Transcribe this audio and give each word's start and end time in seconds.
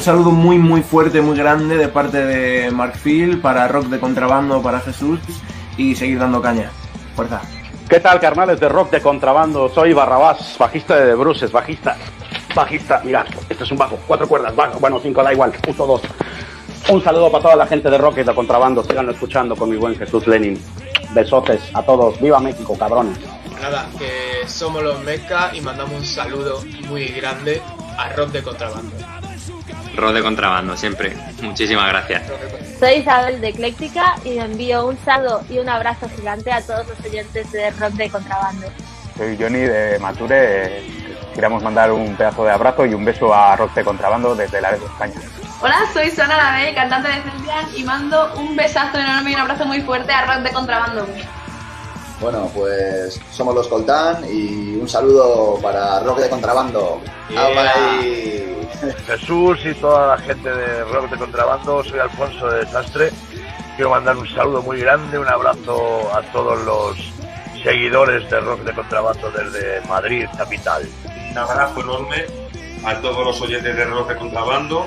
Un 0.00 0.04
saludo 0.04 0.30
muy 0.30 0.56
muy 0.56 0.80
fuerte, 0.80 1.20
muy 1.20 1.36
grande 1.36 1.76
de 1.76 1.88
parte 1.88 2.24
de 2.24 2.70
Marfil 2.70 3.38
para 3.38 3.68
Rock 3.68 3.88
de 3.88 4.00
Contrabando, 4.00 4.62
para 4.62 4.80
Jesús 4.80 5.20
y 5.76 5.94
seguir 5.94 6.18
dando 6.18 6.40
caña. 6.40 6.70
Fuerza. 7.14 7.42
¿Qué 7.86 8.00
tal, 8.00 8.18
carnales 8.18 8.58
de 8.58 8.70
Rock 8.70 8.92
de 8.92 9.02
Contrabando? 9.02 9.68
Soy 9.68 9.92
Barrabás, 9.92 10.56
bajista 10.58 10.96
de 10.96 11.14
Bruces, 11.14 11.52
bajista. 11.52 11.98
Bajista, 12.54 13.02
mirad, 13.04 13.26
esto 13.46 13.64
es 13.64 13.70
un 13.72 13.76
bajo, 13.76 13.98
cuatro 14.06 14.26
cuerdas, 14.26 14.56
bajo, 14.56 14.80
bueno, 14.80 14.98
cinco, 15.02 15.22
da 15.22 15.34
igual, 15.34 15.52
uso 15.68 15.86
dos. 15.86 16.00
Un 16.88 17.04
saludo 17.04 17.30
para 17.30 17.42
toda 17.42 17.56
la 17.56 17.66
gente 17.66 17.90
de 17.90 17.98
Rock 17.98 18.14
de 18.14 18.34
Contrabando, 18.34 18.82
sigan 18.82 19.10
escuchando 19.10 19.54
con 19.54 19.68
mi 19.68 19.76
buen 19.76 19.94
Jesús 19.96 20.26
Lenin. 20.26 20.58
Besotes 21.12 21.60
a 21.74 21.82
todos, 21.82 22.18
viva 22.22 22.40
México, 22.40 22.74
cabrones. 22.78 23.18
Nada, 23.60 23.86
que 23.98 24.48
somos 24.48 24.82
los 24.82 24.98
Meca 25.04 25.54
y 25.54 25.60
mandamos 25.60 25.92
un 25.92 26.06
saludo 26.06 26.64
muy 26.88 27.04
grande 27.08 27.60
a 27.98 28.08
Rock 28.14 28.30
de 28.30 28.42
Contrabando. 28.42 29.19
Rock 29.96 30.14
de 30.14 30.22
Contrabando, 30.22 30.76
siempre. 30.76 31.16
Muchísimas 31.42 31.88
gracias. 31.88 32.22
Soy 32.78 32.94
Isabel 32.94 33.40
de 33.40 33.48
Ecléctica 33.48 34.16
y 34.24 34.38
envío 34.38 34.86
un 34.86 34.98
saludo 35.04 35.42
y 35.50 35.58
un 35.58 35.68
abrazo 35.68 36.08
gigante 36.16 36.52
a 36.52 36.62
todos 36.62 36.86
los 36.88 37.00
oyentes 37.04 37.50
de 37.52 37.70
Rock 37.72 37.92
de 37.92 38.10
Contrabando. 38.10 38.66
Soy 39.16 39.36
Johnny 39.38 39.60
de 39.60 39.98
Mature. 39.98 40.82
Queremos 41.34 41.62
mandar 41.62 41.92
un 41.92 42.16
pedazo 42.16 42.44
de 42.44 42.52
abrazo 42.52 42.86
y 42.86 42.94
un 42.94 43.04
beso 43.04 43.34
a 43.34 43.56
Rock 43.56 43.74
de 43.74 43.84
Contrabando 43.84 44.34
desde 44.34 44.60
la 44.60 44.72
de 44.72 44.76
España. 44.78 45.20
Hola, 45.62 45.80
soy 45.92 46.10
Sona 46.10 46.36
Lavey, 46.36 46.74
cantante 46.74 47.08
de 47.08 47.20
Celtian, 47.20 47.66
y 47.76 47.84
mando 47.84 48.32
un 48.36 48.56
besazo 48.56 48.98
enorme 48.98 49.32
y 49.32 49.34
un 49.34 49.40
abrazo 49.40 49.66
muy 49.66 49.82
fuerte 49.82 50.10
a 50.12 50.24
Rock 50.24 50.44
de 50.44 50.52
Contrabando. 50.52 51.06
Bueno, 52.20 52.50
pues 52.54 53.18
somos 53.32 53.54
los 53.54 53.66
Coltán 53.66 54.24
y 54.30 54.76
un 54.76 54.86
saludo 54.86 55.58
para 55.62 56.00
Rock 56.00 56.18
de 56.20 56.28
Contrabando. 56.28 57.00
Jesús 59.06 59.58
y 59.64 59.74
toda 59.74 60.16
la 60.16 60.22
gente 60.22 60.50
de 60.50 60.84
Rock 60.84 61.10
de 61.10 61.16
Contrabando, 61.16 61.82
soy 61.82 61.98
Alfonso 61.98 62.48
de 62.48 62.64
Desastre. 62.64 63.10
Quiero 63.76 63.90
mandar 63.90 64.18
un 64.18 64.28
saludo 64.28 64.60
muy 64.60 64.80
grande, 64.80 65.18
un 65.18 65.28
abrazo 65.28 66.14
a 66.14 66.20
todos 66.30 66.62
los 66.64 66.98
seguidores 67.62 68.28
de 68.30 68.40
Rock 68.40 68.60
de 68.60 68.74
Contrabando 68.74 69.30
desde 69.30 69.80
Madrid, 69.88 70.26
capital. 70.36 70.86
Un 71.30 71.38
abrazo 71.38 71.80
enorme 71.80 72.26
a 72.84 73.00
todos 73.00 73.24
los 73.24 73.40
oyentes 73.40 73.74
de 73.74 73.84
Rock 73.86 74.08
de 74.08 74.16
Contrabando 74.16 74.86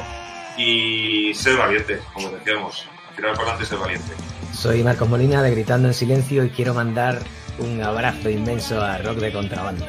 y 0.56 1.34
ser 1.34 1.58
valientes, 1.58 2.00
como 2.14 2.30
decíamos. 2.30 2.88
Tirar 3.16 3.32
para 3.34 3.50
adelante, 3.50 3.66
ser 3.66 3.78
valiente. 3.78 4.14
Soy 4.54 4.84
Marcos 4.84 5.10
Molina 5.10 5.42
de 5.42 5.52
Gritando 5.52 5.88
en 5.88 5.94
Silencio 5.94 6.44
y 6.44 6.50
quiero 6.50 6.74
mandar 6.74 7.20
un 7.60 7.82
abrazo 7.82 8.30
inmenso 8.30 8.82
a 8.82 8.98
Rock 9.00 9.18
de 9.18 9.32
Contrabando. 9.32 9.86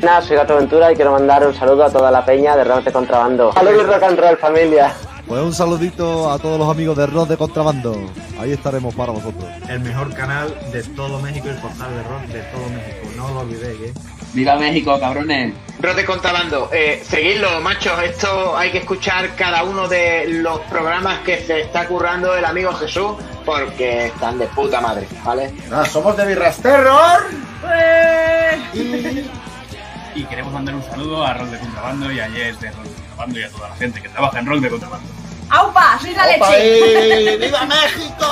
Nada, 0.00 0.22
soy 0.22 0.36
Gato 0.36 0.56
Ventura 0.56 0.92
y 0.92 0.96
quiero 0.96 1.12
mandar 1.12 1.46
un 1.46 1.54
saludo 1.54 1.84
a 1.84 1.90
toda 1.90 2.10
la 2.10 2.24
peña 2.24 2.56
de 2.56 2.64
Rock 2.64 2.84
de 2.84 2.92
Contrabando. 2.92 3.52
Saludos 3.52 3.86
Rock 3.86 4.02
and 4.02 4.18
Roll, 4.18 4.36
familia. 4.36 4.94
Pues 5.26 5.42
un 5.42 5.54
saludito 5.54 6.30
a 6.30 6.38
todos 6.38 6.58
los 6.58 6.68
amigos 6.68 6.96
de 6.96 7.06
Rock 7.06 7.28
de 7.28 7.36
Contrabando. 7.36 7.96
Ahí 8.40 8.52
estaremos 8.52 8.94
para 8.94 9.12
vosotros. 9.12 9.44
El 9.68 9.80
mejor 9.80 10.14
canal 10.14 10.56
de 10.72 10.82
todo 10.82 11.20
México, 11.20 11.50
el 11.50 11.56
portal 11.56 11.94
de 11.94 12.02
rock 12.04 12.22
de 12.22 12.40
todo 12.44 12.70
México. 12.70 13.10
No 13.14 13.28
lo 13.28 13.40
olvidéis, 13.40 13.80
¿eh? 13.82 13.94
¡Viva 14.32 14.56
México, 14.56 14.98
cabrones! 14.98 15.52
De 15.78 16.04
Contrabando, 16.06 16.70
eh, 16.72 17.02
seguidlo, 17.06 17.60
machos. 17.60 18.02
Esto 18.02 18.56
hay 18.56 18.70
que 18.70 18.78
escuchar 18.78 19.36
cada 19.36 19.62
uno 19.64 19.88
de 19.88 20.26
los 20.28 20.58
programas 20.60 21.18
que 21.18 21.38
se 21.44 21.60
está 21.60 21.86
currando 21.86 22.34
el 22.34 22.46
amigo 22.46 22.72
Jesús 22.72 23.12
porque 23.44 24.06
están 24.06 24.38
de 24.38 24.46
puta 24.46 24.80
madre, 24.80 25.06
¿vale? 25.22 25.52
Ah, 25.70 25.84
somos 25.84 26.16
de 26.16 26.26
Birras 26.26 26.62
Terror. 26.62 27.26
Y 30.14 30.24
queremos 30.24 30.52
mandar 30.54 30.76
un 30.76 30.82
saludo 30.82 31.26
a 31.26 31.34
Rock 31.34 31.48
de 31.48 31.58
Contrabando 31.58 32.10
y 32.10 32.20
a 32.20 32.30
Jess 32.30 32.58
de 32.58 32.70
Rock 32.70 32.84
de 32.84 32.94
Contrabando 32.94 33.38
y 33.38 33.42
a 33.42 33.50
toda 33.50 33.68
la 33.68 33.76
gente 33.76 34.00
que 34.00 34.08
trabaja 34.08 34.38
en 34.38 34.46
Rock 34.46 34.60
de 34.60 34.70
Contrabando. 34.70 35.19
¡Aupa! 35.50 35.98
¡Soy 36.00 36.14
la 36.14 36.24
¡Opa, 36.36 36.50
leche! 36.50 37.34
eh! 37.34 37.36
¡Viva 37.40 37.66
México! 37.66 38.26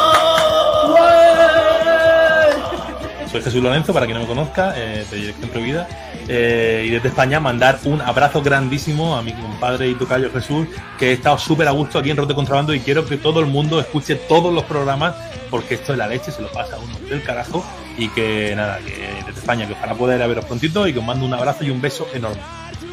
Soy 3.30 3.42
Jesús 3.42 3.62
Lorenzo, 3.62 3.92
para 3.92 4.06
quien 4.06 4.16
no 4.16 4.22
me 4.22 4.28
conozca, 4.28 4.72
eh, 4.76 5.04
de 5.10 5.16
Dirección 5.16 5.50
Prohibida. 5.50 5.86
Eh, 6.28 6.84
y 6.86 6.90
desde 6.90 7.08
España 7.08 7.40
mandar 7.40 7.78
un 7.84 8.00
abrazo 8.00 8.40
grandísimo 8.42 9.16
a 9.16 9.22
mi 9.22 9.32
compadre 9.32 9.88
y 9.88 9.94
tocayo 9.94 10.30
Jesús, 10.30 10.66
que 10.98 11.10
he 11.10 11.12
estado 11.12 11.38
súper 11.38 11.68
a 11.68 11.72
gusto 11.72 11.98
aquí 11.98 12.10
en 12.10 12.16
Rote 12.16 12.34
Contrabando 12.34 12.72
y 12.72 12.80
quiero 12.80 13.04
que 13.04 13.16
todo 13.16 13.40
el 13.40 13.46
mundo 13.46 13.80
escuche 13.80 14.14
todos 14.14 14.52
los 14.54 14.64
programas, 14.64 15.14
porque 15.50 15.74
esto 15.74 15.92
es 15.92 15.98
la 15.98 16.06
leche, 16.06 16.30
se 16.30 16.40
lo 16.40 16.50
pasa 16.52 16.76
a 16.76 16.78
uno 16.78 16.98
del 17.08 17.22
carajo. 17.22 17.64
Y 17.98 18.08
que 18.10 18.54
nada, 18.54 18.78
que 18.78 19.22
desde 19.26 19.40
España, 19.40 19.66
que 19.66 19.72
ojalá 19.72 19.94
poder 19.94 20.26
veros 20.28 20.44
prontito 20.44 20.86
y 20.86 20.92
que 20.92 21.00
os 21.00 21.04
mando 21.04 21.26
un 21.26 21.34
abrazo 21.34 21.64
y 21.64 21.70
un 21.70 21.80
beso 21.80 22.06
enorme. 22.14 22.40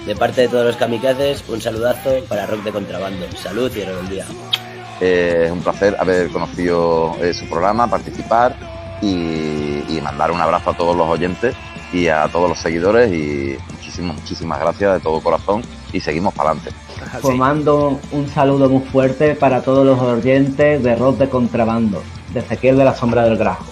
De 0.05 0.15
parte 0.15 0.41
de 0.41 0.47
todos 0.47 0.65
los 0.65 0.75
kamikazes, 0.75 1.43
un 1.47 1.59
saludazo 1.59 2.23
para 2.29 2.45
Rock 2.45 2.63
de 2.63 2.71
Contrabando. 2.71 3.25
Salud 3.35 3.71
y 3.75 3.83
rebeldía. 3.83 4.25
Eh, 5.01 5.43
es 5.45 5.51
un 5.51 5.61
placer 5.61 5.95
haber 5.99 6.29
conocido 6.29 7.15
eh, 7.21 7.33
su 7.33 7.45
programa, 7.49 7.87
participar 7.87 8.55
y, 9.01 9.83
y 9.89 9.99
mandar 10.03 10.31
un 10.31 10.39
abrazo 10.39 10.69
a 10.69 10.77
todos 10.77 10.95
los 10.95 11.07
oyentes 11.07 11.55
y 11.91 12.07
a 12.07 12.27
todos 12.27 12.49
los 12.49 12.59
seguidores 12.59 13.11
y 13.11 13.57
muchísimas, 13.73 14.15
muchísimas 14.15 14.59
gracias 14.59 14.93
de 14.93 14.99
todo 14.99 15.21
corazón 15.21 15.63
y 15.91 15.99
seguimos 15.99 16.33
para 16.33 16.51
adelante. 16.51 16.71
Pues 17.21 17.37
mando 17.37 17.99
un 18.11 18.27
saludo 18.27 18.69
muy 18.69 18.83
fuerte 18.83 19.35
para 19.35 19.61
todos 19.61 19.85
los 19.85 19.99
oyentes 19.99 20.83
de 20.83 20.95
Rock 20.95 21.17
de 21.17 21.29
Contrabando, 21.29 22.03
de 22.33 22.39
Ezequiel 22.41 22.77
de 22.77 22.85
la 22.85 22.95
Sombra 22.95 23.23
del 23.23 23.37
Grajo. 23.37 23.65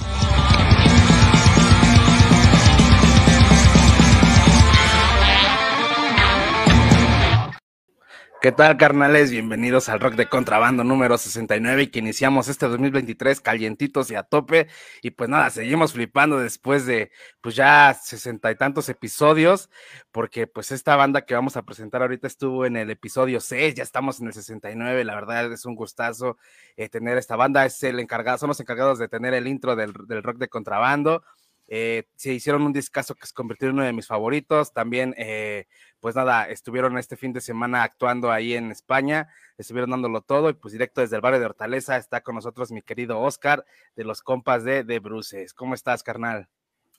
¿Qué 8.43 8.51
tal, 8.51 8.75
carnales? 8.75 9.31
Bienvenidos 9.31 9.87
al 9.87 10.01
Rock 10.01 10.15
de 10.15 10.27
Contrabando 10.27 10.83
número 10.83 11.17
69 11.17 11.83
y 11.83 11.87
que 11.87 11.99
iniciamos 11.99 12.49
este 12.49 12.67
2023 12.67 13.39
calientitos 13.39 14.11
y 14.11 14.15
a 14.15 14.23
tope. 14.23 14.67
Y 15.01 15.11
pues 15.11 15.29
nada, 15.29 15.49
seguimos 15.49 15.93
flipando 15.93 16.37
después 16.39 16.85
de 16.85 17.09
pues 17.39 17.55
ya 17.55 17.93
sesenta 17.93 18.51
y 18.51 18.55
tantos 18.55 18.89
episodios, 18.89 19.69
porque 20.11 20.45
pues 20.45 20.73
esta 20.73 20.97
banda 20.97 21.21
que 21.25 21.35
vamos 21.35 21.55
a 21.55 21.61
presentar 21.61 22.01
ahorita 22.01 22.27
estuvo 22.27 22.65
en 22.65 22.75
el 22.75 22.89
episodio 22.89 23.39
6, 23.39 23.75
ya 23.75 23.83
estamos 23.83 24.19
en 24.19 24.27
el 24.27 24.33
69, 24.33 25.05
la 25.05 25.15
verdad 25.15 25.49
es 25.49 25.63
un 25.63 25.75
gustazo 25.75 26.37
eh, 26.75 26.89
tener 26.89 27.17
esta 27.17 27.37
banda, 27.37 27.65
es 27.65 27.81
el 27.83 27.97
encargado, 28.01 28.39
son 28.39 28.49
los 28.49 28.59
encargados 28.59 28.99
de 28.99 29.07
tener 29.07 29.33
el 29.33 29.47
intro 29.47 29.77
del, 29.77 29.93
del 30.05 30.21
Rock 30.21 30.39
de 30.39 30.49
Contrabando. 30.49 31.23
Eh, 31.67 32.03
se 32.15 32.33
hicieron 32.33 32.63
un 32.63 32.73
discazo 32.73 33.15
que 33.15 33.25
se 33.25 33.33
convirtió 33.33 33.69
en 33.69 33.75
uno 33.75 33.83
de 33.83 33.93
mis 33.93 34.07
favoritos. 34.07 34.73
También, 34.73 35.15
eh, 35.17 35.67
pues 35.99 36.15
nada, 36.15 36.49
estuvieron 36.49 36.97
este 36.97 37.15
fin 37.17 37.33
de 37.33 37.41
semana 37.41 37.83
actuando 37.83 38.31
ahí 38.31 38.53
en 38.53 38.71
España, 38.71 39.29
estuvieron 39.57 39.91
dándolo 39.91 40.21
todo 40.21 40.49
y 40.49 40.53
pues 40.53 40.73
directo 40.73 41.01
desde 41.01 41.15
el 41.15 41.21
barrio 41.21 41.39
de 41.39 41.45
Hortaleza 41.45 41.97
está 41.97 42.21
con 42.21 42.35
nosotros 42.35 42.71
mi 42.71 42.81
querido 42.81 43.19
Oscar 43.21 43.65
de 43.95 44.03
los 44.03 44.21
compas 44.21 44.63
de, 44.63 44.83
de 44.83 44.99
Bruces. 44.99 45.53
¿Cómo 45.53 45.73
estás, 45.73 46.03
carnal? 46.03 46.49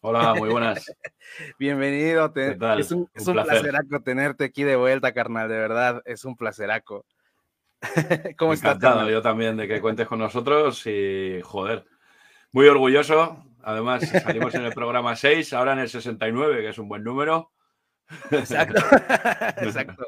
Hola, 0.00 0.34
muy 0.34 0.50
buenas. 0.50 0.84
Bienvenido. 1.58 2.30
Es 2.34 2.92
un, 2.92 3.00
Un 3.00 3.10
es 3.14 3.26
un 3.26 3.32
placer. 3.34 3.60
placeraco 3.62 4.02
tenerte 4.02 4.44
aquí 4.44 4.62
de 4.62 4.76
vuelta, 4.76 5.14
carnal, 5.14 5.48
de 5.48 5.56
verdad, 5.56 6.02
es 6.04 6.26
un 6.26 6.36
placeraco. 6.36 7.06
¿Cómo 8.38 8.52
estás, 8.52 8.72
Encantado, 8.72 8.96
carnal? 8.96 9.12
yo 9.12 9.22
también 9.22 9.56
de 9.56 9.66
que 9.66 9.80
cuentes 9.80 10.06
con 10.06 10.18
nosotros 10.18 10.86
y 10.86 11.40
joder, 11.42 11.86
muy 12.52 12.66
orgulloso. 12.66 13.44
Además, 13.64 14.08
salimos 14.08 14.54
en 14.54 14.64
el 14.64 14.72
programa 14.72 15.16
6, 15.16 15.52
ahora 15.52 15.72
en 15.72 15.80
el 15.80 15.88
69, 15.88 16.60
que 16.62 16.68
es 16.68 16.78
un 16.78 16.88
buen 16.88 17.02
número. 17.02 17.52
Exacto. 18.30 18.80
Exacto. 19.58 20.06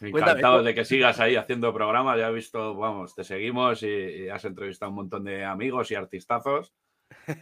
Encantado 0.00 0.56
¿cómo- 0.58 0.62
de 0.62 0.74
que 0.74 0.84
sigas 0.84 1.18
ahí 1.20 1.36
haciendo 1.36 1.72
programa. 1.72 2.16
Ya 2.16 2.28
he 2.28 2.32
visto, 2.32 2.74
vamos, 2.76 3.14
te 3.14 3.24
seguimos 3.24 3.82
y, 3.82 3.88
y 3.88 4.28
has 4.28 4.44
entrevistado 4.44 4.88
a 4.88 4.90
un 4.90 4.96
montón 4.96 5.24
de 5.24 5.44
amigos 5.44 5.90
y 5.90 5.94
artistazos. 5.94 6.72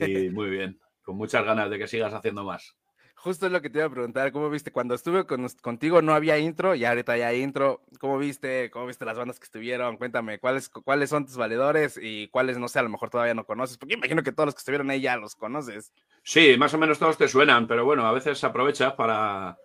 Y 0.00 0.28
muy 0.30 0.50
bien, 0.50 0.78
con 1.02 1.16
muchas 1.16 1.44
ganas 1.44 1.70
de 1.70 1.78
que 1.78 1.86
sigas 1.88 2.12
haciendo 2.14 2.44
más. 2.44 2.76
Justo 3.24 3.46
es 3.46 3.52
lo 3.52 3.62
que 3.62 3.70
te 3.70 3.78
iba 3.78 3.86
a 3.86 3.90
preguntar, 3.90 4.32
¿cómo 4.32 4.50
viste? 4.50 4.70
Cuando 4.70 4.94
estuve 4.94 5.24
con- 5.24 5.48
contigo 5.62 6.02
no 6.02 6.12
había 6.12 6.38
intro 6.38 6.74
y 6.74 6.84
ahorita 6.84 7.16
ya 7.16 7.28
hay 7.28 7.40
intro. 7.40 7.80
¿Cómo 7.98 8.18
viste? 8.18 8.70
¿Cómo 8.70 8.86
viste 8.86 9.06
las 9.06 9.16
bandas 9.16 9.40
que 9.40 9.46
estuvieron? 9.46 9.96
Cuéntame, 9.96 10.38
¿cuáles, 10.38 10.68
cuáles 10.68 11.08
son 11.08 11.24
tus 11.24 11.38
valedores 11.38 11.98
y 11.98 12.28
cuáles, 12.28 12.58
no 12.58 12.68
sé, 12.68 12.80
a 12.80 12.82
lo 12.82 12.90
mejor 12.90 13.08
todavía 13.08 13.32
no 13.32 13.46
conoces? 13.46 13.78
Porque 13.78 13.94
imagino 13.94 14.22
que 14.22 14.30
todos 14.30 14.48
los 14.48 14.54
que 14.54 14.58
estuvieron 14.58 14.90
ahí 14.90 15.00
ya 15.00 15.16
los 15.16 15.36
conoces. 15.36 15.90
Sí, 16.22 16.56
más 16.58 16.74
o 16.74 16.78
menos 16.78 16.98
todos 16.98 17.16
te 17.16 17.26
suenan, 17.26 17.66
pero 17.66 17.86
bueno, 17.86 18.06
a 18.06 18.12
veces 18.12 18.44
aprovechas 18.44 18.92
para, 18.92 19.56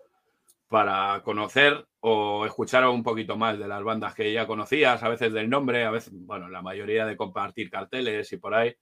para 0.69 1.21
conocer 1.25 1.85
o 1.99 2.45
escuchar 2.45 2.87
un 2.87 3.03
poquito 3.03 3.35
más 3.35 3.59
de 3.59 3.67
las 3.67 3.83
bandas 3.83 4.15
que 4.15 4.31
ya 4.31 4.47
conocías, 4.47 5.03
a 5.03 5.09
veces 5.09 5.33
del 5.33 5.49
nombre, 5.49 5.83
a 5.83 5.91
veces, 5.91 6.13
bueno, 6.13 6.47
la 6.47 6.61
mayoría 6.61 7.05
de 7.05 7.17
compartir 7.17 7.69
carteles 7.69 8.31
y 8.31 8.37
por 8.37 8.53
ahí. 8.53 8.73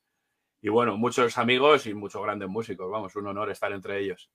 Y 0.61 0.69
bueno, 0.69 0.97
muchos 0.97 1.35
amigos 1.39 1.87
y 1.87 1.95
muchos 1.95 2.21
grandes 2.21 2.47
músicos, 2.47 2.91
vamos, 2.91 3.15
un 3.15 3.25
honor 3.25 3.49
estar 3.49 3.71
entre 3.71 4.01
ellos. 4.01 4.29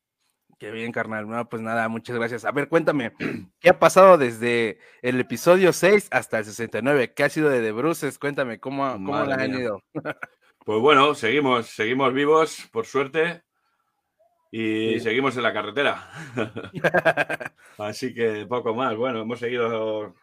Qué 0.62 0.70
bien, 0.70 0.92
carnal. 0.92 1.28
No, 1.28 1.48
pues 1.48 1.60
nada, 1.60 1.88
muchas 1.88 2.14
gracias. 2.14 2.44
A 2.44 2.52
ver, 2.52 2.68
cuéntame, 2.68 3.10
¿qué 3.58 3.70
ha 3.70 3.80
pasado 3.80 4.16
desde 4.16 4.78
el 5.02 5.18
episodio 5.18 5.72
6 5.72 6.06
hasta 6.12 6.38
el 6.38 6.44
69? 6.44 7.14
¿Qué 7.14 7.24
ha 7.24 7.28
sido 7.30 7.50
de 7.50 7.60
The 7.60 7.72
Bruces? 7.72 8.16
Cuéntame, 8.16 8.60
¿cómo, 8.60 8.92
cómo 8.92 9.24
la 9.24 9.34
han 9.34 9.58
ido? 9.58 9.82
Pues 10.64 10.78
bueno, 10.78 11.16
seguimos, 11.16 11.66
seguimos 11.66 12.14
vivos, 12.14 12.68
por 12.70 12.86
suerte, 12.86 13.42
y 14.52 14.92
Sí. 14.92 15.00
seguimos 15.00 15.36
en 15.36 15.42
la 15.42 15.52
carretera. 15.52 16.08
Así 17.78 18.14
que 18.14 18.46
poco 18.46 18.72
más. 18.72 18.94
Bueno, 18.94 19.22
hemos 19.22 19.40
seguido 19.40 20.14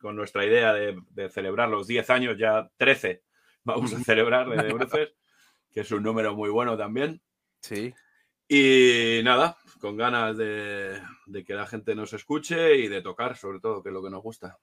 con 0.00 0.14
nuestra 0.14 0.44
idea 0.46 0.72
de, 0.72 0.96
de 1.10 1.28
celebrar 1.30 1.68
los 1.68 1.88
10 1.88 2.08
años, 2.10 2.38
ya 2.38 2.70
13 2.76 3.24
vamos 3.64 3.92
a 3.92 3.98
celebrar 4.04 4.48
de 4.48 4.62
The 4.62 4.72
Bruces, 4.72 5.12
que 5.72 5.80
es 5.80 5.90
un 5.90 6.04
número 6.04 6.36
muy 6.36 6.50
bueno 6.50 6.78
también. 6.78 7.20
Sí. 7.60 7.92
Y 8.52 9.20
nada, 9.22 9.56
con 9.80 9.96
ganas 9.96 10.36
de, 10.36 11.00
de 11.26 11.44
que 11.44 11.54
la 11.54 11.66
gente 11.66 11.94
nos 11.94 12.12
escuche 12.12 12.76
y 12.76 12.88
de 12.88 13.02
tocar, 13.02 13.36
sobre 13.36 13.60
todo, 13.60 13.82
que 13.82 13.88
es 13.88 13.92
lo 13.92 14.02
que 14.02 14.10
nos 14.10 14.22
gusta. 14.22 14.58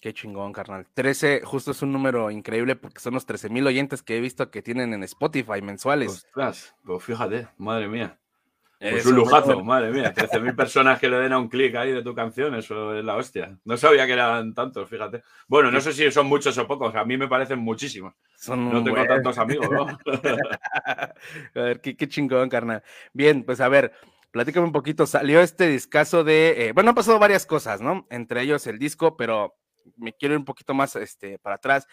Qué 0.00 0.12
chingón, 0.12 0.52
carnal. 0.52 0.86
13, 0.92 1.40
justo 1.44 1.70
es 1.70 1.80
un 1.80 1.90
número 1.90 2.30
increíble 2.30 2.76
porque 2.76 3.00
son 3.00 3.14
los 3.14 3.24
13 3.24 3.48
mil 3.48 3.66
oyentes 3.66 4.02
que 4.02 4.18
he 4.18 4.20
visto 4.20 4.50
que 4.50 4.60
tienen 4.60 4.92
en 4.92 5.02
Spotify 5.04 5.62
mensuales. 5.62 6.10
Ostras, 6.10 6.74
pues 6.84 7.02
fíjate, 7.02 7.48
madre 7.56 7.88
mía. 7.88 8.18
Pues 8.78 8.96
Es 8.96 9.06
un 9.06 9.14
lujazo, 9.14 9.64
madre 9.64 9.90
mía. 9.92 10.12
13.000 10.12 10.54
personas 10.54 11.00
que 11.00 11.08
le 11.08 11.16
den 11.16 11.32
a 11.32 11.38
un 11.38 11.48
clic 11.48 11.74
ahí 11.76 11.90
de 11.90 12.02
tu 12.02 12.14
canción, 12.14 12.54
eso 12.54 12.94
es 12.94 13.02
la 13.02 13.16
hostia. 13.16 13.56
No 13.64 13.78
sabía 13.78 14.04
que 14.06 14.12
eran 14.12 14.52
tantos, 14.52 14.90
fíjate. 14.90 15.22
Bueno, 15.48 15.70
no 15.70 15.80
sé 15.80 15.94
si 15.94 16.10
son 16.10 16.26
muchos 16.26 16.58
o 16.58 16.66
pocos, 16.66 16.94
a 16.94 17.04
mí 17.06 17.16
me 17.16 17.26
parecen 17.26 17.60
muchísimos. 17.60 18.12
Son 18.36 18.62
no 18.70 18.84
tengo 18.84 18.98
buen. 18.98 19.08
tantos 19.08 19.38
amigos, 19.38 19.70
¿no? 19.70 19.86
a 20.84 21.14
ver, 21.54 21.80
qué, 21.80 21.96
qué 21.96 22.08
chingón, 22.08 22.50
carnal. 22.50 22.82
Bien, 23.14 23.42
pues 23.42 23.62
a 23.62 23.68
ver, 23.68 23.94
platícame 24.34 24.66
un 24.66 24.72
poquito. 24.72 25.06
Salió 25.06 25.40
este 25.40 25.68
discazo 25.68 26.24
de. 26.24 26.66
eh, 26.66 26.72
bueno, 26.72 26.90
han 26.90 26.96
pasado 26.96 27.20
varias 27.20 27.46
cosas, 27.46 27.80
¿no? 27.80 28.04
Entre 28.10 28.42
ellos 28.42 28.66
el 28.66 28.80
disco, 28.80 29.16
pero 29.16 29.54
me 29.96 30.12
quiero 30.12 30.34
ir 30.34 30.38
un 30.40 30.44
poquito 30.44 30.74
más 30.74 30.96
este, 30.96 31.38
para 31.38 31.54
atrás. 31.54 31.86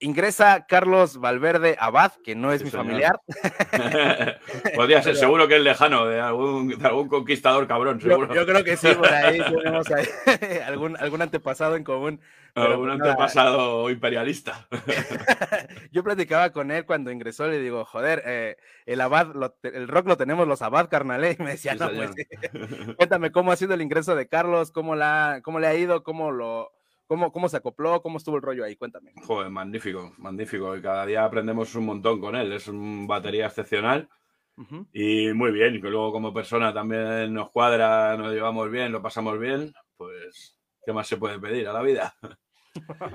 Ingresa 0.00 0.66
Carlos 0.66 1.18
Valverde 1.18 1.76
Abad, 1.78 2.12
que 2.24 2.34
no 2.34 2.52
es 2.52 2.58
Sí, 2.60 2.64
mi 2.64 2.70
señor. 2.70 2.84
familiar. 2.86 3.20
Podría 4.74 5.02
ser, 5.02 5.12
Pero- 5.12 5.20
seguro 5.20 5.48
que 5.48 5.56
es 5.56 5.62
lejano, 5.62 6.06
de 6.06 6.20
algún, 6.20 6.68
de 6.68 6.86
algún 6.86 7.08
conquistador 7.08 7.66
cabrón, 7.66 7.98
Yo, 8.00 8.08
seguro. 8.10 8.34
yo 8.34 8.44
creo 8.44 8.64
que 8.64 8.76
sí, 8.76 8.88
por 8.94 9.10
ahí 9.12 9.38
tenemos 9.62 9.90
ahí 9.90 10.04
algún, 10.66 10.96
algún 10.96 11.22
antepasado 11.22 11.76
en 11.76 11.84
común. 11.84 12.20
Algún 12.56 12.88
antepasado 12.88 13.90
imperialista. 13.90 14.68
Yo 15.90 16.04
platicaba 16.04 16.50
con 16.50 16.70
él 16.70 16.84
cuando 16.86 17.10
ingresó, 17.10 17.48
le 17.48 17.58
digo, 17.58 17.84
joder, 17.84 18.22
eh, 18.26 18.56
el 18.86 19.00
Abad, 19.00 19.34
lo 19.34 19.56
el 19.64 19.88
rock 19.88 20.06
lo 20.06 20.16
tenemos 20.16 20.46
los 20.46 20.62
Abad, 20.62 20.88
carnal, 20.88 21.24
¿eh?". 21.24 21.36
y 21.36 21.42
me 21.42 21.50
decía, 21.52 21.72
Sí, 21.72 21.78
no, 21.80 21.86
pues 21.90 22.12
señor. 22.12 22.68
sí". 22.86 22.94
Cuéntame 22.94 23.32
cómo 23.32 23.50
ha 23.50 23.56
sido 23.56 23.74
el 23.74 23.82
ingreso 23.82 24.14
de 24.14 24.28
Carlos, 24.28 24.70
cómo, 24.70 24.94
la, 24.94 25.40
cómo 25.42 25.58
le 25.58 25.66
ha 25.66 25.74
ido, 25.74 26.04
cómo 26.04 26.30
lo, 26.30 26.70
cómo, 27.06 27.32
cómo 27.32 27.48
se 27.48 27.56
acopló, 27.56 28.02
cómo 28.02 28.18
estuvo 28.18 28.36
el 28.36 28.42
rollo 28.42 28.64
ahí, 28.64 28.76
cuéntame. 28.76 29.12
Joder, 29.26 29.50
magnífico, 29.50 30.12
magnífico. 30.18 30.76
Y 30.76 30.82
cada 30.82 31.06
día 31.06 31.24
aprendemos 31.24 31.74
un 31.74 31.86
montón 31.86 32.20
con 32.20 32.36
él. 32.36 32.52
Es 32.52 32.68
un 32.68 33.06
batería 33.06 33.46
excepcional. 33.46 34.08
Ujú. 34.56 34.86
Y 34.92 35.32
muy 35.32 35.50
bien, 35.50 35.80
que 35.80 35.88
luego 35.88 36.12
como 36.12 36.32
persona 36.32 36.72
también 36.72 37.32
nos 37.32 37.50
cuadra, 37.50 38.16
nos 38.16 38.32
llevamos 38.32 38.70
bien, 38.70 38.92
lo 38.92 39.02
pasamos 39.02 39.38
bien, 39.38 39.72
pues 39.96 40.56
¿qué 40.84 40.92
más 40.92 41.08
se 41.08 41.16
puede 41.16 41.40
pedir 41.40 41.66
a 41.66 41.72
la 41.72 41.82
vida? 41.82 42.14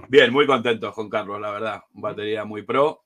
Bien, 0.07 0.31
muy 0.31 0.47
contentos 0.47 0.93
con 0.95 1.09
Carlos, 1.09 1.39
la 1.39 1.51
verdad. 1.51 1.81
Batería 1.91 2.45
muy 2.45 2.63
pro 2.63 3.03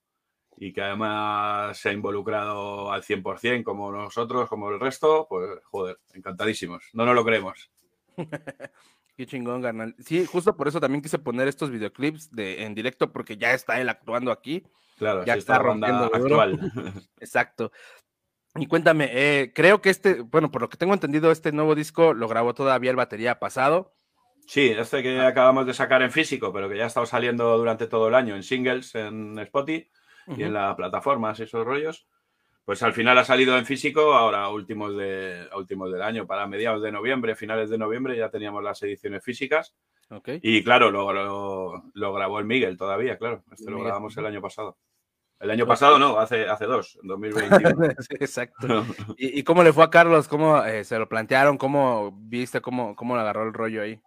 y 0.57 0.71
que 0.71 0.81
además 0.81 1.77
se 1.77 1.89
ha 1.89 1.93
involucrado 1.93 2.91
al 2.91 3.01
100% 3.03 3.63
como 3.63 3.91
nosotros, 3.91 4.47
como 4.47 4.69
el 4.69 4.79
resto, 4.79 5.25
pues 5.27 5.49
joder, 5.63 5.97
encantadísimos. 6.13 6.89
No 6.93 7.05
nos 7.05 7.15
lo 7.15 7.25
creemos. 7.25 7.71
Qué 9.15 9.27
chingón, 9.27 9.61
carnal. 9.61 9.95
Sí, 9.99 10.25
justo 10.25 10.57
por 10.57 10.67
eso 10.67 10.79
también 10.79 11.01
quise 11.01 11.19
poner 11.19 11.47
estos 11.47 11.69
videoclips 11.69 12.31
de, 12.31 12.63
en 12.63 12.73
directo, 12.73 13.11
porque 13.11 13.37
ya 13.37 13.53
está 13.53 13.79
él 13.79 13.89
actuando 13.89 14.31
aquí. 14.31 14.63
Claro, 14.97 15.23
ya 15.25 15.33
sí, 15.33 15.39
está 15.39 15.59
banda 15.59 15.87
rompiendo 15.87 16.15
actual. 16.15 16.71
Exacto. 17.19 17.71
Y 18.55 18.67
cuéntame, 18.67 19.09
eh, 19.11 19.51
creo 19.53 19.81
que 19.81 19.89
este, 19.89 20.21
bueno, 20.21 20.51
por 20.51 20.61
lo 20.61 20.69
que 20.69 20.77
tengo 20.77 20.93
entendido, 20.93 21.31
este 21.31 21.51
nuevo 21.51 21.73
disco 21.75 22.13
lo 22.13 22.27
grabó 22.27 22.53
todavía 22.53 22.91
el 22.91 22.95
batería 22.95 23.39
pasado. 23.39 23.95
Sí, 24.47 24.69
este 24.69 25.01
que 25.01 25.19
acabamos 25.21 25.65
de 25.65 25.73
sacar 25.73 26.01
en 26.01 26.11
físico, 26.11 26.51
pero 26.51 26.69
que 26.69 26.77
ya 26.77 26.83
ha 26.83 26.87
estado 26.87 27.05
saliendo 27.05 27.57
durante 27.57 27.87
todo 27.87 28.09
el 28.09 28.15
año 28.15 28.35
en 28.35 28.43
singles, 28.43 28.93
en 28.95 29.39
Spotify 29.39 29.89
y 30.27 30.43
en 30.43 30.53
las 30.53 30.75
plataformas 30.75 31.39
y 31.39 31.43
esos 31.43 31.65
rollos. 31.65 32.07
Pues 32.65 32.81
al 32.81 32.93
final 32.93 33.17
ha 33.17 33.25
salido 33.25 33.57
en 33.57 33.65
físico, 33.65 34.13
ahora 34.13 34.49
últimos, 34.49 34.95
de, 34.95 35.47
últimos 35.55 35.91
del 35.91 36.01
año, 36.01 36.25
para 36.25 36.47
mediados 36.47 36.81
de 36.81 36.91
noviembre, 36.93 37.35
finales 37.35 37.69
de 37.69 37.77
noviembre, 37.77 38.17
ya 38.17 38.29
teníamos 38.29 38.63
las 38.63 38.81
ediciones 38.83 39.23
físicas. 39.23 39.75
Y 40.41 40.63
claro, 40.63 40.91
lo, 40.91 41.11
lo, 41.11 41.83
lo 41.93 42.13
grabó 42.13 42.39
el 42.39 42.45
Miguel 42.45 42.77
todavía, 42.77 43.17
claro. 43.17 43.43
Este 43.51 43.65
lo 43.65 43.77
Miguel. 43.77 43.87
grabamos 43.87 44.15
el 44.15 44.25
año 44.25 44.41
pasado. 44.41 44.77
El 45.39 45.51
año 45.51 45.67
pasado 45.67 45.99
no, 45.99 46.19
hace, 46.19 46.47
hace 46.47 46.65
dos, 46.65 46.97
en 47.01 47.07
2021. 47.09 47.91
Sí, 47.99 48.15
exacto. 48.19 48.85
¿Y, 49.17 49.39
y 49.39 49.43
cómo 49.43 49.61
le 49.61 49.73
fue 49.73 49.83
a 49.83 49.89
Carlos? 49.89 50.29
¿Cómo 50.29 50.63
eh, 50.63 50.85
se 50.85 50.97
lo 50.97 51.09
plantearon? 51.09 51.57
¿Cómo 51.57 52.17
viste? 52.17 52.61
¿Cómo, 52.61 52.95
cómo 52.95 53.15
le 53.15 53.21
agarró 53.21 53.43
el 53.43 53.53
rollo 53.53 53.81
ahí? 53.81 53.99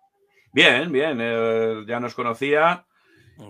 Bien, 0.52 0.90
bien, 0.90 1.18
eh, 1.20 1.84
ya 1.86 2.00
nos 2.00 2.14
conocía 2.14 2.86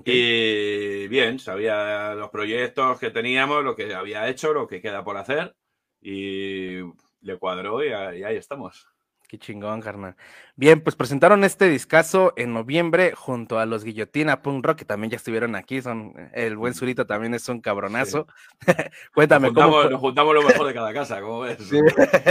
y 0.04 1.08
bien, 1.08 1.38
sabía 1.38 2.14
los 2.14 2.30
proyectos 2.30 2.98
que 2.98 3.10
teníamos, 3.10 3.64
lo 3.64 3.74
que 3.74 3.94
había 3.94 4.28
hecho, 4.28 4.52
lo 4.52 4.66
que 4.66 4.80
queda 4.80 5.04
por 5.04 5.16
hacer 5.16 5.54
y 6.00 6.80
le 7.20 7.38
cuadró 7.38 7.82
y, 7.84 7.88
y 7.88 8.24
ahí 8.24 8.36
estamos. 8.36 8.88
Qué 9.28 9.38
chingón, 9.38 9.80
carnal. 9.80 10.14
Bien, 10.54 10.80
pues 10.80 10.94
presentaron 10.94 11.42
este 11.42 11.68
discazo 11.68 12.32
en 12.36 12.54
noviembre 12.54 13.12
junto 13.16 13.58
a 13.58 13.66
los 13.66 13.82
Guillotina 13.82 14.40
Punk 14.40 14.64
Rock, 14.64 14.78
que 14.78 14.84
también 14.84 15.10
ya 15.10 15.16
estuvieron 15.16 15.56
aquí. 15.56 15.82
Son, 15.82 16.14
el 16.32 16.56
buen 16.56 16.74
Zurito 16.74 17.06
también 17.06 17.34
es 17.34 17.48
un 17.48 17.60
cabronazo. 17.60 18.28
Cuéntame, 19.14 19.48
nos, 19.48 19.54
¿cómo 19.54 19.66
juntamos, 19.66 19.82
fue? 19.82 19.90
nos 19.90 20.00
juntamos 20.00 20.34
lo 20.34 20.42
mejor 20.42 20.66
de 20.68 20.74
cada 20.74 20.94
casa, 20.94 21.20
como 21.20 21.40
ves. 21.40 21.58
Sí, 21.68 21.80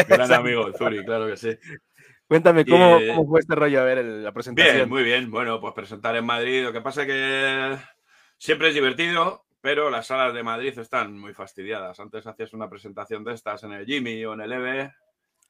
Gran 0.07 0.31
amigo, 0.31 0.71
Zuri, 0.77 1.03
claro 1.03 1.27
que 1.27 1.35
sí. 1.35 1.49
Cuéntame, 2.27 2.65
¿cómo, 2.65 2.99
Y- 2.99 3.07
cómo 3.07 3.27
fue 3.27 3.39
este 3.39 3.55
rollo? 3.55 3.81
A 3.81 3.83
ver, 3.83 3.99
el- 3.99 4.23
la 4.23 4.31
presentación. 4.31 4.75
Bien, 4.75 4.89
muy 4.89 5.03
bien. 5.03 5.29
Bueno, 5.29 5.59
pues 5.59 5.73
presentar 5.73 6.15
en 6.15 6.25
Madrid. 6.25 6.63
Lo 6.63 6.73
que 6.73 6.81
pasa 6.81 7.01
es 7.03 7.07
que 7.07 7.77
siempre 8.37 8.69
es 8.69 8.73
divertido, 8.73 9.45
pero 9.61 9.89
las 9.89 10.07
salas 10.07 10.33
de 10.33 10.43
Madrid 10.43 10.77
están 10.77 11.17
muy 11.19 11.33
fastidiadas. 11.33 11.99
Antes 11.99 12.25
hacías 12.25 12.53
una 12.53 12.69
presentación 12.69 13.23
de 13.23 13.33
estas 13.33 13.63
en 13.63 13.73
el 13.73 13.85
Jimmy 13.85 14.23
o 14.25 14.33
en 14.33 14.41
el 14.41 14.51
EVE 14.53 14.91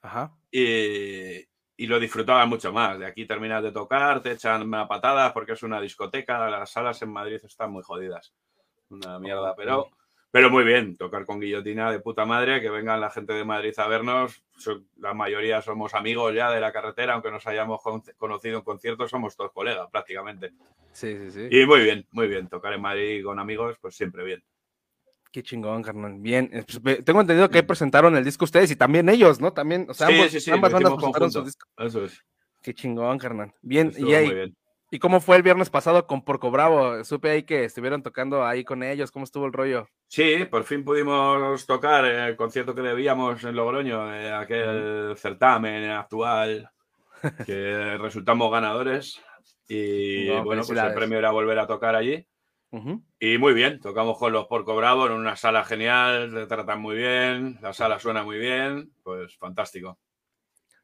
Ajá. 0.01 0.31
y, 0.51 1.38
y 1.77 1.88
lo 1.88 2.00
disfrutabas 2.00 2.48
mucho 2.48 2.74
más. 2.74 3.00
De 3.00 3.06
aquí 3.06 3.25
terminas 3.25 3.63
de 3.63 3.71
tocar, 3.71 4.21
te 4.21 4.31
echan 4.31 4.61
una 4.64 4.88
patada 4.88 5.33
porque 5.33 5.54
es 5.54 5.64
una 5.64 5.80
discoteca. 5.80 6.50
Las 6.50 6.71
salas 6.71 7.02
en 7.02 7.09
Madrid 7.11 7.40
están 7.44 7.71
muy 7.71 7.83
jodidas. 7.83 8.33
Una 8.90 9.18
mierda, 9.18 9.56
pero, 9.56 9.90
pero 10.35 10.49
muy 10.49 10.65
bien. 10.65 10.97
Tocar 10.97 11.25
con 11.25 11.39
guillotina 11.39 11.89
de 11.94 12.01
puta 12.01 12.25
madre, 12.25 12.59
que 12.59 12.69
vengan 12.69 12.99
la 12.99 13.09
gente 13.09 13.31
de 13.31 13.45
Madrid 13.45 13.73
a 13.77 13.87
vernos. 13.87 14.44
La 14.97 15.13
mayoría 15.13 15.61
somos 15.61 15.94
amigos 15.94 16.35
ya 16.35 16.51
de 16.51 16.59
la 16.59 16.73
carretera, 16.73 17.13
aunque 17.13 17.31
nos 17.31 17.47
hayamos 17.47 17.81
con- 17.81 18.04
conocido 18.18 18.57
en 18.57 18.63
conciertos, 18.65 19.09
somos 19.09 19.37
todos 19.37 19.54
colegas 19.54 19.87
prácticamente. 19.89 20.51
Sí, 20.92 21.15
sí, 21.18 21.31
sí. 21.31 21.47
Y 21.49 21.65
muy 21.65 21.80
bien, 21.83 22.06
muy 22.11 22.27
bien. 22.27 22.49
Tocar 22.49 22.73
en 22.73 22.81
Madrid 22.81 23.23
con 23.23 23.39
amigos, 23.39 23.77
pues 23.80 23.95
siempre 23.95 24.25
bien. 24.25 24.44
Qué 25.31 25.42
chingón, 25.42 25.81
carnal. 25.81 26.15
Bien. 26.18 26.49
tengo 27.06 27.21
entendido 27.21 27.49
que 27.49 27.63
presentaron 27.63 28.18
el 28.18 28.25
disco 28.25 28.44
ustedes 28.44 28.69
y 28.71 28.75
también 28.75 29.07
ellos, 29.07 29.39
¿no? 29.39 29.54
También, 29.54 29.85
o 29.89 29.94
sea, 29.94 30.07
Sí, 30.07 30.13
ambos- 30.15 30.31
sí, 30.31 30.39
sí, 30.42 30.51
ambas 30.51 30.73
bandas 30.73 30.94
presentaron 30.95 31.31
su 31.31 31.44
disco. 31.45 31.65
Eso 31.77 32.04
es. 32.04 32.21
Qué 32.61 32.73
chingón, 32.73 33.18
carnal. 33.18 33.54
Bien, 33.61 33.87
Estuvo 33.87 34.09
y, 34.09 34.13
ahí- 34.15 34.25
muy 34.25 34.35
bien. 34.35 34.56
¿Y 34.95 34.99
cómo 34.99 35.19
fue 35.19 35.35
el 35.35 35.44
viernes 35.44 35.69
pasado 35.69 36.07
con 36.07 36.23
Porco 36.23 36.52
Bravo? 36.52 37.04
Supe 37.04 37.30
ahí 37.30 37.44
que 37.44 37.66
estuvieron 37.66 38.02
tocando 38.02 38.45
ahí 38.45 38.64
con 38.64 38.81
ellos. 38.81 39.11
¿Cómo 39.11 39.25
estuvo 39.25 39.45
el 39.45 39.52
rollo? 39.52 39.90
Sí, 40.07 40.45
por 40.49 40.64
fin 40.64 40.85
pudimos 40.85 41.66
tocar 41.66 42.06
el 42.06 42.37
concierto 42.37 42.73
que 42.73 42.81
debíamos 42.81 43.44
en 43.44 43.57
Logroño, 43.57 44.07
de 44.07 44.31
aquel 44.31 45.18
certamen 45.18 45.90
actual, 45.90 46.69
que 47.45 47.97
resultamos 47.97 48.49
ganadores. 48.49 49.21
Y 49.68 50.28
No, 50.30 50.45
bueno, 50.45 50.64
pues 50.66 50.80
el 50.80 50.94
premio 50.94 51.19
era 51.19 51.31
volver 51.31 51.59
a 51.59 51.68
tocar 51.68 51.95
allí. 51.95 52.25
Y 53.19 53.37
muy 53.37 53.54
bien, 53.54 53.80
tocamos 53.81 54.18
con 54.18 54.31
los 54.31 54.47
Porco 54.47 54.75
Bravo 54.75 55.07
en 55.07 55.14
una 55.14 55.35
sala 55.35 55.64
genial, 55.64 56.33
te 56.33 56.45
tratan 56.45 56.81
muy 56.81 56.95
bien, 56.95 57.57
la 57.61 57.73
sala 57.73 57.99
suena 57.99 58.23
muy 58.23 58.37
bien, 58.37 58.92
pues 59.04 59.37
fantástico. 59.37 59.97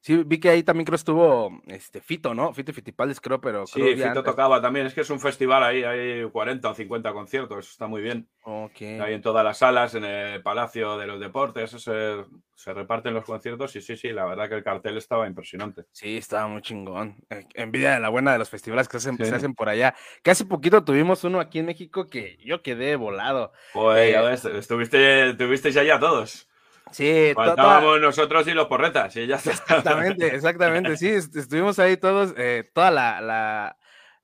Sí, 0.03 0.23
vi 0.25 0.39
que 0.39 0.49
ahí 0.49 0.63
también 0.63 0.85
creo 0.85 0.95
estuvo 0.95 1.61
este 1.67 2.01
Fito, 2.01 2.33
¿no? 2.33 2.53
Fito 2.55 2.71
y 2.71 2.73
Fitipaldis, 2.73 3.21
creo, 3.21 3.39
pero 3.39 3.67
Sí, 3.67 3.79
creo 3.79 3.93
Fito 3.95 4.07
antes. 4.07 4.23
tocaba 4.23 4.59
también, 4.59 4.87
es 4.87 4.95
que 4.95 5.01
es 5.01 5.09
un 5.11 5.19
festival 5.19 5.63
ahí, 5.63 5.83
hay 5.83 6.27
40 6.29 6.69
o 6.71 6.73
50 6.73 7.13
conciertos, 7.13 7.69
está 7.69 7.85
muy 7.85 8.01
bien. 8.01 8.27
Ok. 8.43 8.81
Hay 8.81 9.13
en 9.13 9.21
todas 9.21 9.43
las 9.45 9.59
salas, 9.59 9.93
en 9.93 10.03
el 10.03 10.41
Palacio 10.41 10.97
de 10.97 11.05
los 11.05 11.19
Deportes, 11.19 11.69
se, 11.69 12.25
se 12.55 12.73
reparten 12.73 13.13
los 13.13 13.23
conciertos 13.25 13.75
y 13.75 13.81
sí, 13.81 13.95
sí, 13.95 14.09
la 14.09 14.25
verdad 14.25 14.49
que 14.49 14.55
el 14.55 14.63
cartel 14.63 14.97
estaba 14.97 15.27
impresionante. 15.27 15.83
Sí, 15.91 16.17
estaba 16.17 16.47
muy 16.47 16.63
chingón. 16.63 17.17
Eh, 17.29 17.45
Envidia 17.53 17.93
de 17.93 17.99
la 17.99 18.09
buena 18.09 18.31
de 18.33 18.39
los 18.39 18.49
festivales 18.49 18.87
que 18.87 18.99
se 18.99 19.09
hacen, 19.09 19.17
Sí. 19.23 19.29
se 19.29 19.35
hacen 19.35 19.53
por 19.53 19.69
allá. 19.69 19.93
Hace 20.25 20.45
poquito 20.45 20.83
tuvimos 20.83 21.23
uno 21.25 21.39
aquí 21.39 21.59
en 21.59 21.67
México 21.67 22.09
que 22.09 22.37
yo 22.43 22.63
quedé 22.63 22.95
volado. 22.95 23.53
Pues 23.73 24.11
ya 24.11 24.23
Eh, 24.23 24.29
ves, 24.29 24.45
estuvisteis 24.45 25.77
allá 25.77 25.99
todos. 25.99 26.47
Sí, 26.91 27.29
to- 27.29 27.35
toda- 27.35 27.47
Faltábamos 27.55 28.01
nosotros 28.01 28.47
y 28.47 28.51
los 28.53 28.67
porretas, 28.67 29.15
y 29.15 29.27
ya 29.27 29.35
está. 29.37 29.51
Exactamente, 29.51 30.27
exactamente. 30.35 30.97
Sí, 30.97 31.09
est- 31.09 31.35
estuvimos 31.35 31.79
ahí 31.79 31.97
todos, 31.97 32.33
eh, 32.37 32.69
toda 32.73 32.91
la, 32.91 33.21
la, 33.21 33.77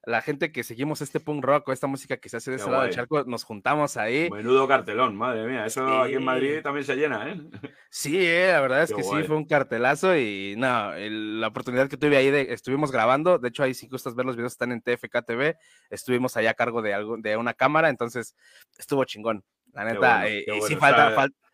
la 0.04 0.22
gente 0.22 0.52
que 0.52 0.64
seguimos 0.64 1.02
este 1.02 1.20
punk 1.20 1.44
rock 1.44 1.68
o 1.68 1.72
esta 1.72 1.86
música 1.86 2.16
que 2.16 2.28
se 2.30 2.38
hace 2.38 2.50
de 2.50 2.56
Qué 2.56 2.62
ese 2.62 2.70
lado 2.70 2.84
del 2.84 2.92
charco, 2.94 3.24
nos 3.24 3.44
juntamos 3.44 3.96
ahí. 3.98 4.30
Menudo 4.30 4.66
cartelón, 4.66 5.16
madre 5.16 5.46
mía. 5.46 5.66
Eso 5.66 5.86
aquí 6.02 6.14
en 6.14 6.20
Sí. 6.20 6.24
Madrid 6.24 6.60
también 6.62 6.84
se 6.86 6.96
llena, 6.96 7.28
¿eh? 7.30 7.36
Sí, 7.90 8.16
eh, 8.18 8.50
la 8.52 8.60
verdad 8.60 8.82
es 8.82 8.90
Qué 8.90 8.96
que 8.96 9.02
guay. 9.02 9.22
sí, 9.22 9.26
fue 9.28 9.36
un 9.36 9.44
cartelazo 9.46 10.16
y 10.16 10.54
no, 10.56 10.94
el- 10.94 11.40
la 11.40 11.48
oportunidad 11.48 11.88
que 11.88 11.96
tuve 11.96 12.16
ahí 12.16 12.30
de, 12.30 12.52
estuvimos 12.52 12.90
grabando, 12.92 13.38
de 13.38 13.48
hecho 13.48 13.62
ahí 13.62 13.74
si 13.74 13.88
gustas 13.88 14.14
ver 14.14 14.24
los 14.26 14.36
videos 14.36 14.52
están 14.52 14.72
en 14.72 14.80
TFK 14.82 15.22
TV, 15.26 15.56
estuvimos 15.90 16.36
allá 16.36 16.50
a 16.50 16.54
cargo 16.54 16.80
de 16.82 16.94
algo, 16.94 17.16
de 17.18 17.36
una 17.36 17.52
cámara, 17.54 17.88
entonces 17.90 18.34
estuvo 18.78 19.04
chingón, 19.04 19.42
la 19.72 19.84
neta, 19.84 19.98
bueno, 20.20 20.24
eh, 20.26 20.44
y 20.46 20.52
sí 20.52 20.74
bueno. 20.74 20.78
falta, 20.80 21.08
Está- 21.10 21.20
fal- 21.22 21.32
Está 21.34 21.47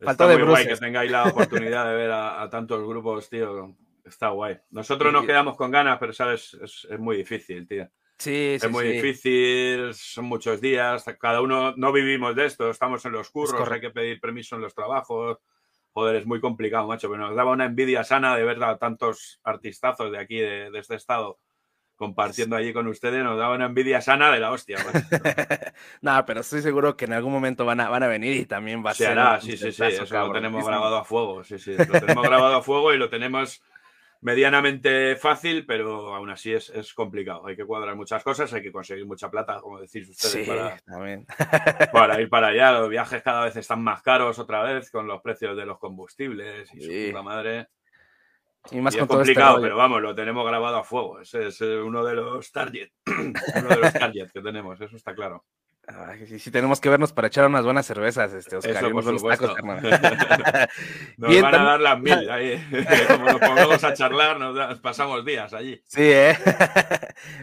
faltó 0.00 0.28
de 0.28 0.38
muy 0.38 0.46
guay 0.48 0.66
que 0.66 0.76
tengáis 0.76 1.10
la 1.10 1.24
oportunidad 1.28 1.88
de 1.88 1.94
ver 1.94 2.10
a, 2.10 2.42
a 2.42 2.50
tantos 2.50 2.86
grupos, 2.86 3.28
tío. 3.28 3.76
Está 4.04 4.28
guay. 4.30 4.58
Nosotros 4.70 5.12
nos 5.12 5.26
quedamos 5.26 5.56
con 5.56 5.70
ganas, 5.70 5.98
pero 5.98 6.12
sabes, 6.12 6.54
es, 6.62 6.86
es 6.90 6.98
muy 6.98 7.16
difícil, 7.16 7.66
tío. 7.68 7.88
Sí, 8.18 8.54
Es 8.54 8.62
sí, 8.62 8.68
muy 8.68 8.84
sí. 8.86 8.92
difícil, 8.94 9.94
son 9.94 10.24
muchos 10.24 10.60
días, 10.60 11.04
cada 11.20 11.40
uno 11.40 11.74
no 11.76 11.92
vivimos 11.92 12.34
de 12.34 12.46
esto, 12.46 12.68
estamos 12.68 13.04
en 13.04 13.12
los 13.12 13.30
curros, 13.30 13.70
hay 13.70 13.80
que 13.80 13.90
pedir 13.90 14.20
permiso 14.20 14.56
en 14.56 14.62
los 14.62 14.74
trabajos. 14.74 15.38
Joder, 15.92 16.16
es 16.16 16.26
muy 16.26 16.40
complicado, 16.40 16.88
macho, 16.88 17.08
pero 17.08 17.26
nos 17.28 17.36
daba 17.36 17.52
una 17.52 17.66
envidia 17.66 18.02
sana 18.02 18.36
de 18.36 18.42
ver 18.44 18.62
a 18.62 18.76
tantos 18.76 19.40
artistazos 19.44 20.10
de 20.10 20.18
aquí, 20.18 20.36
de, 20.36 20.70
de 20.70 20.78
este 20.80 20.96
estado, 20.96 21.38
compartiendo 21.98 22.56
allí 22.56 22.72
con 22.72 22.86
ustedes, 22.86 23.22
nos 23.22 23.36
daba 23.36 23.56
una 23.56 23.66
envidia 23.66 24.00
sana 24.00 24.30
de 24.30 24.40
la 24.40 24.50
hostia. 24.52 24.78
No, 26.00 26.24
pero 26.24 26.40
estoy 26.40 26.62
seguro 26.62 26.96
que 26.96 27.04
en 27.04 27.12
algún 27.12 27.32
momento 27.32 27.64
van 27.64 27.80
a, 27.80 27.88
van 27.90 28.02
a 28.02 28.06
venir 28.06 28.36
y 28.36 28.46
también 28.46 28.84
va 28.84 28.90
a 28.90 28.94
Se 28.94 29.04
ser 29.04 29.18
hará, 29.18 29.40
sí, 29.40 29.56
sí, 29.56 29.72
sí, 29.72 29.82
eso 29.84 30.26
lo 30.26 30.32
tenemos 30.32 30.64
grabado 30.64 30.96
a 30.96 31.04
fuego, 31.04 31.44
sí, 31.44 31.58
sí, 31.58 31.74
lo 31.76 32.00
tenemos 32.00 32.24
grabado 32.24 32.56
a 32.56 32.62
fuego 32.62 32.94
y 32.94 32.98
lo 32.98 33.08
tenemos 33.10 33.62
medianamente 34.20 35.16
fácil, 35.16 35.64
pero 35.66 36.14
aún 36.14 36.30
así 36.30 36.52
es, 36.52 36.70
es 36.70 36.92
complicado. 36.94 37.46
Hay 37.46 37.56
que 37.56 37.64
cuadrar 37.64 37.94
muchas 37.96 38.22
cosas, 38.22 38.52
hay 38.52 38.62
que 38.62 38.72
conseguir 38.72 39.06
mucha 39.06 39.30
plata, 39.30 39.60
como 39.60 39.80
decís 39.80 40.08
ustedes, 40.08 40.32
Sí, 40.32 40.50
para, 40.50 40.76
también. 40.78 41.26
para 41.92 42.20
ir 42.20 42.28
para 42.28 42.48
allá. 42.48 42.72
Los 42.72 42.88
viajes 42.88 43.22
cada 43.22 43.44
vez 43.44 43.56
están 43.56 43.82
más 43.82 44.02
caros 44.02 44.38
otra 44.38 44.62
vez 44.62 44.90
con 44.90 45.06
los 45.06 45.20
precios 45.22 45.56
de 45.56 45.66
los 45.66 45.78
combustibles 45.78 46.72
y 46.74 46.80
su 46.80 47.10
puta 47.10 47.22
madre. 47.22 47.68
Y 48.70 48.80
más 48.80 48.94
Y 48.94 48.98
con 48.98 49.04
es 49.04 49.10
este 49.10 49.16
complicado, 49.16 49.60
pero 49.60 49.76
vamos, 49.76 50.02
lo 50.02 50.14
tenemos 50.14 50.46
grabado 50.46 50.76
a 50.76 50.84
fuego. 50.84 51.20
Ese 51.20 51.48
es 51.48 51.60
eh, 51.60 51.78
uno 51.80 52.04
de 52.04 52.14
los 52.14 52.50
targets, 52.52 52.92
uno 53.06 53.68
de 53.68 53.76
los 53.76 53.92
targets 53.92 54.32
que 54.32 54.40
tenemos, 54.40 54.80
eso 54.80 54.96
está 54.96 55.14
claro. 55.14 55.44
Ay, 55.90 56.26
sí, 56.26 56.38
sí, 56.38 56.50
tenemos 56.50 56.82
que 56.82 56.90
vernos 56.90 57.14
para 57.14 57.28
echar 57.28 57.46
unas 57.46 57.64
buenas 57.64 57.86
cervezas, 57.86 58.30
este, 58.34 58.56
Oscar. 58.56 58.76
Eso, 58.76 58.90
por 58.90 59.04
tacos, 59.04 59.20
supuesto. 59.20 59.56
Nos 61.16 61.30
Bien, 61.30 61.42
van 61.42 61.54
a 61.54 61.64
dar 61.64 61.80
las 61.80 61.98
mil 61.98 62.12
ahí. 62.30 62.62
Como 63.08 63.24
nos 63.24 63.40
pongamos 63.40 63.82
a 63.82 63.94
charlar, 63.94 64.38
nos 64.38 64.80
pasamos 64.80 65.24
días 65.24 65.54
allí. 65.54 65.80
Sí, 65.86 66.02
¿eh? 66.02 66.36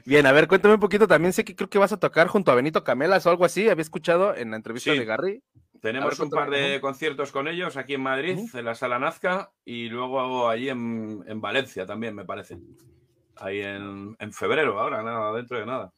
Bien, 0.05 0.27
a 0.27 0.31
ver, 0.31 0.47
cuéntame 0.47 0.75
un 0.75 0.79
poquito. 0.79 1.07
También 1.07 1.33
sé 1.33 1.43
que 1.43 1.55
creo 1.55 1.71
que 1.71 1.79
vas 1.79 1.91
a 1.91 1.99
tocar 1.99 2.27
junto 2.27 2.51
a 2.51 2.55
Benito 2.55 2.83
Camelas 2.83 3.25
o 3.25 3.31
algo 3.31 3.45
así. 3.45 3.67
Había 3.67 3.81
escuchado 3.81 4.35
en 4.35 4.51
la 4.51 4.57
entrevista 4.57 4.91
Sí. 4.91 4.99
de 4.99 5.05
Gary. 5.05 5.43
Tenemos 5.85 6.19
un 6.19 6.31
par 6.31 6.49
de 6.49 6.81
conciertos 6.81 7.31
con 7.31 7.47
ellos 7.47 7.77
aquí 7.77 7.93
en 7.93 8.01
Madrid, 8.01 8.39
en 8.51 8.65
la 8.65 8.73
Sala 8.73 8.97
Nazca, 8.97 9.51
y 9.63 9.87
luego 9.87 10.49
allí 10.49 10.69
en, 10.69 11.23
en 11.27 11.39
Valencia 11.39 11.85
también, 11.85 12.15
me 12.15 12.25
parece. 12.25 12.57
Ahí 13.35 13.61
en, 13.61 14.15
en 14.17 14.33
febrero, 14.33 14.79
ahora, 14.79 15.03
nada, 15.03 15.31
dentro 15.33 15.59
de 15.59 15.65
nada. 15.67 15.93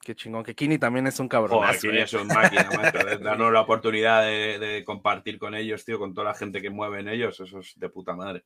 Qué 0.00 0.14
chingón, 0.14 0.44
que 0.44 0.54
Kini 0.54 0.78
también 0.78 1.08
es 1.08 1.18
un 1.18 1.26
cabrón. 1.26 1.58
Joder, 1.58 1.76
Kini 1.80 1.98
es 1.98 2.12
un 2.12 2.28
máquina, 2.28 2.70
de 2.92 3.18
Darnos 3.18 3.52
la 3.52 3.62
oportunidad 3.62 4.22
de, 4.22 4.60
de 4.60 4.84
compartir 4.84 5.40
con 5.40 5.56
ellos, 5.56 5.84
tío, 5.84 5.98
con 5.98 6.14
toda 6.14 6.28
la 6.28 6.34
gente 6.34 6.62
que 6.62 6.70
mueve 6.70 7.00
en 7.00 7.08
ellos, 7.08 7.40
eso 7.40 7.58
es 7.58 7.72
de 7.76 7.88
puta 7.88 8.14
madre. 8.14 8.44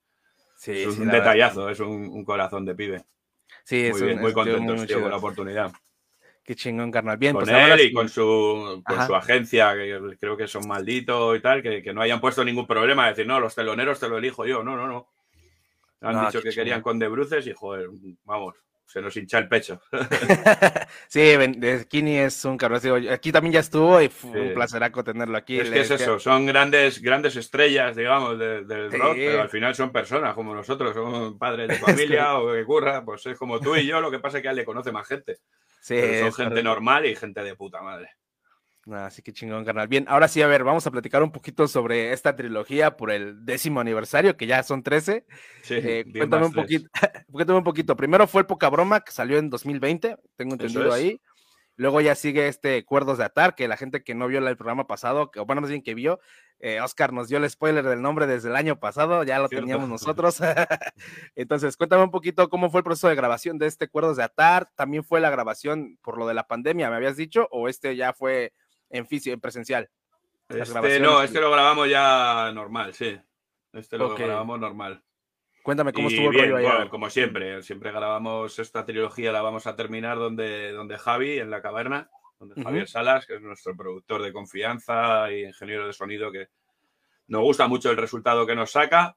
Sí, 0.57 0.73
es 0.73 0.95
sí, 0.95 1.01
un 1.03 1.09
verdad. 1.09 1.13
detallazo, 1.13 1.69
es 1.69 1.81
un, 1.81 2.09
un 2.09 2.25
corazón 2.25 2.65
de 2.65 2.75
pibe. 2.75 3.05
Sí, 3.65 3.77
muy 3.83 3.91
es 3.91 4.01
bien, 4.01 4.15
un- 4.17 4.21
muy 4.23 4.31
tío 4.31 4.35
contentos, 4.35 4.77
muy 4.79 4.87
tío, 4.87 5.01
con 5.03 5.11
la 5.11 5.17
oportunidad. 5.19 5.73
Qué 6.47 6.55
chingón, 6.55 6.93
carnal. 6.93 7.17
Bien, 7.17 7.33
con 7.35 7.45
pues 7.45 7.57
él 7.57 7.81
y 7.81 7.89
sí. 7.89 7.93
con 7.93 8.09
su, 8.09 8.83
con 8.87 9.07
su 9.07 9.15
agencia, 9.17 9.75
que 9.75 10.17
creo 10.21 10.37
que 10.37 10.47
son 10.47 10.67
malditos 10.69 11.37
y 11.37 11.41
tal, 11.41 11.61
que, 11.63 11.83
que 11.83 11.93
no 11.93 12.01
hayan 12.03 12.21
puesto 12.21 12.45
ningún 12.45 12.67
problema 12.69 13.05
de 13.05 13.11
decir, 13.11 13.27
no, 13.27 13.41
los 13.41 13.55
teloneros 13.55 13.99
te 13.99 14.09
lo 14.09 14.19
elijo 14.19 14.47
yo. 14.47 14.63
No, 14.63 14.77
no, 14.77 14.87
no. 14.87 15.09
Han 16.03 16.15
No, 16.15 16.27
dicho 16.27 16.41
que 16.43 16.51
querían 16.51 16.83
con 16.83 16.99
de 17.01 17.09
bruces 17.09 17.45
y, 17.49 17.53
joder, 17.53 17.89
vamos, 18.25 18.55
se 18.87 19.03
nos 19.03 19.17
hincha 19.17 19.39
el 19.39 19.49
pecho. 19.49 19.81
Sí, 21.09 21.35
Kini 21.89 22.19
es 22.19 22.45
un 22.45 22.57
cabrón. 22.57 23.09
Aquí 23.11 23.33
también 23.33 23.55
ya 23.55 23.61
estuvo 23.61 24.01
y 24.01 24.09
fue 24.09 24.33
Sí. 24.33 24.39
un 24.39 24.55
placeraco 24.55 25.03
tenerlo 25.03 25.37
aquí. 25.37 25.59
es 25.59 25.71
que 25.71 25.81
es 25.81 25.91
eso, 25.91 26.19
son 26.21 26.47
grandes, 26.47 27.01
grandes 27.03 27.35
estrellas, 27.37 27.97
digamos, 27.97 28.39
de- 28.39 28.65
del 28.65 28.91
Sí. 28.91 28.97
rock, 28.99 29.15
pero 29.17 29.43
al 29.43 29.49
final 29.49 29.75
son 29.75 29.91
personas 29.91 30.35
como 30.35 30.55
nosotros, 30.55 30.95
son 30.95 31.39
padres 31.39 31.69
de 31.69 31.75
familia 32.15 32.39
o 32.39 32.53
que 32.53 32.65
curra, 32.65 33.05
pues 33.05 33.27
es 33.27 33.37
como 33.39 33.59
tú 33.59 33.75
y 33.77 33.87
yo, 33.87 34.01
lo 34.01 34.11
que 34.11 34.19
pasa 34.21 34.39
es 34.39 34.43
que 34.43 34.49
a 34.49 34.51
él 34.53 34.59
le 34.59 34.65
conoce 34.65 34.93
más 34.93 35.07
gente. 35.09 35.39
Sí, 35.81 35.95
Pero 36.01 36.31
son 36.33 36.47
gente 36.47 36.63
normal 36.63 37.07
y 37.07 37.17
gente 37.17 37.43
de 37.43 37.55
puta 37.55 37.83
madre. 37.83 38.11
Así 38.93 39.21
que 39.21 39.33
chingón, 39.33 39.65
carnal. 39.65 39.89
Bien, 39.89 40.05
ahora 40.09 40.29
sí, 40.29 40.41
a 40.43 40.47
ver, 40.47 40.63
vamos 40.63 40.87
a 40.87 40.91
platicar 40.93 41.23
un 41.23 41.33
poquito 41.33 41.67
sobre 41.67 42.13
esta 42.13 42.37
trilogía 42.37 42.97
por 42.97 43.11
el 43.11 43.45
décimo 43.45 43.81
aniversario, 43.81 44.37
que 44.37 44.47
ya 44.47 44.63
son 44.63 44.83
13. 44.85 45.27
Sí, 45.63 45.75
Eh, 45.75 46.05
cuéntame 46.17 46.47
un 46.47 46.53
poquito, 46.53 46.89
cuéntame 47.33 47.59
un 47.59 47.65
poquito. 47.65 47.97
Primero 47.97 48.29
fue 48.29 48.43
el 48.43 48.47
Poca 48.47 48.69
Broma, 48.69 49.01
que 49.01 49.11
salió 49.11 49.39
en 49.39 49.51
2020, 49.51 50.17
tengo 50.37 50.53
entendido 50.53 50.87
es. 50.89 50.95
ahí. 50.95 51.21
Luego 51.75 52.01
ya 52.01 52.15
sigue 52.15 52.49
este 52.49 52.85
Cuerdos 52.85 53.19
de 53.19 53.25
Atar, 53.25 53.55
que 53.55 53.69
la 53.69 53.77
gente 53.77 54.03
que 54.03 54.15
no 54.15 54.29
vio 54.29 54.39
el 54.39 54.57
programa 54.57 54.87
pasado, 54.87 55.31
que, 55.31 55.41
o 55.41 55.47
bueno, 55.47 55.61
más 55.61 55.71
bien 55.71 55.83
que 55.83 55.95
vio, 55.95 56.21
eh, 56.59 56.81
Oscar 56.81 57.13
nos 57.13 57.29
dio 57.29 57.39
el 57.39 57.49
spoiler 57.51 57.85
del 57.85 58.01
nombre 58.03 58.27
desde 58.27 58.49
el 58.49 58.57
año 58.57 58.79
pasado, 58.81 59.23
ya 59.25 59.39
lo 59.39 59.49
Cierto. 59.49 59.63
teníamos 59.65 59.89
nosotros. 59.89 60.41
Entonces, 61.35 61.77
cuéntame 61.77 62.03
un 62.05 62.11
poquito 62.11 62.49
cómo 62.49 62.71
fue 62.71 62.81
el 62.81 62.85
proceso 62.85 63.09
de 63.09 63.15
grabación 63.15 63.59
de 63.59 63.67
este 63.67 63.89
Cuerdos 63.89 64.17
de 64.17 64.23
Atar. 64.25 64.69
También 64.75 65.05
fue 65.05 65.21
la 65.21 65.31
grabación 65.31 65.99
por 66.03 66.19
lo 66.19 66.27
de 66.27 66.35
la 66.35 66.47
pandemia, 66.47 66.91
¿me 66.91 66.97
habías 66.97 67.17
dicho? 67.17 67.49
¿O 67.51 67.69
este 67.69 67.95
ya 67.97 68.13
fue 68.13 68.53
en 68.91 69.07
físico, 69.07 69.35
en 69.35 69.41
presencial? 69.41 69.91
Este, 70.49 71.01
no, 71.01 71.23
este 71.23 71.41
lo 71.41 71.51
grabamos 71.51 71.89
ya 71.91 72.53
normal, 72.55 72.95
sí. 72.95 73.19
Este 73.73 73.99
lo 73.99 74.13
Ok. 74.13 74.21
grabamos 74.21 74.61
normal. 74.61 75.03
Cuéntame 75.63 75.93
cómo 75.93 76.09
Y 76.09 76.15
estuvo 76.15 76.31
el 76.31 76.37
bien, 76.37 76.51
rollo 76.53 76.69
bueno, 76.69 76.89
como 76.89 77.11
siempre, 77.11 77.61
siempre 77.63 77.91
grabamos 77.91 78.59
esta 78.61 78.85
trilogía, 78.85 79.33
la 79.33 79.43
vamos 79.43 79.67
a 79.67 79.75
terminar 79.75 80.17
donde, 80.17 80.71
donde 80.71 80.97
Javi, 80.97 81.41
en 81.41 81.51
la 81.51 81.61
caverna, 81.61 82.09
donde. 82.39 82.55
Javier 82.63 82.89
Salas, 82.89 83.27
que 83.27 83.35
es 83.37 83.41
nuestro 83.43 83.77
productor 83.77 84.23
de 84.23 84.33
confianza 84.33 85.31
y 85.33 85.45
ingeniero 85.45 85.87
de 85.87 85.93
sonido, 85.93 86.31
que 86.33 86.49
nos 87.29 87.43
gusta 87.43 87.67
mucho 87.69 87.91
el 87.91 87.97
resultado 87.97 88.47
que 88.47 88.55
nos 88.55 88.71
saca, 88.73 89.17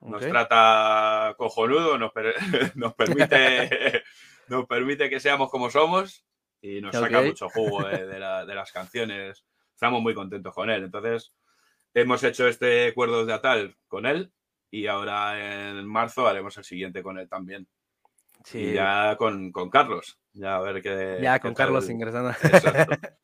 nos 0.00 0.22
trata 0.30 1.34
cojonudo, 1.38 1.98
nos, 1.98 2.12
per- 2.12 2.34
nos 2.76 2.94
permite, 2.94 4.02
nos 4.48 4.66
permite 4.66 5.08
que 5.08 5.20
seamos 5.20 5.50
como 5.50 5.70
somos 5.70 6.24
y 6.60 6.80
nos 6.80 6.92
saca 7.00 7.18
mucho 7.28 7.48
jugo 7.48 7.84
de, 7.88 8.06
de 8.06 8.18
la- 8.18 8.44
de 8.44 8.54
las 8.54 8.72
canciones. 8.72 9.44
Estamos 9.72 10.00
muy 10.02 10.14
contentos 10.14 10.54
con 10.54 10.70
él. 10.70 10.84
Entonces, 10.84 11.32
hemos 11.94 12.22
hecho 12.24 12.46
este 12.48 12.92
Cuerdos 12.94 13.26
de 13.26 13.32
Atal 13.34 13.76
con 13.88 14.06
él 14.06 14.32
y 14.70 14.86
ahora 14.86 15.68
en 15.70 15.86
marzo 15.86 16.26
haremos 16.26 16.56
el 16.56 16.64
siguiente 16.64 17.02
con 17.02 17.18
él 17.18 17.28
también. 17.28 17.66
Sí. 18.44 18.58
Y 18.58 18.72
ya 18.74 19.16
con, 19.16 19.50
con 19.52 19.70
Carlos. 19.70 20.18
Ya 20.34 20.56
a 20.56 20.60
ver 20.60 20.82
qué. 20.82 21.18
Ya, 21.22 21.38
qué 21.38 21.42
con 21.42 21.54
tal- 21.54 21.66
Carlos 21.66 21.88
ingresando. 21.90 22.30
Exacto. 22.42 22.96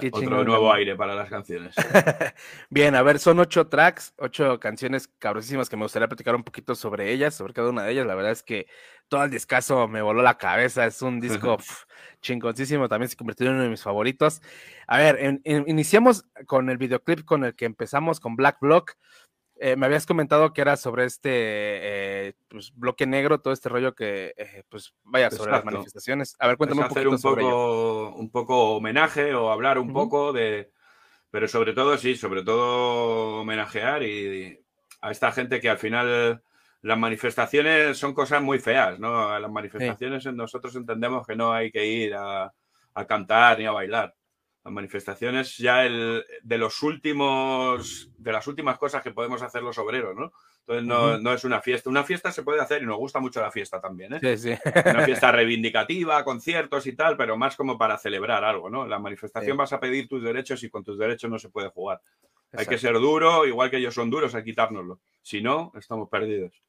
Qué 0.00 0.06
Otro 0.08 0.20
chingón, 0.20 0.46
nuevo 0.46 0.72
aire 0.72 0.96
para 0.96 1.14
las 1.14 1.28
canciones. 1.28 1.74
Bien, 2.70 2.94
a 2.94 3.02
ver, 3.02 3.18
son 3.18 3.38
ocho 3.40 3.66
tracks, 3.66 4.14
ocho 4.16 4.58
canciones 4.58 5.06
cabrosísimas 5.18 5.68
que 5.68 5.76
me 5.76 5.82
gustaría 5.82 6.08
platicar 6.08 6.34
un 6.34 6.42
poquito 6.44 6.74
sobre 6.74 7.12
ellas, 7.12 7.34
sobre 7.34 7.52
cada 7.52 7.68
una 7.68 7.82
de 7.82 7.92
ellas. 7.92 8.06
La 8.06 8.14
verdad 8.14 8.32
es 8.32 8.42
que 8.42 8.66
todo 9.08 9.24
el 9.24 9.30
discazo 9.30 9.88
me 9.88 10.00
voló 10.00 10.22
la 10.22 10.38
cabeza. 10.38 10.86
Es 10.86 11.02
un 11.02 11.20
disco 11.20 11.58
pf, 11.58 11.84
chingoncísimo, 12.22 12.88
también 12.88 13.10
se 13.10 13.16
convirtió 13.16 13.46
en 13.48 13.54
uno 13.54 13.64
de 13.64 13.68
mis 13.68 13.82
favoritos. 13.82 14.40
A 14.86 14.96
ver, 14.96 15.18
en- 15.20 15.42
en- 15.44 15.64
iniciamos 15.68 16.24
con 16.46 16.70
el 16.70 16.78
videoclip 16.78 17.24
con 17.26 17.44
el 17.44 17.54
que 17.54 17.66
empezamos 17.66 18.18
con 18.20 18.34
Black 18.36 18.58
Block. 18.62 18.94
Eh, 19.64 19.76
me 19.76 19.86
habías 19.86 20.06
comentado 20.06 20.52
que 20.52 20.60
era 20.60 20.76
sobre 20.76 21.04
este 21.04 21.30
eh, 21.30 22.34
pues, 22.48 22.72
bloque 22.74 23.06
negro, 23.06 23.40
todo 23.40 23.52
este 23.52 23.68
rollo 23.68 23.94
que, 23.94 24.34
eh, 24.36 24.64
pues, 24.68 24.92
vaya, 25.04 25.30
sobre 25.30 25.52
las 25.52 25.64
manifestaciones. 25.64 26.34
A 26.40 26.48
ver, 26.48 26.56
cuéntame 26.56 26.82
un 26.82 26.88
poquito 26.88 27.10
un 27.10 27.18
sobre 27.20 27.42
ello. 27.42 27.50
poco, 27.52 28.14
un 28.16 28.30
poco 28.32 28.74
homenaje 28.74 29.36
o 29.36 29.52
hablar 29.52 29.78
un 29.78 29.92
poco 29.92 30.32
de. 30.32 30.72
Pero 31.30 31.46
sobre 31.46 31.74
todo, 31.74 31.96
sí, 31.96 32.16
sobre 32.16 32.42
todo 32.42 33.42
homenajear 33.42 34.02
y 34.02 34.58
a 35.00 35.12
esta 35.12 35.30
gente 35.30 35.60
que 35.60 35.70
al 35.70 35.78
final 35.78 36.42
las 36.80 36.98
manifestaciones 36.98 37.96
son 37.96 38.14
cosas 38.14 38.42
muy 38.42 38.58
feas, 38.58 38.98
¿no? 38.98 39.28
A 39.28 39.38
las 39.38 39.50
manifestaciones 39.52 40.26
nosotros 40.34 40.74
entendemos 40.74 41.24
que 41.24 41.36
no 41.36 41.52
hay 41.52 41.70
que 41.70 41.86
ir 41.86 42.16
a, 42.16 42.52
a 42.94 43.06
cantar 43.06 43.60
ni 43.60 43.66
a 43.66 43.70
bailar. 43.70 44.12
Las 44.64 44.72
manifestaciones 44.72 45.56
ya 45.58 45.84
el, 45.84 46.24
de 46.42 46.58
los 46.58 46.82
últimos, 46.84 48.10
de 48.16 48.32
las 48.32 48.46
últimas 48.46 48.78
cosas 48.78 49.02
que 49.02 49.10
podemos 49.10 49.42
hacer 49.42 49.62
los 49.62 49.76
obreros, 49.78 50.14
¿no? 50.14 50.32
Entonces 50.60 50.84
no, 50.84 51.18
no 51.18 51.32
es 51.32 51.42
una 51.42 51.60
fiesta. 51.60 51.90
Una 51.90 52.04
fiesta 52.04 52.30
se 52.30 52.44
puede 52.44 52.60
hacer 52.60 52.82
y 52.82 52.86
nos 52.86 52.96
gusta 52.96 53.18
mucho 53.18 53.40
la 53.40 53.50
fiesta 53.50 53.80
también, 53.80 54.14
¿eh? 54.14 54.20
Sí, 54.20 54.38
sí. 54.38 54.70
Una 54.86 55.04
fiesta 55.04 55.32
reivindicativa, 55.32 56.22
conciertos 56.24 56.86
y 56.86 56.94
tal, 56.94 57.16
pero 57.16 57.36
más 57.36 57.56
como 57.56 57.76
para 57.76 57.98
celebrar 57.98 58.44
algo, 58.44 58.70
¿no? 58.70 58.86
La 58.86 59.00
manifestación 59.00 59.56
Sí. 59.56 59.58
vas 59.58 59.72
a 59.72 59.80
pedir 59.80 60.06
tus 60.06 60.22
derechos 60.22 60.62
y 60.62 60.70
con 60.70 60.84
tus 60.84 60.96
derechos 60.96 61.28
no 61.28 61.40
se 61.40 61.48
puede 61.48 61.68
jugar. 61.68 62.00
Hay 62.52 62.66
que 62.66 62.78
ser 62.78 62.94
duro, 62.94 63.46
igual 63.46 63.70
que 63.70 63.78
ellos 63.78 63.94
son 63.94 64.10
duros, 64.10 64.34
hay 64.34 64.42
que 64.42 64.50
quitárnoslo. 64.50 65.00
Si 65.22 65.40
no, 65.40 65.72
estamos 65.74 66.08
perdidos. 66.08 66.62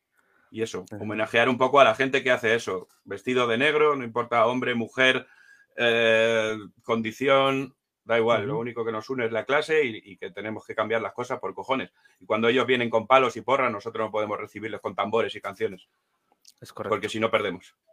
Y 0.50 0.62
eso, 0.62 0.86
homenajear 1.00 1.50
un 1.50 1.58
poco 1.58 1.80
a 1.80 1.84
la 1.84 1.94
gente 1.94 2.24
que 2.24 2.32
hace 2.32 2.56
eso. 2.56 2.88
Vestido 3.04 3.48
de 3.48 3.58
negro, 3.58 3.96
no 3.96 4.04
importa 4.04 4.46
hombre, 4.46 4.76
mujer, 4.76 5.28
eh, 5.76 6.58
condición, 6.84 7.76
da 8.04 8.18
igual. 8.18 8.46
Lo 8.46 8.58
único 8.58 8.84
que 8.86 8.92
nos 8.92 9.10
une 9.10 9.26
es 9.26 9.32
la 9.32 9.46
clase 9.46 9.84
y, 9.84 10.02
y 10.04 10.18
que 10.18 10.32
tenemos 10.32 10.66
que 10.66 10.76
cambiar 10.76 11.02
las 11.02 11.14
cosas 11.14 11.40
por 11.40 11.54
cojones. 11.54 11.92
Y 12.20 12.26
cuando 12.26 12.48
ellos 12.48 12.66
vienen 12.66 12.90
con 12.90 13.08
palos 13.08 13.38
y 13.38 13.42
porras, 13.42 13.72
nosotros 13.72 14.08
no 14.08 14.12
podemos 14.12 14.40
recibirles 14.40 14.82
con 14.82 14.96
tambores 14.96 15.36
y 15.36 15.42
canciones. 15.42 15.88
Es 16.62 16.72
correcto. 16.72 16.96
Porque 16.96 17.10
si 17.10 17.20
no 17.20 17.30
perdemos. 17.30 17.76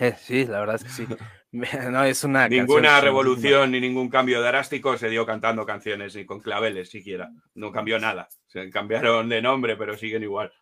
Eh, 0.00 0.14
sí, 0.16 0.44
la 0.44 0.60
verdad 0.60 0.76
es 0.76 0.84
que 0.84 0.90
sí. 0.90 1.06
No, 1.50 2.04
es 2.04 2.22
una 2.22 2.48
Ninguna 2.48 3.00
revolución 3.00 3.72
ni 3.72 3.80
ningún 3.80 4.08
cambio 4.08 4.40
drástico 4.42 4.96
se 4.96 5.08
dio 5.08 5.26
cantando 5.26 5.66
canciones 5.66 6.14
ni 6.14 6.24
con 6.24 6.38
claveles 6.38 6.90
siquiera. 6.90 7.30
No 7.54 7.72
cambió 7.72 7.98
nada. 7.98 8.28
Se 8.46 8.70
cambiaron 8.70 9.28
de 9.28 9.42
nombre, 9.42 9.76
pero 9.76 9.96
siguen 9.96 10.22
igual. 10.22 10.52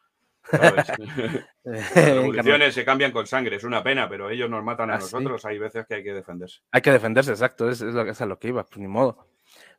¿Sabes? 0.50 0.86
Las 1.64 1.94
revoluciones 1.94 2.74
se 2.74 2.84
cambian 2.84 3.12
con 3.12 3.26
sangre, 3.26 3.56
es 3.56 3.64
una 3.64 3.82
pena, 3.82 4.08
pero 4.08 4.30
ellos 4.30 4.48
nos 4.50 4.62
matan 4.64 4.90
a 4.90 4.94
Ah, 4.94 5.00
sí. 5.00 5.04
nosotros. 5.14 5.44
Hay 5.44 5.58
veces 5.58 5.86
que 5.86 5.94
hay 5.96 6.02
que 6.04 6.12
defenderse. 6.14 6.60
Hay 6.72 6.80
que 6.82 6.92
defenderse, 6.92 7.30
exacto, 7.32 7.68
es, 7.68 7.80
es, 7.80 7.94
lo, 7.94 8.02
es 8.02 8.20
a 8.20 8.26
lo 8.26 8.38
que 8.38 8.48
iba, 8.48 8.64
pues 8.64 8.78
ni 8.78 8.88
modo. 8.88 9.26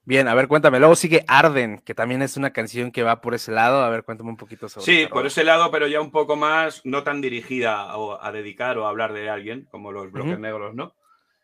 Bien, 0.04 0.30
a 0.30 0.36
ver, 0.36 0.48
cuéntame. 0.48 0.80
Luego 0.80 0.96
sigue 0.96 1.26
Arden, 1.28 1.80
que 1.80 1.94
también 1.94 2.22
es 2.22 2.38
una 2.38 2.52
canción 2.54 2.92
que 2.94 3.04
va 3.04 3.20
por 3.20 3.34
ese 3.34 3.52
lado. 3.52 3.84
A 3.84 3.90
ver, 3.90 4.04
cuéntame 4.04 4.30
un 4.30 4.38
poquito 4.38 4.70
sobre 4.70 4.86
Sí, 4.86 5.02
esta 5.02 5.14
por 5.14 5.26
ese 5.26 5.44
lado, 5.44 5.70
pero 5.70 5.86
ya 5.88 6.00
un 6.00 6.12
poco 6.12 6.38
más, 6.38 6.82
no 6.86 7.04
tan 7.04 7.20
dirigida 7.20 7.82
a, 7.82 7.98
a 8.22 8.32
dedicar 8.32 8.78
o 8.78 8.86
a 8.86 8.90
hablar 8.90 9.12
de 9.12 9.30
alguien, 9.30 9.66
como 9.70 9.92
los 9.92 10.10
bloques 10.10 10.40
negros, 10.40 10.74
¿no? 10.76 10.96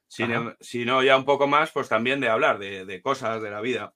Sino, 0.08 0.39
Ajá. 0.39 0.58
sino 0.62 1.03
ya 1.03 1.18
un 1.18 1.25
poco 1.25 1.46
más, 1.48 1.72
pues 1.72 1.89
también 1.89 2.22
de 2.22 2.30
hablar 2.30 2.58
de, 2.58 2.86
de 2.86 3.01
cosas 3.01 3.42
de 3.42 3.51
la 3.51 3.60
vida. 3.60 3.94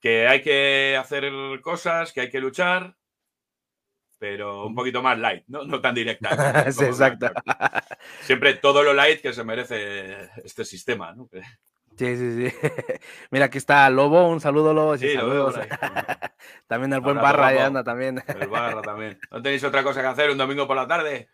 Que 0.00 0.26
hay 0.26 0.42
que 0.42 0.96
hacer 0.98 1.30
cosas, 1.62 2.12
que 2.12 2.22
hay 2.22 2.30
que 2.30 2.40
luchar, 2.40 2.96
pero 4.18 4.66
un 4.66 4.74
poquito 4.74 5.02
más 5.02 5.18
light, 5.18 5.44
¿no? 5.48 5.64
No 5.64 5.80
tan 5.80 5.94
directa. 5.94 6.64
Sí, 6.72 6.84
exacto. 6.84 7.30
Siempre 8.22 8.54
todo 8.54 8.82
lo 8.82 8.94
light 8.94 9.20
que 9.20 9.32
se 9.32 9.44
merece 9.44 10.28
este 10.44 10.64
sistema, 10.64 11.12
¿no? 11.12 11.28
Sí, 11.96 12.16
sí, 12.16 12.50
sí. 12.50 12.56
Mira, 13.30 13.44
aquí 13.46 13.58
está 13.58 13.88
Lobo, 13.90 14.28
un 14.28 14.40
saludo, 14.40 14.74
Lobo. 14.74 14.96
Sí, 14.96 15.14
lo 15.14 15.28
veo 15.30 15.52
saludos. 15.52 15.68
por 15.78 15.88
ahí. 15.90 16.16
también 16.66 16.92
el 16.92 17.00
buen 17.00 17.16
Barra 17.16 17.46
ahí 17.48 17.58
anda 17.58 17.84
también. 17.84 18.22
El 18.26 18.48
barra 18.48 18.82
también. 18.82 19.18
¿No 19.30 19.40
tenéis 19.42 19.62
otra 19.64 19.82
cosa 19.84 20.00
que 20.00 20.08
hacer 20.08 20.30
un 20.30 20.38
domingo 20.38 20.66
por 20.66 20.76
la 20.76 20.88
tarde? 20.88 21.28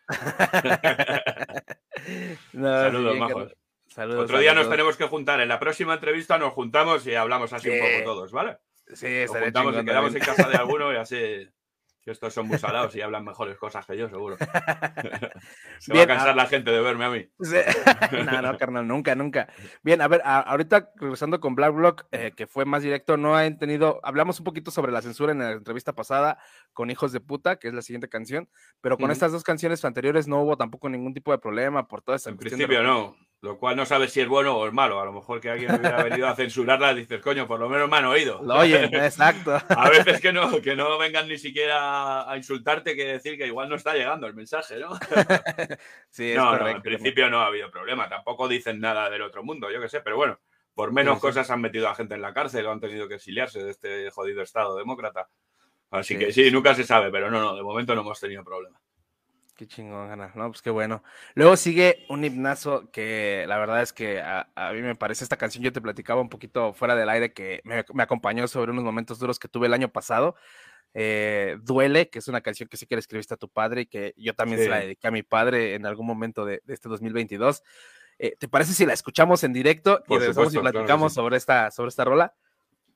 No, 2.53 2.69
Saludos, 2.69 3.15
sí, 3.15 3.19
majos. 3.21 3.57
Saludos 3.89 4.25
Otro 4.25 4.39
día 4.39 4.55
nos 4.55 4.69
tenemos 4.71 4.97
que 4.97 5.05
juntar. 5.07 5.41
En 5.41 5.49
la 5.49 5.59
próxima 5.59 5.95
entrevista 5.95 6.39
nos 6.39 6.53
juntamos 6.53 7.07
y 7.07 7.15
hablamos 7.15 7.53
así 7.53 7.71
Sí. 7.71 7.79
un 7.79 7.81
poco 7.81 8.05
todos, 8.05 8.33
¿vale? 8.33 8.59
Sí, 8.95 9.25
Nos 9.27 9.37
juntamos 9.37 9.77
y 9.77 9.85
quedamos 9.85 10.15
en 10.15 10.21
casa 10.21 10.49
de 10.49 10.57
alguno 10.57 10.93
y 10.93 10.97
así. 10.97 11.49
Que 12.11 12.15
estos 12.15 12.35
son 12.35 12.49
muy 12.49 12.59
salados 12.59 12.97
y 12.97 13.03
hablan 13.03 13.25
mejores 13.25 13.57
cosas 13.57 13.87
que 13.87 13.97
yo, 13.97 14.09
seguro. 14.09 14.37
Se 15.79 15.95
va 15.95 16.03
a 16.03 16.07
cansar 16.09 16.31
ah. 16.31 16.35
la 16.35 16.47
gente 16.47 16.73
de 16.73 16.81
verme 16.81 17.05
a 17.05 17.11
mí. 17.11 17.29
Sí. 17.41 17.55
no, 18.27 18.43
no, 18.43 18.59
carnal, 18.59 18.89
nunca, 18.89 19.15
nunca. 19.15 19.47
Bien, 19.85 20.01
a 20.01 20.09
ver, 20.09 20.21
a- 20.25 20.41
ahorita 20.41 20.91
regresando 20.97 21.39
con 21.39 21.55
Black 21.55 21.73
Block, 21.73 22.07
eh, 22.11 22.33
que 22.35 22.49
fue 22.49 22.65
más 22.65 22.83
directo, 22.83 23.17
no 23.17 23.37
han 23.37 23.59
tenido, 23.59 24.01
hablamos 24.03 24.41
un 24.41 24.45
poquito 24.45 24.73
sobre 24.73 24.91
la 24.91 25.03
censura 25.03 25.31
en 25.31 25.39
la 25.39 25.53
entrevista 25.53 25.95
pasada 25.95 26.39
con 26.73 26.91
Hijos 26.91 27.13
de 27.13 27.21
Puta, 27.21 27.61
que 27.61 27.69
es 27.69 27.75
la 27.75 27.83
siguiente 27.83 28.09
canción, 28.09 28.49
pero 28.81 28.99
con 28.99 29.13
estas 29.13 29.31
dos 29.31 29.45
canciones 29.45 29.85
anteriores 29.85 30.27
no 30.27 30.43
hubo 30.43 30.57
tampoco 30.57 30.89
ningún 30.89 31.15
tipo 31.15 31.31
de 31.31 31.39
problema 31.39 31.87
por 31.87 32.03
toda 32.03 32.17
esa 32.17 32.31
En 32.31 32.39
cuestión 32.39 32.59
principio 32.59 32.83
no. 32.83 33.15
Lo 33.43 33.57
cual 33.59 33.75
no 33.75 33.87
sabes 33.87 34.13
si 34.13 34.21
es 34.21 34.29
bueno 34.29 34.55
o 34.57 34.67
es 34.67 34.73
malo. 34.75 35.01
A 35.01 35.05
lo 35.07 35.13
mejor 35.13 35.41
que 35.41 35.49
alguien 35.49 35.75
hubiera 35.75 36.03
venido 36.05 36.29
a 36.29 36.37
censurarla 36.37 36.93
dices, 36.93 37.23
coño, 37.23 37.47
por 37.47 37.59
lo 37.59 37.71
menos 37.71 37.89
me 37.89 37.97
han 37.97 38.05
oído. 38.05 38.41
Lo 38.43 38.57
oyen, 38.57 38.95
exacto. 38.95 39.53
A 39.71 39.89
veces 39.89 40.21
que 40.21 40.31
no, 40.33 40.61
que 40.61 40.77
no 40.77 40.99
vengan 40.99 41.27
ni 41.27 41.39
siquiera 41.39 42.31
a 42.31 42.37
insultarte 42.37 42.95
que 42.95 43.05
decir 43.07 43.39
que 43.39 43.47
igual 43.47 43.69
no 43.71 43.77
está 43.77 43.95
llegando 43.95 44.27
el 44.27 44.35
mensaje, 44.35 44.79
¿no? 44.79 44.91
Sí, 46.11 46.33
es 46.33 46.37
no, 46.37 46.45
no, 46.53 46.59
correcto. 46.59 46.77
en 46.77 46.83
principio 46.83 47.31
no 47.31 47.41
ha 47.41 47.47
habido 47.47 47.71
problema. 47.71 48.09
Tampoco 48.11 48.47
dicen 48.47 48.79
nada 48.81 49.09
del 49.09 49.23
otro 49.23 49.43
mundo, 49.43 49.71
yo 49.71 49.81
qué 49.81 49.89
sé, 49.89 50.01
pero 50.03 50.17
bueno, 50.17 50.39
por 50.75 50.93
menos 50.93 51.15
Sí, 51.15 51.21
sí. 51.21 51.27
cosas 51.29 51.51
han 51.51 51.63
metido 51.63 51.89
a 51.89 51.95
gente 51.95 52.15
en 52.17 52.23
la 52.23 52.35
cárcel 52.35 52.67
o 52.67 52.73
han 52.73 52.81
tenido 52.81 53.09
que 53.09 53.15
exiliarse 53.15 53.63
de 53.65 53.71
este 53.71 54.11
jodido 54.11 54.43
Estado 54.43 54.77
demócrata. 54.77 55.29
Así 55.91 56.15
Sí. 56.15 56.21
que 56.21 56.33
sí, 56.33 56.51
nunca 56.51 56.75
se 56.75 56.85
sabe, 56.85 57.11
pero 57.11 57.31
no, 57.31 57.41
no, 57.41 57.57
de 57.57 57.63
momento 57.63 57.95
no 57.95 58.03
hemos 58.03 58.21
tenido 58.21 58.45
problema. 58.45 58.79
Qué 59.61 59.67
chingón, 59.67 60.09
gana. 60.09 60.33
No, 60.37 60.49
pues 60.49 60.63
qué 60.63 60.71
bueno. 60.71 61.03
Luego 61.35 61.55
sigue 61.55 62.07
un 62.09 62.25
himnazo 62.25 62.91
que 62.91 63.45
la 63.47 63.59
verdad 63.59 63.83
es 63.83 63.93
que 63.93 64.19
a, 64.19 64.49
a 64.55 64.73
mí 64.73 64.81
me 64.81 64.95
parece 64.95 65.23
esta 65.23 65.37
canción. 65.37 65.63
Yo 65.63 65.71
te 65.71 65.83
platicaba 65.83 66.23
un 66.23 66.31
poquito 66.31 66.73
fuera 66.73 66.97
del 66.97 67.11
aire 67.11 67.35
que 67.35 67.61
me, 67.65 67.85
me 67.93 68.03
acompañó 68.03 68.49
sobre 68.49 68.71
unos 68.73 68.85
momentos 68.85 69.19
duros 69.19 69.39
que 69.39 69.49
tuve 69.49 69.67
el 69.67 69.75
año 69.75 69.91
pasado. 69.91 70.35
Eh, 70.95 71.59
Duele, 71.61 72.09
que 72.09 72.21
es 72.21 72.29
una 72.29 72.41
canción 72.41 72.71
que 72.71 72.79
sí 72.79 72.87
que 72.87 72.95
le 72.95 73.01
escribiste 73.01 73.35
a 73.35 73.37
tu 73.37 73.51
padre 73.51 73.83
y 73.83 73.87
que 73.87 74.15
yo 74.17 74.35
también 74.35 74.63
se 74.63 74.71
la 74.71 74.79
dediqué 74.79 75.09
a 75.09 75.11
mi 75.11 75.23
padre 75.23 75.75
en 75.75 75.85
algún 75.85 76.07
momento 76.07 76.47
de, 76.47 76.63
de 76.65 76.73
este 76.73 76.89
2022. 76.89 77.63
Eh, 78.19 78.37
¿Te 78.39 78.49
parece 78.49 78.73
si 78.73 78.87
la 78.87 78.95
escuchamos 78.95 79.45
en 79.45 79.53
directo 79.53 80.03
y 80.09 80.15
regresamos 80.15 80.55
supuesto, 80.55 80.59
y 80.59 80.63
claro 80.63 80.73
que 80.73 80.79
platicamos 80.79 81.13
sí. 81.13 81.17
sobre, 81.17 81.37
esta, 81.37 81.71
sobre 81.71 81.91
esta 81.91 82.05
rola? 82.07 82.35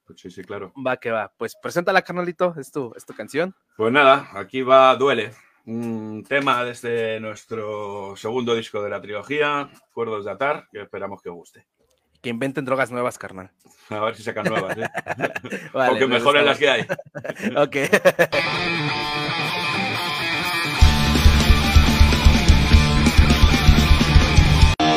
Pues 0.07 0.19
sí, 0.19 0.31
sí, 0.31 0.43
claro. 0.45 0.73
Va 0.75 0.97
que 0.97 1.11
va. 1.11 1.31
Pues 1.37 1.57
preséntala, 1.57 2.01
carnalito. 2.01 2.55
Es 2.59 2.71
tu, 2.71 2.95
es 2.97 3.05
tu 3.05 3.13
canción. 3.13 3.55
Pues 3.77 3.93
nada, 3.93 4.31
aquí 4.33 4.63
va 4.63 4.97
Duele, 4.97 5.35
un 5.67 6.25
tema 6.29 6.65
desde 6.65 7.19
nuestro 7.21 8.15
segundo 8.17 8.55
disco 8.55 8.83
de 8.83 8.91
la 8.91 9.01
trilogía, 9.01 9.71
Cuerdos 9.93 10.25
de 10.25 10.31
Atar, 10.33 10.67
que 10.71 10.83
esperamos 10.83 11.23
que 11.23 11.31
os 11.31 11.35
guste. 11.37 11.67
Que 12.21 12.31
inventen 12.31 12.65
drogas 12.65 12.91
nuevas, 12.91 13.19
carnal. 13.19 13.51
A 13.91 14.01
ver 14.01 14.17
si 14.17 14.23
sacan 14.23 14.47
nuevas, 14.47 14.77
¿eh? 14.79 14.89
Vale, 15.73 15.95
o 15.95 15.99
que 15.99 16.07
mejoren 16.07 16.47
las 16.47 16.59
que 16.59 16.69
hay. 16.71 16.83
ok. 17.57 17.77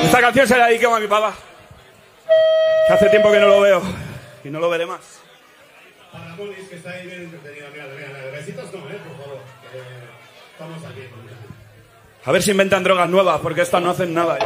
Esta 0.04 0.22
canción 0.22 0.48
se 0.48 0.58
la 0.58 0.68
dedico 0.68 0.96
a 0.96 1.00
mi 1.00 1.08
papá. 1.08 1.34
Que 2.88 2.94
hace 2.94 3.10
tiempo 3.10 3.30
que 3.32 3.40
no 3.40 3.48
lo 3.48 3.62
veo 3.62 3.82
y 4.44 4.50
no 4.50 4.60
lo 4.62 4.70
veré 4.70 4.86
más. 4.86 5.22
Para 6.14 6.34
Monis, 6.36 6.70
que 6.70 6.76
está 6.78 6.92
ahí 6.92 7.06
bien 7.08 7.24
entretenido. 7.24 7.68
Mira, 7.74 7.86
mira, 7.94 8.32
besitos 8.32 8.72
no, 8.72 8.90
eh, 8.90 9.00
por 9.06 9.18
favor. 9.18 9.38
aquí. 9.38 10.27
A 12.26 12.32
ver 12.32 12.44
si 12.44 12.52
inventan 12.52 12.84
drogas 12.84 13.10
nuevas, 13.10 13.40
porque 13.40 13.62
estas 13.62 13.82
no 13.82 13.92
hacen 13.92 14.14
nada. 14.14 14.38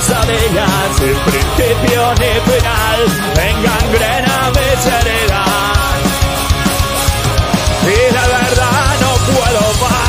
Eterna 0.00 0.20
pesadilla 0.24 0.66
sin 0.98 1.16
principio 1.30 2.14
ni 2.18 2.32
final, 2.48 3.00
engangrena 3.48 4.36
mis 4.50 4.86
heridas. 4.86 5.48
Y 7.82 8.14
la 8.14 8.26
verdad 8.26 8.88
no 9.00 9.12
puedo 9.32 9.62
más. 9.82 10.00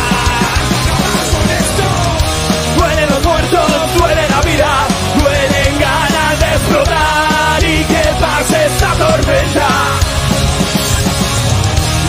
Duelen 2.77 3.09
los 3.09 3.23
muertos, 3.23 3.71
duele 3.97 4.29
la 4.29 4.41
vida, 4.41 4.71
duelen 5.19 5.79
ganas 5.79 6.39
de 6.39 6.47
explotar 6.55 7.63
y 7.63 7.83
que 7.83 8.03
pase 8.19 8.65
esta 8.65 8.91
tormenta. 8.93 9.67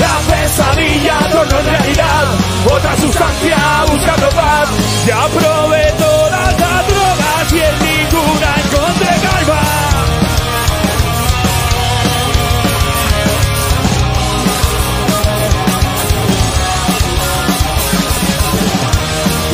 La 0.00 0.14
pesadilla 0.34 1.18
torna 1.30 1.58
en 1.60 1.66
realidad, 1.66 2.24
otra 2.66 2.96
sustancia 2.96 3.56
buscando 3.88 4.28
paz. 4.30 4.68
Ya 5.06 5.28
probé 5.28 5.91
y 7.54 7.60
en 7.60 7.78
ninguna 7.78 8.54
encontré 8.64 9.12
calma. 9.22 9.62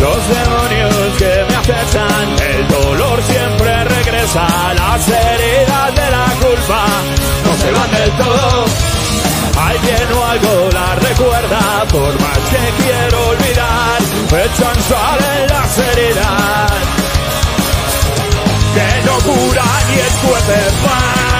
Los 0.00 0.28
demonios 0.28 0.94
que 1.18 1.44
me 1.48 1.56
acesan, 1.56 2.36
el 2.50 2.68
dolor 2.68 3.22
siempre 3.24 3.84
regresa, 3.84 4.46
las 4.74 5.08
heridas 5.08 5.94
de 5.94 6.10
la 6.10 6.26
culpa 6.40 6.86
no 7.44 7.52
se 7.56 7.72
van 7.72 7.90
del 7.90 8.10
todo. 8.12 8.64
Alguien 9.60 10.12
o 10.12 10.24
algo 10.24 10.70
la 10.72 10.94
recuerda, 10.94 11.84
por 11.90 12.20
más 12.20 12.38
que 12.50 12.84
quiero 12.84 13.28
olvidar, 13.28 13.98
echan 14.46 14.82
sal 14.88 15.18
en 15.36 15.48
las 15.48 15.78
heridas, 15.78 16.67
que 19.18 19.26
no 19.26 19.34
curan 19.34 19.86
ni 19.88 21.37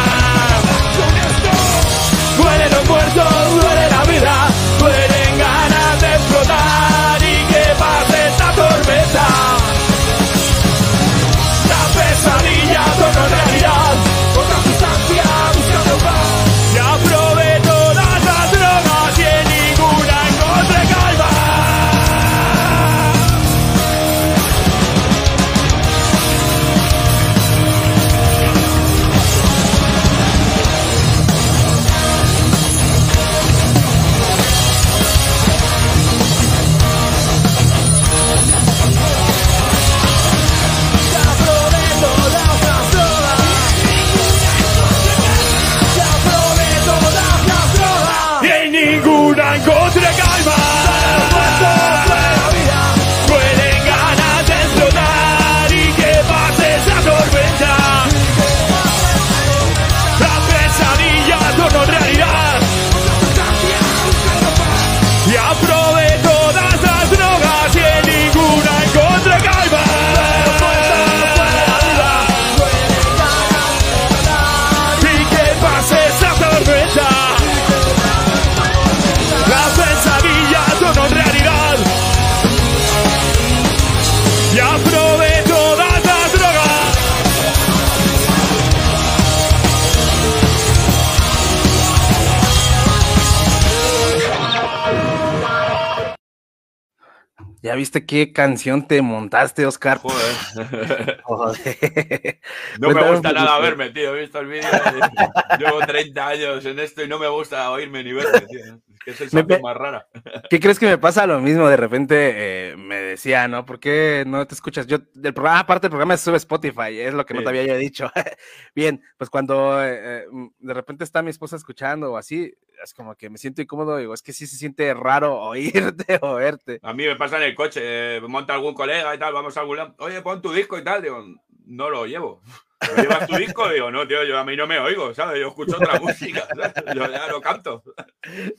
viste 97.78 98.04
qué 98.04 98.32
canción 98.32 98.86
te 98.86 99.00
montaste, 99.00 99.64
Oscar? 99.64 99.98
Joder. 99.98 101.20
Joder. 101.24 102.40
No 102.78 102.90
me 102.90 103.10
gusta 103.10 103.32
nada 103.32 103.58
verme, 103.60 103.90
tío. 103.90 104.14
He 104.14 104.20
visto 104.20 104.40
el 104.40 104.46
vídeo. 104.48 104.68
Llevo 105.58 105.80
30 105.80 106.28
años 106.28 106.64
en 106.64 106.78
esto 106.78 107.02
y 107.02 107.08
no 107.08 107.18
me 107.18 107.28
gusta 107.28 107.70
oírme 107.70 108.04
ni 108.04 108.12
verme, 108.12 108.40
tío. 108.40 108.80
Es 109.10 109.16
que 109.18 109.24
es 109.24 109.32
Me 109.34 109.40
sensación 109.40 109.46
pe- 109.46 109.62
más 109.62 109.76
rara. 109.76 110.06
¿Qué 110.50 110.60
crees 110.60 110.78
que 110.78 110.86
me 110.86 110.98
pasa 110.98 111.26
lo 111.26 111.40
mismo? 111.40 111.68
De 111.68 111.76
repente 111.76 112.32
eh, 112.72 112.76
me 112.76 112.96
decía, 113.00 113.48
¿no? 113.48 113.64
¿Por 113.64 113.80
qué 113.80 114.24
no 114.26 114.46
te 114.46 114.54
escuchas? 114.54 114.86
Yo, 114.86 114.98
del 115.14 115.34
programa, 115.34 115.60
aparte 115.60 115.86
del 115.86 115.90
programa 115.90 116.16
se 116.16 116.24
sube 116.24 116.36
Spotify, 116.36 116.98
es 117.00 117.14
lo 117.14 117.24
que 117.26 117.34
no 117.34 117.40
Sí. 117.40 117.44
te 117.44 117.48
había 117.50 117.64
ya 117.66 117.74
dicho. 117.76 118.10
Bien, 118.74 119.02
pues 119.16 119.30
cuando 119.30 119.82
eh, 119.84 120.22
eh, 120.22 120.24
de 120.58 120.74
repente 120.74 121.04
está 121.04 121.22
mi 121.22 121.30
esposa 121.30 121.56
escuchando 121.56 122.12
o 122.12 122.16
así, 122.16 122.52
es 122.82 122.94
como 122.94 123.16
que 123.16 123.28
me 123.30 123.38
siento 123.38 123.60
incómodo, 123.62 123.96
digo, 123.96 124.14
es 124.14 124.22
que 124.22 124.32
sí 124.32 124.46
se 124.46 124.56
siente 124.56 124.92
raro 124.94 125.36
oírte 125.40 126.18
o 126.22 126.34
verte. 126.34 126.78
A 126.82 126.92
mí 126.92 127.06
me 127.06 127.16
pasa 127.16 127.36
en 127.38 127.44
el 127.44 127.54
coche, 127.54 127.80
eh, 127.82 128.20
monta 128.20 128.54
algún 128.54 128.74
colega 128.74 129.14
y 129.14 129.18
tal, 129.18 129.32
vamos 129.32 129.56
a 129.56 129.60
algún 129.60 129.78
lado. 129.78 129.94
Oye, 129.98 130.20
pon 130.22 130.40
tu 130.42 130.52
disco 130.52 130.78
y 130.78 130.84
tal. 130.84 131.02
Digo, 131.02 131.24
no 131.68 131.90
lo 131.90 132.07
llevo. 132.07 132.42
¿No 132.96 133.02
llevas 133.02 133.26
tu 133.26 133.37
disco? 133.37 133.68
Digo, 133.68 133.90
no, 133.90 134.07
tío, 134.07 134.22
yo 134.24 134.38
a 134.38 134.44
mí 134.44 134.57
no 134.57 134.66
me 134.66 134.78
oigo, 134.78 135.12
¿sabes? 135.12 135.40
Yo 135.40 135.48
escucho 135.48 135.76
otra 135.76 135.98
música, 136.00 136.46
¿sabes? 136.54 136.72
Yo 136.94 137.11
ya 137.11 137.26
lo 137.26 137.40
canto. 137.40 137.83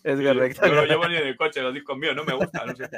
Es 0.03 0.19
correcto. 0.19 0.67
No 0.67 0.73
lo 0.73 0.85
llevo 0.85 1.07
ni 1.07 1.15
en 1.15 1.27
el 1.27 1.37
coche, 1.37 1.61
los 1.61 1.73
discos 1.73 1.97
míos, 1.97 2.15
no 2.15 2.25
me 2.25 2.33
gustan, 2.33 2.67
no 2.67 2.75
sé. 2.75 2.89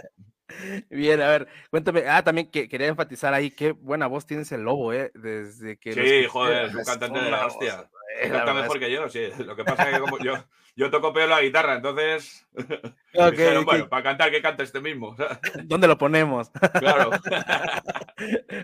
Bien, 0.90 1.22
a 1.22 1.30
ver, 1.30 1.48
cuéntame. 1.70 2.04
Ah, 2.08 2.24
también 2.24 2.50
que 2.50 2.68
quería 2.68 2.88
enfatizar 2.88 3.34
ahí 3.34 3.52
qué 3.52 3.72
buena 3.72 4.08
voz 4.08 4.26
tienes 4.26 4.52
el 4.52 4.62
lobo, 4.62 4.94
¿eh? 4.94 5.12
Desde 5.14 5.78
que. 5.78 5.94
Sí, 5.94 6.28
joder, 6.28 6.66
es 6.66 6.76
un 6.76 6.84
cantante 6.84 7.20
de 7.20 7.32
la 7.32 7.46
hostia. 7.46 7.90
Eh, 8.20 8.30
Canta 8.30 8.46
verdad 8.46 8.62
mejor 8.64 8.78
es- 8.78 8.84
que 8.84 8.92
yo, 8.92 9.10
sí. 9.10 9.30
Lo 9.46 9.56
que 9.56 9.64
pasa 9.64 9.90
es 9.90 9.96
que 9.96 10.00
como 10.02 10.18
yo, 10.20 10.34
yo 10.76 10.90
toco 10.90 11.14
peor 11.14 11.30
la 11.30 11.42
guitarra, 11.42 11.76
entonces 11.76 12.46
Ok, 13.14 13.32
dijeron, 13.32 13.58
ok. 13.60 13.66
bueno, 13.66 13.90
para 13.90 14.04
cantar 14.04 14.32
que 14.32 14.42
cante 14.42 14.64
este 14.64 14.82
mismo. 14.82 15.16
¿Dónde 15.64 15.88
lo 15.88 15.98
ponemos? 15.98 16.50
Claro. 16.80 17.12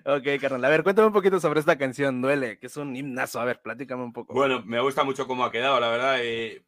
ok, 0.05 0.23
carnal. 0.41 0.65
A 0.65 0.69
ver, 0.69 0.83
cuéntame 0.83 1.07
un 1.07 1.13
poquito 1.13 1.39
sobre 1.39 1.59
esta 1.59 1.77
canción, 1.77 2.21
Duele, 2.21 2.59
que 2.59 2.67
es 2.67 2.77
un 2.77 2.95
himnazo. 2.95 3.39
A 3.39 3.45
ver, 3.45 3.61
platícame 3.61 4.03
un 4.03 4.13
poco. 4.13 4.33
Bueno, 4.33 4.61
me 4.65 4.79
gusta 4.81 5.03
mucho 5.03 5.27
cómo 5.27 5.45
ha 5.45 5.51
quedado, 5.51 5.79
la 5.79 5.89
verdad. 5.89 6.19
Y 6.23 6.61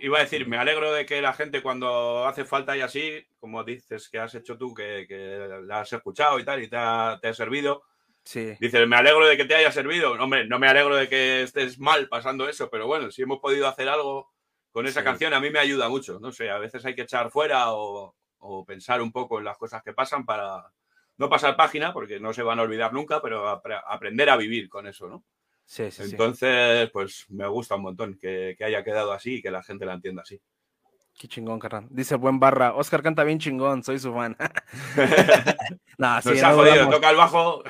iba 0.00 0.18
a 0.18 0.22
decir, 0.22 0.46
me 0.46 0.58
alegro 0.58 0.92
de 0.92 1.06
que 1.06 1.22
la 1.22 1.32
gente 1.32 1.62
cuando 1.62 2.26
hace 2.26 2.44
falta 2.44 2.76
y 2.76 2.80
así, 2.82 3.26
como 3.40 3.64
dices 3.64 4.08
que 4.08 4.18
has 4.18 4.34
hecho 4.34 4.58
tú, 4.58 4.74
que, 4.74 5.06
que 5.08 5.48
la 5.64 5.80
has 5.80 5.92
escuchado 5.92 6.38
y 6.38 6.44
tal, 6.44 6.62
y 6.62 6.68
te 6.68 6.76
ha, 6.76 7.18
te 7.20 7.28
ha 7.28 7.34
servido. 7.34 7.82
Sí. 8.24 8.56
Dices, 8.60 8.86
me 8.86 8.96
alegro 8.96 9.26
de 9.26 9.36
que 9.36 9.44
te 9.44 9.54
haya 9.54 9.72
servido. 9.72 10.12
Hombre, 10.12 10.46
no 10.46 10.58
me 10.58 10.68
alegro 10.68 10.96
de 10.96 11.08
que 11.08 11.42
estés 11.42 11.78
mal 11.78 12.08
pasando 12.08 12.48
eso, 12.48 12.70
pero 12.70 12.86
bueno, 12.86 13.10
si 13.10 13.22
hemos 13.22 13.40
podido 13.40 13.66
hacer 13.66 13.88
algo 13.88 14.30
con 14.70 14.86
esa 14.86 15.00
Sí. 15.00 15.04
canción, 15.04 15.34
a 15.34 15.40
mí 15.40 15.50
me 15.50 15.58
ayuda 15.58 15.88
mucho. 15.88 16.18
No 16.20 16.30
sé, 16.32 16.48
a 16.50 16.58
veces 16.58 16.84
hay 16.84 16.94
que 16.94 17.02
echar 17.02 17.30
fuera 17.30 17.72
o, 17.72 18.14
o 18.38 18.64
pensar 18.64 19.02
un 19.02 19.12
poco 19.12 19.38
en 19.38 19.44
las 19.44 19.58
cosas 19.58 19.82
que 19.82 19.92
pasan 19.92 20.24
para 20.24 20.64
no 21.18 21.28
pasar 21.28 21.56
página, 21.56 21.92
porque 21.92 22.20
no 22.20 22.32
se 22.32 22.42
van 22.42 22.58
a 22.58 22.62
olvidar 22.62 22.92
nunca, 22.92 23.20
pero 23.20 23.46
apre- 23.48 23.82
aprender 23.86 24.30
a 24.30 24.36
vivir 24.36 24.68
con 24.68 24.86
eso, 24.86 25.08
¿no? 25.08 25.24
Sí, 25.64 25.90
sí, 25.90 26.04
sí. 26.04 26.10
Entonces, 26.12 26.90
pues 26.90 27.26
me 27.28 27.46
gusta 27.46 27.74
un 27.76 27.82
montón 27.82 28.18
que, 28.18 28.54
que 28.56 28.64
haya 28.64 28.82
quedado 28.82 29.12
así 29.12 29.36
y 29.36 29.42
que 29.42 29.50
la 29.50 29.62
gente 29.62 29.84
la 29.86 29.94
entienda 29.94 30.22
así. 30.22 30.40
Qué 31.22 31.28
chingón, 31.28 31.60
carnal. 31.60 31.86
Dice 31.88 32.16
buen 32.16 32.40
barra. 32.40 32.74
Oscar 32.74 33.00
canta 33.00 33.22
bien 33.22 33.38
chingón, 33.38 33.84
soy 33.84 34.00
su 34.00 34.12
fan. 34.12 34.36
no, 35.96 36.20
sí, 36.20 36.30
Nos 36.30 36.42
ha 36.42 36.48
no 36.50 36.56
jodido, 36.56 36.74
dudamos. 36.74 36.94
toca 36.96 37.10
el 37.10 37.16
bajo. 37.16 37.62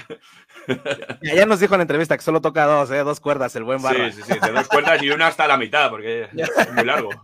Ya, 1.21 1.45
nos 1.45 1.61
dijo 1.61 1.75
en 1.75 1.81
la 1.81 1.83
entrevista 1.83 2.17
que 2.17 2.23
solo 2.23 2.41
toca 2.41 2.65
dos, 2.65 2.91
¿eh? 2.91 2.99
Dos 3.05 3.21
cuerdas, 3.21 3.55
el 3.57 3.65
buen 3.65 3.83
barra. 3.83 4.11
Sí, 4.11 4.23
sí, 4.23 4.33
sí, 4.33 4.39
de 4.41 4.53
dos 4.53 4.69
cuerdas 4.69 5.03
y 5.03 5.11
una 5.11 5.27
hasta 5.27 5.47
la 5.47 5.59
mitad, 5.59 5.91
porque 5.91 6.29
es 6.35 6.73
muy 6.73 6.85
largo. 6.85 7.11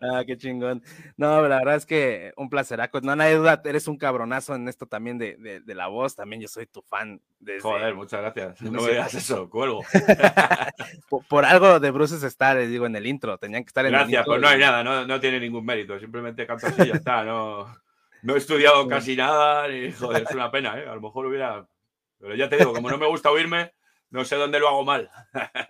Ah, 0.00 0.22
qué 0.26 0.36
chingón. 0.36 0.82
No, 1.16 1.40
la 1.48 1.58
verdad 1.58 1.76
es 1.76 1.86
que 1.86 2.32
un 2.36 2.50
placeraco. 2.50 3.00
No, 3.00 3.14
no 3.16 3.22
hay 3.22 3.34
duda, 3.34 3.60
eres 3.64 3.86
un 3.88 3.96
cabronazo 3.96 4.54
en 4.54 4.68
esto 4.68 4.86
también 4.86 5.16
de, 5.18 5.36
de- 5.36 5.60
de 5.60 5.74
la 5.74 5.86
voz. 5.86 6.14
También 6.16 6.42
yo 6.42 6.48
soy 6.48 6.66
tu 6.66 6.82
fan. 6.82 7.20
Desde... 7.38 7.60
Joder, 7.60 7.94
muchas 7.94 8.20
gracias. 8.20 8.60
No 8.62 8.80
me 8.82 8.90
digas 8.90 9.14
eso, 9.14 9.48
cuelgo. 9.48 9.82
por, 11.08 11.24
por 11.26 11.44
algo 11.44 11.80
de 11.80 11.90
Bruces 11.90 12.22
está, 12.22 12.54
les 12.54 12.68
digo, 12.68 12.86
en 12.86 12.96
el 12.96 13.06
intro. 13.06 13.38
Tenían 13.38 13.62
que 13.64 13.68
estar 13.68 13.84
en 13.86 13.94
el 13.94 14.00
Gracias, 14.00 14.20
intro. 14.20 14.32
pues 14.32 14.42
no 14.42 14.48
hay 14.48 14.58
nada, 14.58 14.84
no, 14.84 15.06
no 15.06 15.20
tiene 15.20 15.31
ningún 15.40 15.64
mérito. 15.64 15.98
Simplemente 15.98 16.46
canto 16.46 16.66
así 16.66 16.82
y 16.82 16.88
ya 16.88 16.94
está. 16.94 17.24
No, 17.24 17.66
no 18.22 18.34
he 18.34 18.38
estudiado 18.38 18.86
casi 18.88 19.16
nada, 19.16 19.68
ni 19.68 19.92
joder, 19.92 20.22
es 20.22 20.34
una 20.34 20.50
pena, 20.50 20.78
¿eh? 20.78 20.88
A 20.88 20.94
lo 20.94 21.00
mejor 21.00 21.26
hubiera. 21.26 21.66
Pero 22.18 22.34
ya 22.34 22.48
te 22.48 22.56
digo, 22.56 22.72
como 22.72 22.88
no 22.90 22.98
me 22.98 23.08
gusta 23.08 23.30
oírme, 23.30 23.72
no 24.10 24.24
sé 24.24 24.36
dónde 24.36 24.60
lo 24.60 24.68
hago 24.68 24.84
mal. 24.84 25.10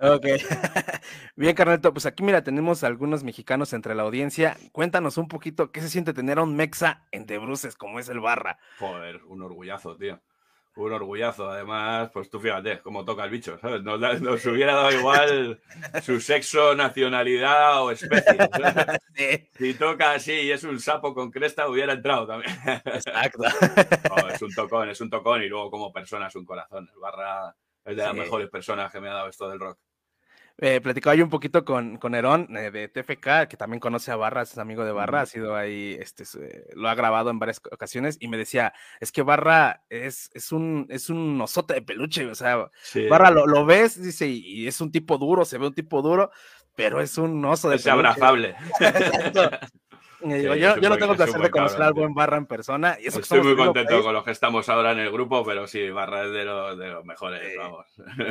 Ok. 0.01 0.27
Bien, 1.37 1.55
carnalito, 1.55 1.92
pues 1.92 2.07
aquí 2.07 2.22
mira, 2.22 2.42
tenemos 2.42 2.85
algunos 2.85 3.25
mexicanos 3.25 3.72
entre 3.72 3.94
la 3.94 4.03
audiencia. 4.03 4.57
Cuéntanos 4.72 5.16
un 5.16 5.29
poquito 5.29 5.70
qué 5.70 5.81
se 5.81 5.88
siente 5.88 6.12
tener 6.12 6.38
a 6.38 6.42
un 6.42 6.57
mexa 6.57 7.07
en 7.12 7.25
De 7.25 7.38
Bruces 7.38 7.77
como 7.77 8.01
es 8.01 8.09
el 8.09 8.20
Barra. 8.20 8.59
Joder, 8.79 9.22
un 9.27 9.42
orgullazo, 9.42 9.96
tío. 9.96 10.20
Un 10.76 10.92
orgullazo. 10.92 11.50
Además, 11.50 12.11
pues 12.12 12.30
tú 12.30 12.40
fíjate 12.40 12.80
cómo 12.80 13.04
toca 13.04 13.24
el 13.24 13.30
bicho, 13.30 13.58
¿sabes? 13.58 13.82
Nos, 13.82 14.46
hubiera 14.46 14.74
dado 14.74 14.92
igual 14.92 15.61
su 16.02 16.20
sexo, 16.20 16.74
nacionalidad 16.74 17.82
o 17.82 17.90
especie. 17.90 18.22
Si 19.58 19.74
toca 19.74 20.12
así 20.12 20.32
y 20.32 20.50
es 20.50 20.64
un 20.64 20.80
sapo 20.80 21.14
con 21.14 21.30
cresta, 21.30 21.68
hubiera 21.68 21.92
entrado 21.92 22.26
también. 22.26 22.52
Exacto. 22.85 23.42
Oh, 24.11 24.28
es 24.28 24.42
un 24.42 24.52
tocón, 24.52 24.90
es 24.90 25.00
un 25.00 25.08
tocón 25.08 25.42
y 25.42 25.48
luego 25.48 25.70
como 25.70 25.92
persona 25.92 26.26
es 26.26 26.37
un 26.37 26.44
corazón. 26.44 26.88
El 26.92 27.00
Barra 27.00 27.54
es 27.85 27.96
de 27.96 28.02
las 28.02 28.14
mejores 28.14 28.48
personas 28.50 28.92
que 28.92 29.00
me 29.00 29.08
ha 29.08 29.14
dado 29.14 29.28
esto 29.28 29.48
del 29.48 29.61
rock. 29.61 29.78
Eh, 30.59 30.81
platicaba 30.81 31.15
yo 31.15 31.25
un 31.25 31.31
poquito 31.31 31.65
con, 31.65 31.97
con 31.97 32.15
Herón 32.15 32.57
eh, 32.57 32.71
de 32.71 32.88
TFK, 32.88 33.49
que 33.49 33.57
también 33.57 33.81
conoce 33.81 34.12
a 34.12 34.17
Barra, 34.17 34.43
es 34.43 34.57
amigo 34.59 34.85
de 34.85 34.93
Barra, 34.93 35.23
ha 35.23 35.27
sido 35.27 35.57
ahí, 35.57 35.97
este, 35.99 36.25
eh, 36.41 36.67
lo 36.75 36.88
ha 36.88 36.95
grabado 36.95 37.31
en 37.31 37.38
varias 37.38 37.61
ocasiones 37.71 38.17
y 38.21 38.29
me 38.29 38.37
decía, 38.37 38.73
es 39.01 39.12
que 39.12 39.23
Barra 39.23 39.83
es, 39.88 40.31
es 40.35 40.53
un, 40.53 40.87
es 40.91 41.11
un 41.11 41.41
osote 41.41 41.75
de 41.75 41.83
peluche, 41.83 42.27
o 42.27 42.35
sea, 42.35 42.71
Sí. 42.83 43.07
Barra 43.09 43.31
lo, 43.31 43.47
lo 43.47 43.65
ves, 43.65 44.01
dice, 44.01 44.29
y, 44.29 44.38
y 44.38 44.67
es 44.67 44.81
un 44.81 44.93
tipo 44.93 45.19
duro, 45.19 45.45
se 45.45 45.59
ve 45.59 45.67
un 45.67 45.75
tipo 45.75 46.03
duro, 46.03 46.31
pero 46.75 47.01
es 47.01 47.19
un 47.19 47.45
oso 47.45 47.69
de 47.69 47.77
Es 47.77 47.87
abrazable. 47.87 48.55
Exacto. 48.81 49.51
Y 50.24 50.32
digo, 50.35 50.54
Sí, 50.54 50.61
yo, 50.61 50.76
yo 50.78 50.88
no 50.88 50.96
tengo 50.96 51.12
el 51.12 51.16
placer 51.16 51.40
de 51.40 51.50
conocer 51.50 51.78
cabrón, 51.78 51.87
al 51.88 51.92
buen 51.94 52.14
Barra 52.14 52.37
en 52.37 52.46
persona. 52.46 52.96
Y 53.00 53.06
eso 53.08 53.20
Estoy 53.20 53.42
muy 53.42 53.56
contento 53.56 53.90
país. 53.90 54.02
con 54.02 54.14
los 54.14 54.24
que 54.24 54.30
estamos 54.30 54.68
ahora 54.68 54.92
en 54.92 54.98
el 55.00 55.11
grupo, 55.11 55.44
pero 55.44 55.66
sí, 55.66 55.90
Barra 55.90 56.24
es 56.24 56.32
de 56.32 56.44
los, 56.44 56.78
de 56.78 56.88
los 56.88 57.04
mejores, 57.04 57.40
vamos. 57.58 57.87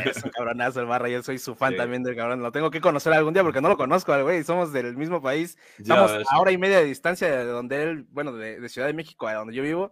Es 0.06 0.24
un 0.24 0.32
cabronazo 0.32 0.80
el 0.82 0.86
Barra, 0.88 1.10
yo 1.10 1.22
soy 1.24 1.38
su 1.38 1.56
fan 1.56 1.72
Sí. 1.72 1.78
también 1.78 2.04
del 2.04 2.16
cabrón. 2.16 2.42
Lo 2.42 2.52
tengo 2.52 2.72
que 2.72 2.82
conocer 2.82 3.14
algún 3.14 3.34
día 3.34 3.44
porque 3.44 3.62
no 3.62 3.70
lo 3.70 3.78
conozco 3.78 4.12
güey. 4.24 4.44
Somos 4.44 4.72
del 4.74 4.96
mismo 4.98 5.22
país. 5.22 5.58
Estamos 5.78 6.12
a 6.30 6.40
hora 6.40 6.52
y 6.52 6.58
media 6.58 6.78
de 6.80 6.86
distancia 6.86 7.30
de 7.30 7.46
donde 7.46 7.84
él, 7.84 8.06
bueno, 8.12 8.34
de, 8.34 8.60
de 8.60 8.70
Ciudad 8.70 8.88
de 8.88 8.94
México, 8.94 9.28
a 9.28 9.34
donde 9.34 9.54
yo 9.54 9.64
vivo. 9.64 9.92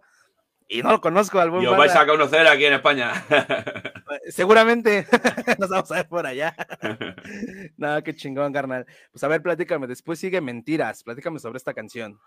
Y 0.72 0.82
no 0.84 0.92
lo 0.92 1.00
conozco 1.00 1.40
al 1.40 1.50
buen 1.50 1.64
Y 1.64 1.66
os 1.66 1.72
Barra. 1.72 1.80
vais 1.86 1.96
a 1.96 2.06
conocer 2.06 2.46
aquí 2.46 2.64
en 2.64 2.74
España. 2.74 3.12
Seguramente 4.28 5.04
nos 5.58 5.68
vamos 5.68 5.90
a 5.90 5.96
ver 5.96 6.08
por 6.08 6.24
allá. 6.24 6.54
no, 7.76 8.00
qué 8.04 8.14
chingón, 8.14 8.52
carnal. 8.52 8.86
Pues 9.10 9.24
a 9.24 9.28
ver, 9.28 9.42
platícame. 9.42 9.88
Después 9.88 10.20
sigue 10.20 10.40
Mentiras. 10.40 11.02
Platícame 11.02 11.40
sobre 11.40 11.56
esta 11.56 11.74
canción. 11.74 12.20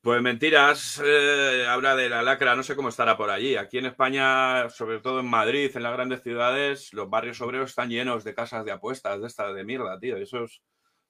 Pues 0.00 0.20
mentiras, 0.20 1.00
eh, 1.02 1.64
habla 1.66 1.96
de 1.96 2.10
la 2.10 2.20
lacra, 2.22 2.54
no 2.54 2.62
sé 2.62 2.76
cómo 2.76 2.90
estará 2.90 3.16
por 3.16 3.30
allí. 3.30 3.56
Aquí 3.56 3.78
en 3.78 3.86
España, 3.86 4.68
sobre 4.68 5.00
todo 5.00 5.20
en 5.20 5.26
Madrid, 5.26 5.70
en 5.74 5.82
las 5.82 5.94
grandes 5.94 6.22
ciudades, 6.22 6.92
los 6.92 7.08
barrios 7.08 7.40
obreros 7.40 7.70
están 7.70 7.88
llenos 7.88 8.22
de 8.22 8.34
casas 8.34 8.66
de 8.66 8.72
apuestas, 8.72 9.22
de 9.22 9.26
estas 9.26 9.54
de 9.54 9.64
mierda, 9.64 9.98
tío. 9.98 10.18
Eso 10.18 10.44
es, 10.44 10.60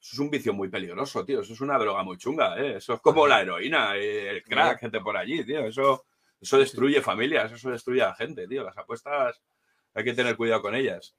eso 0.01 0.13
es 0.13 0.19
un 0.21 0.31
vicio 0.31 0.53
muy 0.53 0.69
peligroso, 0.69 1.25
tío. 1.25 1.41
Eso 1.41 1.55
es 1.55 1.61
una 1.61 1.77
droga 1.77 2.05
muy 2.05 2.19
chunga, 2.19 2.57
¿eh? 2.57 2.77
Eso 2.77 2.95
es 2.95 3.01
como 3.01 3.27
la 3.27 3.41
heroína, 3.41 3.97
eh, 3.97 4.31
el 4.31 4.45
crack, 4.45 4.79
gente 4.79 5.01
por 5.01 5.17
allí, 5.17 5.45
tío. 5.45 5.67
Eso, 5.67 6.05
eso 6.45 6.59
destruye 6.59 7.01
familias, 7.01 7.51
eso 7.51 7.71
destruye 7.71 8.03
a 8.03 8.09
la 8.09 8.15
gente, 8.15 8.47
tío. 8.47 8.63
Las 8.63 8.77
apuestas 8.77 9.41
hay 9.95 10.05
que 10.05 10.13
tener 10.13 10.37
cuidado 10.37 10.61
con 10.61 10.75
ellas. 10.75 11.17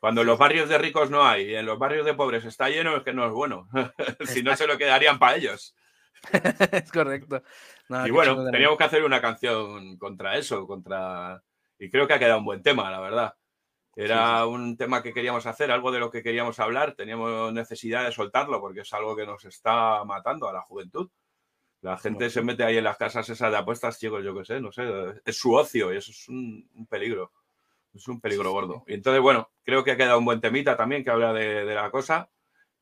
Cuando 0.00 0.20
en 0.20 0.26
los 0.26 0.38
barrios 0.38 0.68
de 0.68 0.76
ricos 0.76 1.10
no 1.10 1.26
hay 1.26 1.50
y 1.50 1.54
en 1.54 1.64
los 1.64 1.78
barrios 1.78 2.04
de 2.04 2.12
pobres 2.12 2.44
está 2.44 2.68
lleno, 2.68 2.94
es 2.96 3.02
que 3.02 3.14
no 3.14 3.26
es 3.26 3.32
bueno. 3.32 3.68
si 4.26 4.42
no, 4.42 4.54
se 4.54 4.66
lo 4.66 4.76
quedarían 4.76 5.18
para 5.18 5.36
ellos. 5.36 5.74
es 6.72 6.92
correcto. 6.92 7.42
No, 7.88 8.06
y 8.06 8.10
bueno, 8.10 8.50
teníamos 8.50 8.76
que 8.76 8.84
hacer 8.84 9.02
una 9.02 9.20
canción 9.20 9.96
contra 9.96 10.36
eso, 10.36 10.66
contra... 10.66 11.42
Y 11.78 11.88
creo 11.88 12.06
que 12.06 12.12
ha 12.12 12.18
quedado 12.18 12.38
un 12.38 12.44
buen 12.44 12.62
tema, 12.62 12.90
la 12.90 13.00
verdad. 13.00 13.34
Era 13.94 14.44
un 14.44 14.76
tema 14.76 15.02
que 15.02 15.14
queríamos 15.14 15.46
hacer, 15.46 15.70
algo 15.70 15.90
de 15.90 16.00
lo 16.00 16.10
que 16.10 16.22
queríamos 16.22 16.60
hablar, 16.60 16.94
teníamos 16.94 17.50
necesidad 17.54 18.04
de 18.04 18.12
soltarlo 18.12 18.60
porque 18.60 18.80
es 18.80 18.92
algo 18.92 19.16
que 19.16 19.24
nos 19.24 19.46
está 19.46 20.04
matando 20.04 20.46
a 20.48 20.52
la 20.52 20.60
juventud. 20.60 21.10
La 21.80 21.96
gente 21.98 22.30
se 22.30 22.42
mete 22.42 22.64
ahí 22.64 22.76
en 22.78 22.84
las 22.84 22.96
casas 22.96 23.28
esas 23.28 23.50
de 23.50 23.58
apuestas, 23.58 23.98
chicos, 23.98 24.24
yo 24.24 24.34
qué 24.36 24.44
sé, 24.44 24.60
no 24.60 24.72
sé, 24.72 24.84
es 25.24 25.36
su 25.36 25.54
ocio 25.54 25.92
y 25.92 25.96
eso 25.98 26.10
es 26.10 26.28
un, 26.28 26.68
un 26.74 26.86
peligro. 26.86 27.32
Es 27.94 28.08
un 28.08 28.20
peligro 28.20 28.52
gordo. 28.52 28.84
Y 28.86 28.94
entonces, 28.94 29.22
bueno, 29.22 29.50
creo 29.64 29.84
que 29.84 29.92
ha 29.92 29.96
quedado 29.96 30.18
un 30.18 30.24
buen 30.26 30.40
temita 30.40 30.76
también 30.76 31.04
que 31.04 31.10
habla 31.10 31.32
de, 31.32 31.64
de 31.64 31.74
la 31.74 31.90
cosa 31.90 32.30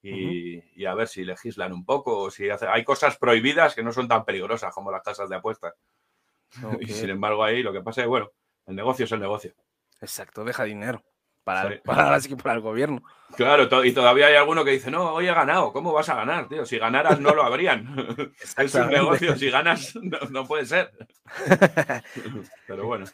y, 0.03 0.63
y 0.81 0.87
a 0.87 0.95
ver 0.95 1.09
si 1.09 1.25
legislan 1.25 1.73
un 1.73 1.85
poco 1.85 2.19
o 2.21 2.31
si 2.31 2.51
hace- 2.51 2.69
hay 2.69 2.85
cosas 2.85 3.19
prohibidas 3.19 3.75
que 3.75 3.83
no 3.85 3.93
son 3.93 4.09
tan 4.09 4.25
peligrosas 4.25 4.75
como 4.75 4.91
las 4.93 5.03
casas 5.03 5.29
de 5.31 5.37
apuestas. 5.37 5.75
Y 6.81 6.87
sin 6.89 7.11
embargo, 7.11 7.45
ahí 7.45 7.63
lo 7.63 7.73
que 7.73 7.83
pasa 7.83 8.03
es, 8.03 8.09
bueno, 8.09 8.31
el 8.67 8.77
negocio 8.77 9.05
es 9.07 9.13
el 9.13 9.21
negocio. 9.21 9.55
Exacto, 10.01 10.45
deja 10.45 10.65
dinero. 10.65 11.03
Para, 11.45 11.69
Sí. 11.69 11.75
para 11.85 12.21
que 12.21 12.37
para 12.37 12.55
el 12.55 12.61
gobierno. 12.63 13.03
Claro, 13.37 13.69
to- 13.69 13.85
y 13.85 13.93
todavía 13.93 14.27
hay 14.29 14.35
alguno 14.37 14.65
que 14.65 14.71
dice, 14.73 14.91
no, 14.91 15.13
hoy 15.13 15.29
he 15.29 15.35
ganado, 15.35 15.73
¿cómo 15.73 15.93
vas 15.93 16.09
a 16.09 16.15
ganar, 16.15 16.49
tío? 16.49 16.65
Si 16.65 16.79
ganaras 16.79 17.21
no 17.21 17.35
lo 17.35 17.43
habrían. 17.45 17.95
es 18.57 18.75
un 18.75 18.89
negocio, 18.89 19.37
si 19.37 19.51
ganas 19.51 19.95
no, 20.03 20.19
no 20.31 20.47
puede 20.47 20.65
ser. 20.67 20.91
Pero 22.67 22.87
bueno. 22.87 23.05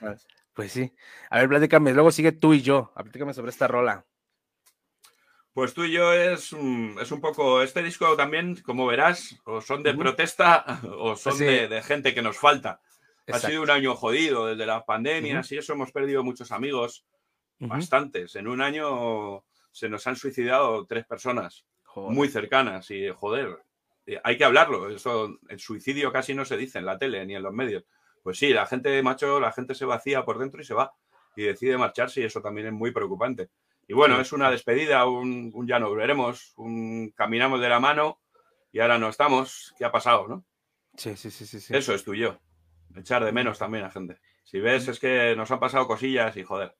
Pues 0.55 0.73
sí. 0.73 0.93
A 1.31 1.38
ver, 1.38 1.49
platícame. 1.49 1.93
Luego 1.93 2.11
sigue 2.11 2.33
tú 2.33 2.55
y 2.55 2.62
yo. 2.62 2.93
Platícame 2.95 3.35
sobre 3.35 3.51
esta 3.51 3.66
rola. 3.69 4.05
Pues 5.53 5.75
tú 5.75 5.85
y 5.85 5.93
yo 5.93 6.12
es, 6.12 6.53
un- 6.53 6.97
es 7.01 7.11
un 7.11 7.21
poco, 7.21 7.62
este 7.62 7.83
disco 7.83 8.16
también, 8.16 8.57
como 8.62 8.87
verás, 8.87 9.37
o 9.45 9.61
son 9.61 9.83
de 9.83 9.95
protesta 9.95 10.81
o 10.97 11.16
son 11.16 11.35
Sí. 11.37 11.45
de, 11.45 11.66
de 11.69 11.83
gente 11.83 12.14
que 12.14 12.23
nos 12.23 12.38
falta. 12.38 12.81
Ha 13.27 13.38
sido 13.38 13.62
un 13.62 13.71
año 13.71 13.95
jodido 13.97 14.47
desde 14.47 14.66
las 14.66 14.85
pandemias 14.85 15.47
Ujú. 15.47 15.55
y 15.55 15.59
eso 15.59 15.73
hemos 15.73 15.93
perdido 15.93 16.23
muchos 16.25 16.51
amigos, 16.53 17.05
Bastantes. 17.68 18.37
En 18.37 18.49
un 18.49 18.61
año 18.62 19.44
se 19.70 19.88
nos 19.88 20.07
han 20.07 20.16
suicidado 20.16 20.87
tres 20.87 21.07
personas 21.07 21.64
muy 21.94 22.29
cercanas 22.29 22.90
y 22.90 23.09
joder, 23.11 23.59
eh, 24.07 24.20
hay 24.25 24.37
que 24.38 24.44
hablarlo. 24.44 24.88
Eso, 24.90 25.38
el 25.49 25.61
suicidio 25.61 26.12
casi 26.12 26.35
no 26.35 26.44
se 26.44 26.57
dice 26.57 26.79
en 26.79 26.87
la 26.87 26.99
tele 26.99 27.25
ni 27.27 27.35
en 27.35 27.42
los 27.42 27.53
medios. 27.53 27.85
Pues 28.23 28.38
sí, 28.38 28.53
la 28.53 28.66
gente, 28.66 29.03
macho, 29.03 29.40
la 29.40 29.53
gente 29.53 29.75
se 29.75 29.85
vacía 29.85 30.25
por 30.25 30.38
dentro 30.38 30.61
y 30.61 30.64
se 30.64 30.75
va 30.75 30.92
y 31.37 31.42
decide 31.42 31.79
marcharse 31.79 32.20
y 32.20 32.25
eso 32.25 32.40
también 32.40 32.66
es 32.68 32.73
muy 32.73 32.90
preocupante. 32.92 33.51
Y 33.88 33.92
bueno, 33.92 34.16
Sí. 34.16 34.23
es 34.23 34.33
una 34.33 34.51
despedida, 34.51 35.05
un, 35.07 35.51
un 35.55 35.66
ya 35.66 35.79
nos 35.79 35.94
veremos, 35.96 36.53
un 36.57 37.11
caminamos 37.16 37.61
de 37.61 37.68
la 37.68 37.81
mano 37.81 38.20
y 38.73 38.81
ahora 38.81 38.99
no 38.99 39.09
estamos. 39.09 39.75
¿Qué 39.77 39.85
ha 39.85 39.92
pasado, 39.92 40.29
no? 40.29 40.44
Sí, 40.96 41.16
sí, 41.16 41.31
sí, 41.31 41.46
sí. 41.46 41.61
sí. 41.61 41.77
Eso 41.77 41.94
es 41.94 42.05
tuyo. 42.05 42.40
Echar 42.94 43.25
de 43.25 43.33
menos 43.33 43.59
también 43.59 43.85
a 43.85 43.90
gente. 43.90 44.20
Si 44.44 44.61
ves, 44.61 44.87
es 44.88 44.99
que 45.01 45.35
nos 45.37 45.51
han 45.51 45.61
pasado 45.61 45.87
cosillas 45.87 46.37
y 46.37 46.42
joder. 46.44 46.77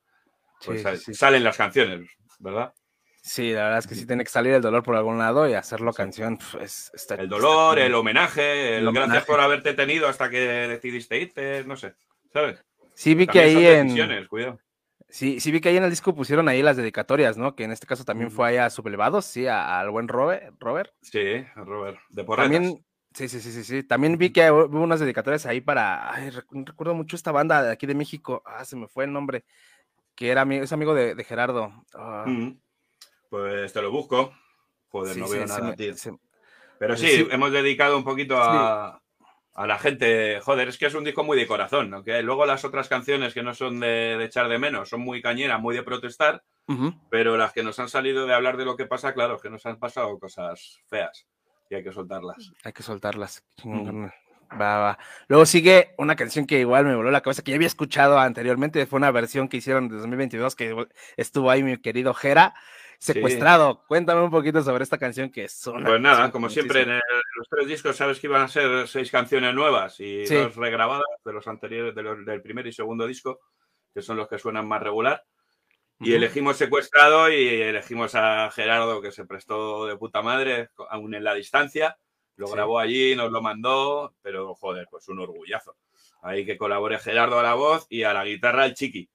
Pues 0.65 0.83
Sí, 0.83 0.97
sí, 0.97 1.15
salen 1.15 1.45
las 1.45 1.57
canciones, 1.57 2.09
¿verdad? 2.39 2.73
Sí, 3.23 3.53
la 3.53 3.65
verdad 3.65 3.79
es 3.81 3.87
que 3.87 3.95
sí 3.95 4.07
tiene 4.07 4.25
que 4.25 4.31
salir 4.31 4.55
el 4.55 4.63
dolor 4.63 4.83
por 4.83 4.97
algún 4.97 5.19
lado 5.19 5.47
y 5.49 5.53
hacerlo 5.55 5.93
canción. 5.93 6.39
pf, 6.39 6.63
es- 6.63 6.91
está- 6.95 7.17
El 7.17 7.29
dolor, 7.29 7.77
está- 7.79 7.87
el 7.87 7.95
homenaje, 7.95 8.79
el, 8.79 8.87
El 8.89 8.93
gracias 8.95 9.05
homenaje. 9.05 9.27
por 9.27 9.41
haberte 9.41 9.75
tenido 9.75 10.09
hasta 10.09 10.31
que 10.31 10.39
decidiste 10.41 11.19
irte, 11.19 11.65
no 11.65 11.77
sé, 11.77 11.95
¿sabes? 12.33 12.65
Sí, 12.95 13.15
vi 13.15 13.27
que 13.27 13.41
ahí 13.41 13.67
en. 13.67 14.27
cuidado. 14.27 14.59
Sí, 15.09 15.41
sí 15.41 15.51
vi 15.51 15.61
que 15.61 15.69
ahí 15.71 15.77
en 15.77 15.85
el 15.85 15.91
disco 15.91 16.15
pusieron 16.15 16.49
ahí 16.49 16.63
las 16.63 16.77
dedicatorias, 16.77 17.37
¿no? 17.37 17.55
Que 17.57 17.65
en 17.65 17.73
este 17.73 17.87
caso 17.87 18.05
también 18.05 18.31
fue 18.31 18.49
ahí 18.49 18.57
a 18.59 18.71
Sublevados, 18.71 19.25
sí, 19.25 19.47
a- 19.47 19.81
al 19.81 19.91
buen 19.91 20.09
Robert. 20.09 20.55
Robert. 20.61 20.93
Sí, 21.03 21.45
Robert, 21.57 21.99
de 22.11 22.25
porretas. 22.25 22.53
También, 22.53 22.85
sí, 23.13 23.29
sí, 23.29 23.41
sí, 23.41 23.51
sí, 23.53 23.65
sí. 23.65 23.83
También 23.83 24.17
vi 24.19 24.31
que 24.31 24.51
hubo 24.51 24.81
unas 24.81 25.01
dedicatorias 25.01 25.45
ahí 25.47 25.61
para. 25.61 26.15
Ay, 26.15 26.31
recuerdo 26.31 26.95
mucho 26.95 27.17
esta 27.17 27.33
banda 27.33 27.63
de 27.63 27.73
aquí 27.73 27.87
de 27.87 27.95
México. 27.95 28.43
Ah, 28.47 28.65
se 28.65 28.77
me 28.77 28.87
fue 28.89 29.05
el 29.05 29.13
nombre. 29.13 29.45
Que 30.15 30.29
era 30.31 30.43
es 30.43 30.73
amigo 30.73 30.95
de, 30.95 31.15
de 31.15 31.25
Gerardo. 31.25 31.73
Ah, 31.95 32.25
Mm. 32.27 32.59
Pues 33.29 33.73
te 33.73 33.81
lo 33.81 33.91
busco. 33.93 34.33
Joder, 34.89 35.15
Sí, 35.15 35.21
no 35.21 35.29
veo 35.29 35.47
nada, 35.47 35.69
me- 35.69 35.77
tío. 35.77 35.95
se- 35.97 36.17
Pero 36.79 36.95
eh, 36.95 36.97
sí, 36.97 37.07
sí. 37.09 37.29
hemos 37.31 37.53
dedicado 37.53 37.97
un 37.97 38.03
poquito 38.05 38.37
a, 38.43 39.01
a 39.55 39.67
la 39.67 39.79
gente. 39.79 40.41
Joder, 40.41 40.69
es 40.69 40.79
que 40.79 40.87
es 40.87 40.95
un 40.95 41.05
disco 41.05 41.23
muy 41.23 41.37
de 41.39 41.47
corazón, 41.47 41.91
¿no? 41.91 42.03
Que 42.03 42.23
luego 42.23 42.45
las 42.45 42.65
otras 42.65 42.89
canciones 42.89 43.33
que 43.33 43.43
no 43.45 43.55
son 43.55 43.79
de, 43.79 44.17
de 44.19 44.25
echar 44.25 44.49
de 44.49 44.59
menos 44.59 44.89
son 44.89 45.01
muy 45.03 45.23
cañeras, 45.23 45.61
muy 45.61 45.77
de 45.77 45.83
protestar, 45.85 46.43
pero 47.09 47.37
las 47.37 47.53
que 47.53 47.63
nos 47.63 47.79
han 47.79 47.89
salido 47.89 48.27
de 48.27 48.35
hablar 48.35 48.57
de 48.57 48.65
lo 48.65 48.77
que 48.77 48.87
pasa, 48.87 49.13
claro, 49.15 49.39
que 49.39 49.51
nos 49.51 49.65
han 49.67 49.79
pasado 49.79 50.19
cosas 50.19 50.81
feas 50.89 51.27
y 51.69 51.75
hay 51.77 51.85
que 51.85 51.93
soltarlas. 51.93 52.53
Hay 52.65 52.73
que 52.73 52.83
soltarlas. 52.83 53.45
Va, 54.53 54.79
va. 54.79 54.99
Luego 55.29 55.47
sigue 55.47 55.95
una 55.99 56.17
canción 56.17 56.47
que 56.47 56.59
igual 56.61 56.85
me 56.85 56.95
voló 56.97 57.11
la 57.11 57.21
cabeza, 57.21 57.43
que 57.43 57.53
ya 57.53 57.57
había 57.57 57.69
escuchado 57.69 58.19
anteriormente. 58.19 58.85
Fue 58.87 58.97
una 58.97 59.11
versión 59.11 59.49
que 59.49 59.59
hicieron 59.59 59.89
de 59.89 59.97
2022 59.97 60.57
que 60.57 60.87
estuvo 61.17 61.51
ahí 61.51 61.63
mi 61.63 61.77
querido 61.79 62.15
Jera. 62.15 62.55
Secuestrado. 62.99 63.83
Cuéntame 63.87 64.21
un 64.21 64.31
poquito 64.31 64.63
sobre 64.63 64.85
esta 64.85 64.99
canción 64.99 65.31
que 65.31 65.45
es 65.45 65.67
una. 65.67 65.87
Pues 65.89 66.01
nada, 66.01 66.31
como 66.31 66.51
siempre, 66.51 66.83
en 66.83 66.91
el- 66.91 67.01
los 67.37 67.49
tres 67.49 67.67
discos 67.67 67.97
sabes 67.97 68.21
que 68.21 68.27
iban 68.27 68.43
a 68.43 68.49
ser 68.49 68.87
seis 68.89 69.11
canciones 69.11 69.55
nuevas 69.55 69.99
y 70.01 70.27
Sí. 70.27 70.35
dos 70.35 70.55
regrabadas 70.57 71.05
de 71.25 71.33
los 71.33 71.47
anteriores, 71.49 71.95
de 71.95 72.03
los- 72.03 72.25
del 72.27 72.43
primer 72.43 72.67
y 72.67 72.73
segundo 72.73 73.07
disco, 73.07 73.41
que 73.95 74.03
son 74.03 74.19
los 74.19 74.29
que 74.29 74.39
suenan 74.39 74.69
más 74.69 74.83
regular. 74.83 75.25
Y 75.99 76.13
elegimos 76.15 76.57
Secuestrado 76.59 77.31
y 77.31 77.49
elegimos 77.63 78.15
a 78.15 78.51
Gerardo, 78.51 79.01
que 79.01 79.13
se 79.13 79.25
prestó 79.27 79.87
de 79.87 79.97
puta 79.97 80.21
madre, 80.23 80.69
aún 80.91 81.15
en 81.15 81.25
la 81.25 81.35
distancia. 81.35 81.97
Lo 82.41 82.47
Sí. 82.47 82.55
grabó 82.55 82.79
allí, 82.79 83.15
nos 83.15 83.31
lo 83.31 83.43
mandó, 83.43 84.15
pero 84.23 84.55
joder, 84.55 84.89
pues 84.91 85.07
un 85.09 85.21
orgullazo. 85.21 85.77
Ahí 86.23 86.47
que 86.47 86.57
colabore 86.57 86.99
Gerardo 86.99 87.39
a 87.39 87.43
la 87.43 87.53
voz 87.55 87.87
y 87.91 88.03
a 88.03 88.15
la 88.15 88.25
guitarra 88.25 88.65
el 88.65 88.73
Chiqui. 88.75 89.09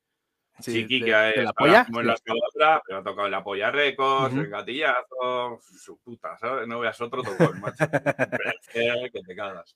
Sí, 0.60 0.72
Chiqui, 0.72 1.00
de- 1.00 1.06
que 1.08 1.12
de 1.40 1.44
la 1.44 1.52
polla, 1.54 1.86
como 1.86 2.02
en 2.02 2.08
la 2.08 2.14
otra, 2.14 2.82
pero 2.86 3.00
ha 3.00 3.04
tocado 3.04 3.28
la 3.28 3.44
Polla 3.44 3.72
Records, 3.72 4.32
Ujú. 4.34 4.44
el 4.44 4.50
Gatillazo, 4.50 5.60
su 5.62 5.98
puta, 6.00 6.38
¿sabes? 6.38 6.68
No 6.68 6.80
veas 6.80 7.02
otro 7.02 7.24
tocón, 7.24 7.60
macho. 7.62 7.86
Que 8.72 9.22
te 9.28 9.36
cagas. 9.36 9.76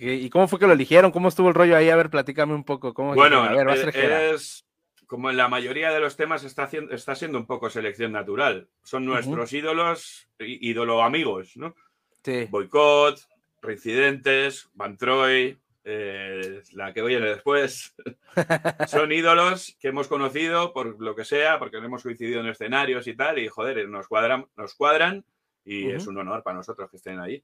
¿Y 0.00 0.28
cómo 0.30 0.48
fue 0.48 0.58
que 0.58 0.66
lo 0.66 0.72
eligieron? 0.72 1.10
¿Cómo 1.12 1.28
estuvo 1.28 1.48
el 1.48 1.54
rollo 1.54 1.76
ahí? 1.76 1.88
A 1.90 1.96
ver, 1.96 2.10
platícame 2.10 2.54
un 2.54 2.64
poco. 2.64 2.92
¿Cómo 2.92 3.14
Bueno, 3.14 3.42
a 3.44 3.52
ver, 3.54 3.90
eh, 3.94 4.32
es 4.34 4.66
como 5.06 5.30
en 5.30 5.36
la 5.38 5.48
mayoría 5.48 5.90
de 5.90 6.00
los 6.00 6.16
temas 6.16 6.44
está, 6.44 6.64
haciendo, 6.64 6.92
está 6.94 7.14
siendo 7.14 7.38
un 7.38 7.46
poco 7.46 7.70
selección 7.70 8.12
natural. 8.12 8.68
Son 8.82 9.04
nuestros 9.06 9.52
ídolos, 9.54 10.28
ídolo 10.38 11.02
amigos, 11.02 11.56
¿no? 11.56 11.74
Sí. 12.24 12.46
Boicot, 12.50 13.20
Reincidentes, 13.62 14.68
Van 14.74 14.96
Troy, 14.96 15.58
eh, 15.84 16.62
la 16.72 16.92
que 16.92 17.02
viene 17.02 17.26
después. 17.26 17.94
Son 18.88 19.10
ídolos 19.12 19.76
que 19.80 19.88
hemos 19.88 20.08
conocido 20.08 20.72
por 20.72 21.00
lo 21.00 21.14
que 21.14 21.24
sea, 21.24 21.58
porque 21.58 21.78
hemos 21.78 22.02
coincidido 22.02 22.40
en 22.40 22.46
escenarios 22.48 23.06
y 23.06 23.14
tal, 23.16 23.38
y 23.38 23.48
joder, 23.48 23.88
nos 23.88 24.06
cuadran, 24.08 24.46
nos 24.56 24.74
cuadran 24.74 25.24
y 25.64 25.90
es 25.90 26.06
un 26.06 26.18
honor 26.18 26.42
para 26.42 26.56
nosotros 26.56 26.90
que 26.90 26.96
estén 26.96 27.20
ahí. 27.20 27.42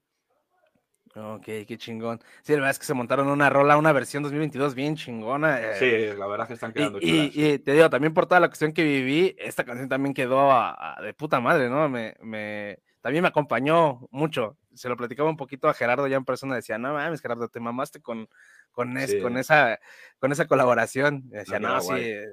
Ok, 1.15 1.43
qué 1.65 1.77
chingón. 1.77 2.19
Sí, 2.41 2.51
la 2.53 2.57
verdad 2.57 2.71
es 2.71 2.79
que 2.79 2.85
se 2.85 2.93
montaron 2.93 3.27
una 3.29 3.49
rola, 3.49 3.77
una 3.77 3.93
versión 3.93 4.21
2022 4.23 4.75
bien 4.75 4.95
chingona. 4.97 5.61
eh, 5.61 5.75
Sí, 6.11 6.17
la 6.19 6.27
verdad 6.27 6.41
es 6.45 6.47
que 6.49 6.53
están 6.55 6.73
quedando 6.73 6.99
y, 6.99 7.01
chulas. 7.09 7.35
y- 7.35 7.45
y 7.53 7.59
te 7.59 7.71
digo, 7.71 7.89
también 7.89 8.13
por 8.13 8.25
toda 8.25 8.41
la 8.41 8.49
cuestión 8.49 8.73
que 8.73 8.83
viví, 8.83 9.33
esta 9.39 9.63
canción 9.63 9.87
también 9.87 10.13
quedó 10.13 10.51
a- 10.51 10.97
a- 10.97 11.01
de 11.01 11.13
puta 11.13 11.39
madre, 11.39 11.69
¿no? 11.69 11.87
Me, 11.87 12.15
me, 12.21 12.79
también 12.99 13.21
me 13.21 13.29
acompañó 13.29 14.07
mucho. 14.11 14.57
Se 14.75 14.89
lo 14.89 14.97
platicaba 14.97 15.29
un 15.29 15.37
poquito 15.37 15.67
a 15.69 15.73
Gerardo 15.73 16.07
ya 16.07 16.17
en 16.17 16.25
persona, 16.25 16.55
decía, 16.55 16.77
no 16.77 16.93
mames, 16.93 17.21
Gerardo, 17.21 17.47
te 17.49 17.59
mamaste 17.59 18.01
con, 18.01 18.27
con, 18.71 18.97
es- 18.97 19.11
Sí. 19.11 19.21
con, 19.21 19.37
esa, 19.37 19.79
con 20.19 20.31
esa 20.31 20.47
colaboración. 20.47 21.23
Y 21.27 21.37
decía, 21.37 21.59
No, 21.59 21.69
no, 21.75 21.81
sí, 21.81 21.87
guay. 21.87 22.03
eh, 22.03 22.25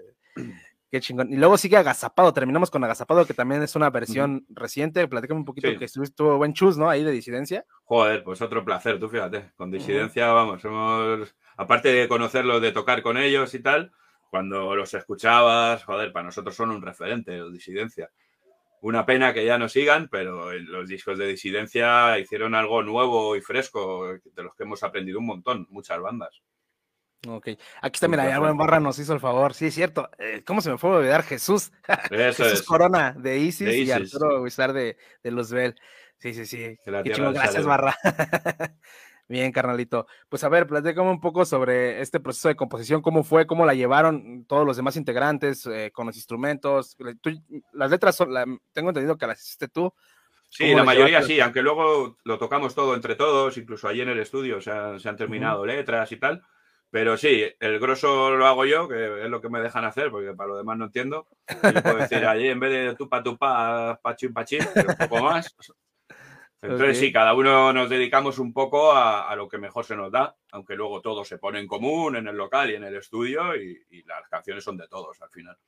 qué 0.91 1.01
chingón. 1.01 1.33
Y 1.33 1.37
luego 1.37 1.57
sigue 1.57 1.77
Agazapado, 1.77 2.33
terminamos 2.35 2.71
con 2.71 2.85
Agazapado, 2.85 3.25
que 3.27 3.33
también 3.35 3.63
es 3.63 3.75
una 3.77 3.89
versión 3.91 4.45
reciente. 4.51 5.09
Platícame 5.09 5.41
un 5.41 5.47
poquito 5.47 5.69
Sí. 5.71 5.79
que 5.79 5.85
estuvo, 5.87 6.37
buen 6.37 6.53
chus, 6.53 6.77
¿no? 6.77 6.91
Ahí 6.91 7.03
de 7.03 7.11
disidencia. 7.13 7.65
Joder, 7.85 8.23
pues 8.25 8.43
otro 8.43 8.65
placer, 8.65 8.99
tú 9.01 9.09
fíjate. 9.09 9.53
Con 9.57 9.71
disidencia, 9.71 10.31
vamos, 10.33 10.65
hemos. 10.65 11.35
Aparte 11.57 11.89
de 11.93 12.09
conocerlos, 12.09 12.61
de 12.61 12.73
tocar 12.73 13.03
con 13.03 13.17
ellos 13.17 13.55
y 13.55 13.61
tal, 13.61 13.93
cuando 14.31 14.75
los 14.75 14.93
escuchabas, 14.95 15.85
joder, 15.85 16.13
para 16.13 16.25
nosotros 16.27 16.55
son 16.57 16.71
un 16.71 16.83
referente, 16.83 17.37
los 17.39 17.53
disidencia. 17.53 18.11
Una 18.83 19.07
pena 19.07 19.33
que 19.33 19.45
ya 19.45 19.59
no 19.59 19.69
sigan, 19.69 20.09
pero 20.09 20.53
los 20.53 20.89
discos 20.89 21.17
de 21.17 21.29
disidencia 21.29 22.19
hicieron 22.19 22.57
algo 22.57 22.83
nuevo 22.83 23.37
y 23.37 23.41
fresco, 23.41 24.19
de 24.25 24.43
los 24.43 24.57
que 24.57 24.65
hemos 24.65 24.83
aprendido 24.83 25.21
un 25.21 25.27
montón, 25.27 25.69
muchas 25.71 26.01
bandas. 26.01 26.43
Ok, 27.29 27.51
aquí 27.81 27.95
está, 27.95 28.09
mira, 28.09 28.37
buen 28.41 28.57
Barra 28.57 28.81
nos 28.81 28.99
hizo 28.99 29.15
el 29.15 29.21
favor. 29.21 29.55
Sí, 29.55 29.67
es 29.67 29.75
cierto. 29.75 30.11
Eh, 30.19 30.43
¿Cómo 30.45 30.61
se 30.61 30.71
me 30.71 30.79
fue 30.79 30.91
a 30.91 30.95
olvidar 30.95 31.23
Jesús? 31.23 31.71
Eso 32.11 32.43
Jesús 32.43 32.61
es. 32.61 32.63
Corona 32.65 33.13
de 33.13 33.39
Isis, 33.39 33.69
De 33.69 33.79
y 33.79 33.83
Isis. 33.83 33.95
Arturo 33.95 34.43
Huizar 34.43 34.73
de, 34.73 34.97
de 35.23 35.31
Luzbel. 35.31 35.77
Sí, 36.19 36.35
sí, 36.35 36.45
sí. 36.45 36.77
Qué 36.85 36.91
gracias. 36.91 37.65
Barra. 37.65 37.97
Bien, 39.33 39.51
carnalito. 39.51 40.07
Pues 40.29 40.45
a 40.45 40.51
ver, 40.51 40.67
platícame 40.67 41.09
un 41.09 41.19
poco 41.19 41.47
sobre 41.47 42.03
este 42.03 42.21
proceso 42.21 42.49
de 42.49 42.55
composición, 42.55 43.01
cómo 43.01 43.25
fue, 43.25 43.47
cómo 43.47 43.65
la 43.65 43.73
llevaron 43.73 44.45
todos 44.45 44.67
los 44.67 44.77
demás 44.77 44.95
integrantes, 44.99 45.65
eh, 45.67 45.91
con 45.91 46.07
los 46.07 46.17
instrumentos. 46.17 46.95
Tú- 47.23 47.31
las 47.73 47.91
letras, 47.91 48.15
son, 48.15 48.35
la- 48.35 48.45
tengo 48.75 48.91
entendido 48.91 49.17
que 49.17 49.27
las 49.27 49.41
hiciste 49.41 49.69
tú. 49.69 49.91
Sí, 50.51 50.65
¿Cómo 50.65 50.77
la 50.77 50.85
mayoría 50.85 51.21
llevaste? 51.21 51.33
sí, 51.33 51.41
aunque 51.41 51.63
luego 51.63 52.19
lo 52.25 52.37
tocamos 52.39 52.75
todo 52.75 52.95
entre 52.95 53.15
todos, 53.15 53.57
incluso 53.57 53.89
allí 53.89 54.03
en 54.03 54.11
el 54.11 54.19
estudio 54.19 54.61
se 54.61 54.71
han, 54.71 55.01
se 55.01 55.09
han 55.09 55.17
terminado 55.17 55.65
letras 55.65 56.13
y 56.13 56.17
tal. 56.19 56.43
Pero 56.91 57.17
sí, 57.17 57.43
el 57.59 57.81
grosso 57.81 58.33
lo 58.37 58.47
hago 58.47 58.67
yo, 58.67 58.87
que 58.87 59.25
es 59.25 59.31
lo 59.31 59.41
que 59.41 59.49
me 59.49 59.61
dejan 59.63 59.87
hacer, 59.87 60.11
porque 60.11 60.35
para 60.35 60.51
lo 60.51 60.59
demás 60.59 60.77
no 60.77 60.85
entiendo. 60.85 61.27
Y 61.49 61.81
puedo 61.81 61.97
decir 61.97 62.19
allí, 62.27 62.49
en 62.49 62.61
vez 62.61 62.71
de 62.71 62.95
tupa 62.97 63.23
tupa, 63.23 63.99
pachín 64.03 64.35
pachín, 64.35 64.61
un 64.77 65.09
poco 65.09 65.23
más. 65.23 65.57
Entonces, 66.63 66.99
sí, 66.99 67.13
cada 67.13 67.35
uno 67.35 67.73
nos 67.73 67.91
dedicamos 67.91 68.39
un 68.39 68.53
poco 68.53 68.93
a, 68.93 69.29
a 69.29 69.35
lo 69.35 69.49
que 69.49 69.59
mejor 69.59 69.85
se 69.85 69.97
nos 69.97 70.13
da, 70.13 70.37
aunque 70.53 70.77
luego 70.77 71.01
todo 71.01 71.25
se 71.25 71.39
pone 71.39 71.59
en 71.59 71.67
común 71.67 72.15
en 72.15 72.29
el 72.29 72.37
local 72.37 72.71
y 72.71 72.77
en 72.77 72.85
el 72.85 72.95
estudio 72.95 73.57
y, 73.57 73.85
y 73.91 74.05
las 74.05 74.29
canciones 74.29 74.63
son 74.63 74.77
de 74.77 74.87
todos 74.87 75.21
al 75.21 75.31
final. 75.31 75.59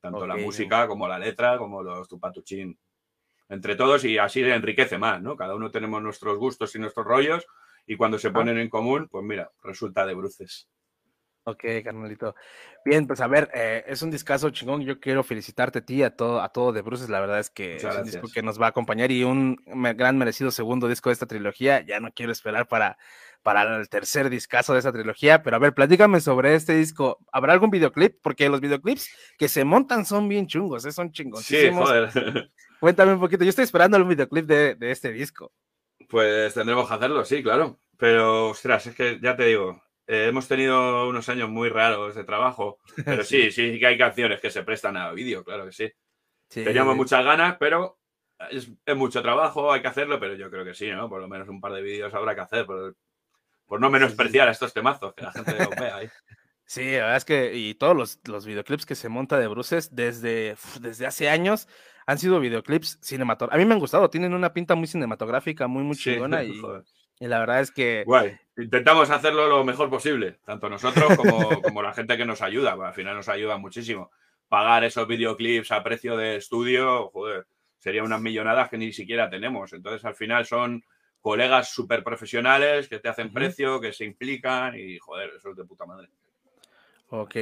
Tanto 0.00 0.26
la 0.26 0.36
música 0.36 0.86
como 0.88 1.06
la 1.06 1.18
letra, 1.18 1.58
como 1.58 1.82
los 1.82 2.08
tupatuchín. 2.08 2.78
Entre 3.48 3.76
todos 3.76 4.04
y 4.04 4.18
así 4.18 4.42
enriquece 4.42 4.98
más, 4.98 5.20
¿no? 5.20 5.36
Cada 5.36 5.54
uno 5.54 5.70
tenemos 5.70 6.02
nuestros 6.02 6.38
gustos 6.38 6.74
y 6.74 6.78
nuestros 6.78 7.06
rollos 7.06 7.46
y 7.86 7.96
cuando 7.96 8.18
se 8.18 8.30
ponen 8.30 8.58
en 8.58 8.68
común, 8.68 9.08
pues 9.08 9.24
mira, 9.24 9.50
resulta 9.62 10.06
de 10.06 10.14
bruces. 10.14 10.68
Ok, 11.48 11.62
carnalito. 11.84 12.34
Bien, 12.84 13.06
pues 13.06 13.20
a 13.20 13.28
ver, 13.28 13.48
eh, 13.54 13.84
es 13.86 14.02
un 14.02 14.10
discazo 14.10 14.50
chingón. 14.50 14.82
Yo 14.82 14.98
quiero 14.98 15.22
felicitarte 15.22 15.78
a 15.78 15.84
ti, 15.84 16.02
a 16.02 16.10
todo, 16.16 16.40
a 16.40 16.48
todo 16.48 16.72
de 16.72 16.82
Bruces. 16.82 17.08
La 17.08 17.20
verdad 17.20 17.38
es 17.38 17.50
que 17.50 17.74
Muchas 17.74 17.94
es 17.94 17.98
un 18.00 18.04
disco 18.06 18.28
que 18.34 18.42
nos 18.42 18.60
va 18.60 18.66
a 18.66 18.70
acompañar 18.70 19.12
y 19.12 19.22
un 19.22 19.56
gran 19.94 20.18
merecido 20.18 20.50
segundo 20.50 20.88
disco 20.88 21.08
de 21.08 21.12
esta 21.12 21.26
trilogía. 21.26 21.82
Ya 21.86 22.00
no 22.00 22.10
quiero 22.12 22.32
esperar 22.32 22.66
para, 22.66 22.98
para 23.44 23.76
el 23.76 23.88
tercer 23.88 24.28
discazo 24.28 24.72
de 24.72 24.80
esta 24.80 24.92
trilogía. 24.92 25.44
Pero 25.44 25.54
a 25.54 25.60
ver, 25.60 25.72
platícame 25.72 26.20
sobre 26.20 26.56
este 26.56 26.74
disco. 26.74 27.20
¿Habrá 27.30 27.52
algún 27.52 27.70
videoclip? 27.70 28.18
Porque 28.22 28.48
los 28.48 28.60
videoclips 28.60 29.08
que 29.38 29.46
se 29.46 29.64
montan 29.64 30.04
son 30.04 30.28
bien 30.28 30.48
chungos, 30.48 30.84
¿eh? 30.84 30.90
son 30.90 31.08
Sí, 31.08 31.22
chingoncísimos. 31.22 31.88
joder. 31.88 32.10
Cuéntame 32.80 33.12
un 33.12 33.20
poquito. 33.20 33.44
Yo 33.44 33.50
estoy 33.50 33.62
esperando 33.64 33.96
el 33.96 34.04
videoclip 34.04 34.46
de, 34.46 34.74
de 34.74 34.90
este 34.90 35.12
disco. 35.12 35.52
Pues 36.08 36.54
tendremos 36.54 36.88
que 36.88 36.94
hacerlo, 36.94 37.24
sí, 37.24 37.40
claro. 37.40 37.78
Pero, 37.98 38.50
ostras, 38.50 38.88
es 38.88 38.96
que 38.96 39.20
ya 39.22 39.36
te 39.36 39.44
digo, 39.44 39.80
eh, 40.06 40.26
hemos 40.28 40.46
tenido 40.48 41.08
unos 41.08 41.28
años 41.28 41.48
muy 41.48 41.68
raros 41.68 42.14
de 42.14 42.24
trabajo. 42.24 42.78
Pero 43.04 43.24
sí, 43.24 43.50
sí 43.50 43.78
que 43.78 43.86
hay 43.86 43.98
canciones 43.98 44.40
que 44.40 44.50
se 44.50 44.62
prestan 44.62 44.96
a 44.96 45.12
vídeo, 45.12 45.44
claro 45.44 45.66
que 45.66 45.72
sí. 45.72 45.92
Sí. 46.48 46.64
Teníamos 46.64 46.94
muchas 46.94 47.24
ganas, 47.24 47.56
pero 47.58 47.98
es, 48.50 48.70
es 48.84 48.96
mucho 48.96 49.20
trabajo, 49.20 49.72
hay 49.72 49.82
que 49.82 49.88
hacerlo, 49.88 50.20
pero 50.20 50.34
yo 50.34 50.48
creo 50.48 50.64
que 50.64 50.74
sí, 50.74 50.88
¿no? 50.92 51.08
Por 51.08 51.20
lo 51.20 51.26
menos 51.26 51.48
un 51.48 51.60
par 51.60 51.72
de 51.72 51.82
vídeos 51.82 52.14
habrá 52.14 52.36
que 52.36 52.42
hacer, 52.42 52.64
por, 52.64 52.94
por 53.66 53.80
no 53.80 53.90
menospreciar 53.90 54.46
a 54.46 54.52
estos 54.52 54.72
temazos, 54.72 55.12
que 55.14 55.24
la 55.24 55.32
gente 55.32 55.56
los 55.58 55.70
vea 55.70 55.96
ahí. 55.96 56.08
Sí, 56.68 56.82
la 56.82 57.02
verdad 57.02 57.16
es 57.18 57.24
que 57.24 57.54
y 57.54 57.74
todos 57.74 57.96
los, 57.96 58.18
los 58.24 58.44
videoclips 58.44 58.86
que 58.86 58.96
se 58.96 59.08
monta 59.08 59.38
de 59.38 59.46
Bruces 59.46 59.94
desde, 59.94 60.56
desde 60.80 61.06
hace 61.06 61.28
años 61.28 61.68
han 62.06 62.18
sido 62.18 62.40
videoclips 62.40 62.98
cinematográficos. 63.02 63.54
A 63.54 63.58
mí 63.58 63.64
me 63.64 63.74
han 63.74 63.78
gustado, 63.78 64.10
tienen 64.10 64.34
una 64.34 64.52
pinta 64.52 64.74
muy 64.74 64.88
cinematográfica, 64.88 65.68
muy, 65.68 65.84
muy 65.84 65.94
Sí, 65.94 66.10
chingona 66.10 66.42
y, 66.44 66.58
joder. 66.58 66.82
Y 67.18 67.26
la 67.26 67.38
verdad 67.38 67.60
es 67.60 67.70
que... 67.70 68.04
Guay. 68.04 68.38
Intentamos 68.58 69.10
hacerlo 69.10 69.48
lo 69.48 69.64
mejor 69.64 69.90
posible, 69.90 70.38
tanto 70.44 70.68
nosotros 70.68 71.16
como, 71.16 71.60
como 71.62 71.82
la 71.82 71.92
gente 71.92 72.16
que 72.16 72.24
nos 72.24 72.42
ayuda. 72.42 72.72
Al 72.72 72.94
final 72.94 73.16
nos 73.16 73.28
ayuda 73.28 73.58
muchísimo. 73.58 74.10
Pagar 74.48 74.84
esos 74.84 75.06
videoclips 75.06 75.72
a 75.72 75.82
precio 75.82 76.16
de 76.16 76.36
estudio, 76.36 77.10
joder, 77.10 77.46
sería 77.78 78.02
unas 78.02 78.20
millonadas 78.20 78.70
que 78.70 78.78
ni 78.78 78.92
siquiera 78.92 79.28
tenemos. 79.28 79.72
Entonces, 79.72 80.04
al 80.04 80.14
final 80.14 80.46
son 80.46 80.84
colegas 81.20 81.70
súper 81.70 82.04
profesionales 82.04 82.88
que 82.88 82.98
te 82.98 83.08
hacen 83.08 83.32
precio, 83.32 83.80
que 83.80 83.92
se 83.92 84.04
implican 84.04 84.78
y, 84.78 84.98
joder, 84.98 85.32
eso 85.36 85.50
es 85.50 85.56
de 85.56 85.64
puta 85.64 85.84
madre. 85.84 86.08
Ok, 87.08 87.36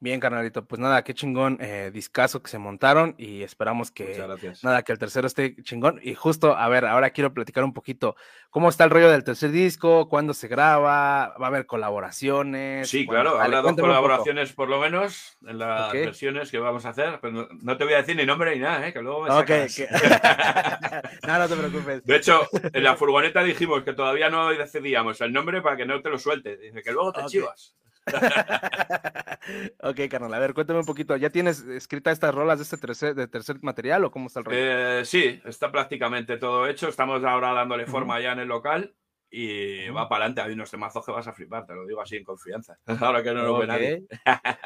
bien, 0.00 0.20
carnalito. 0.20 0.64
Pues 0.66 0.78
nada, 0.80 1.02
qué 1.04 1.14
chingón 1.14 1.58
eh, 1.60 1.90
discazo 1.92 2.42
que 2.42 2.50
se 2.50 2.58
montaron 2.58 3.14
y 3.18 3.42
esperamos 3.42 3.90
que 3.90 4.18
nada, 4.62 4.82
que 4.82 4.92
el 4.92 4.98
tercero 4.98 5.26
esté 5.26 5.56
chingón. 5.62 6.00
Y 6.02 6.14
justo, 6.14 6.56
a 6.56 6.68
ver, 6.68 6.84
ahora 6.84 7.10
quiero 7.10 7.32
platicar 7.34 7.64
un 7.64 7.72
poquito 7.72 8.16
cómo 8.50 8.68
está 8.68 8.84
el 8.84 8.90
rollo 8.90 9.10
del 9.10 9.24
tercer 9.24 9.50
disco, 9.50 10.08
cuándo 10.08 10.34
se 10.34 10.48
graba, 10.48 11.34
va 11.40 11.44
a 11.44 11.46
haber 11.48 11.66
colaboraciones. 11.66 12.88
Sí, 12.88 13.04
Bueno, 13.06 13.22
claro, 13.22 13.40
habrá 13.40 13.60
dos 13.62 13.76
colaboraciones 13.76 14.52
por 14.52 14.68
lo 14.68 14.80
menos 14.80 15.36
en 15.46 15.58
las 15.58 15.88
Ok. 15.88 15.94
versiones 15.94 16.50
que 16.50 16.58
vamos 16.58 16.84
a 16.86 16.90
hacer, 16.90 17.18
pero 17.20 17.48
no, 17.62 17.76
te 17.76 17.84
voy 17.84 17.94
a 17.94 17.98
decir 17.98 18.16
ni 18.16 18.24
nombre 18.26 18.54
ni 18.54 18.60
nada, 18.60 18.86
¿eh? 18.86 18.92
que 18.92 19.00
luego 19.02 19.22
me 19.24 19.30
Ok, 19.30 19.46
sacas. 19.48 19.76
que- 19.76 19.88
no, 21.26 21.38
no 21.38 21.48
te 21.48 21.56
preocupes. 21.56 22.04
De 22.04 22.16
hecho, 22.16 22.40
en 22.72 22.84
la 22.84 22.96
furgoneta 22.96 23.42
dijimos 23.42 23.82
que 23.82 23.92
todavía 23.92 24.30
no 24.30 24.48
decidíamos 24.50 25.20
el 25.20 25.32
nombre 25.32 25.62
para 25.62 25.76
que 25.76 25.86
no 25.86 26.00
te 26.02 26.10
lo 26.10 26.18
suelte. 26.18 26.56
Dice 26.56 26.82
que 26.82 26.92
luego 26.92 27.12
te 27.12 27.20
Ok. 27.22 27.26
chivas. 27.28 27.74
Ok, 29.80 30.00
carnal, 30.10 30.34
a 30.34 30.38
ver, 30.38 30.52
cuéntame 30.52 30.80
un 30.80 30.84
poquito. 30.86 31.16
¿Ya 31.16 31.30
tienes 31.30 31.62
escritas 31.62 32.12
estas 32.12 32.34
rolas 32.34 32.58
de 32.58 32.64
este 32.64 32.76
tercer, 32.76 33.14
de 33.14 33.28
tercer 33.28 33.56
material 33.62 34.04
o 34.04 34.10
cómo 34.10 34.26
está 34.26 34.40
el 34.40 34.44
rollo? 34.46 34.58
Eh, 34.60 35.04
sí, 35.04 35.40
está 35.44 35.72
prácticamente 35.72 36.36
todo 36.36 36.66
hecho. 36.66 36.88
Estamos 36.88 37.24
ahora 37.24 37.52
dándole 37.52 37.86
forma 37.86 38.20
ya 38.20 38.32
en 38.32 38.40
el 38.40 38.48
local 38.48 38.94
y 39.30 39.88
va 39.88 40.08
para 40.08 40.24
adelante. 40.24 40.42
Hay 40.42 40.52
unos 40.52 40.70
temazos 40.70 41.04
que 41.04 41.12
vas 41.12 41.26
a 41.28 41.32
flipar, 41.32 41.66
te 41.66 41.74
lo 41.74 41.86
digo 41.86 42.00
así 42.02 42.16
en 42.16 42.24
confianza. 42.24 42.78
Ahora 43.00 43.22
que 43.22 43.32
no 43.32 43.42
lo 43.42 43.58
ve 43.58 43.64
Ok. 43.64 43.68
nadie. 43.68 44.02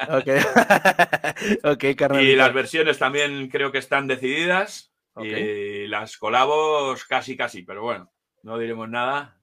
ok, 0.09 0.27
ok, 1.63 1.95
carnal. 1.97 2.21
Y 2.23 2.35
las 2.35 2.53
versiones 2.53 2.99
también 2.99 3.49
creo 3.49 3.71
que 3.71 3.77
están 3.77 4.07
decididas. 4.07 4.93
Ok. 5.13 5.25
Y 5.25 5.87
las 5.87 6.17
colabos 6.17 7.05
casi, 7.05 7.37
casi, 7.37 7.63
pero 7.63 7.83
bueno, 7.83 8.11
no 8.41 8.57
diremos 8.57 8.89
nada. 8.89 9.37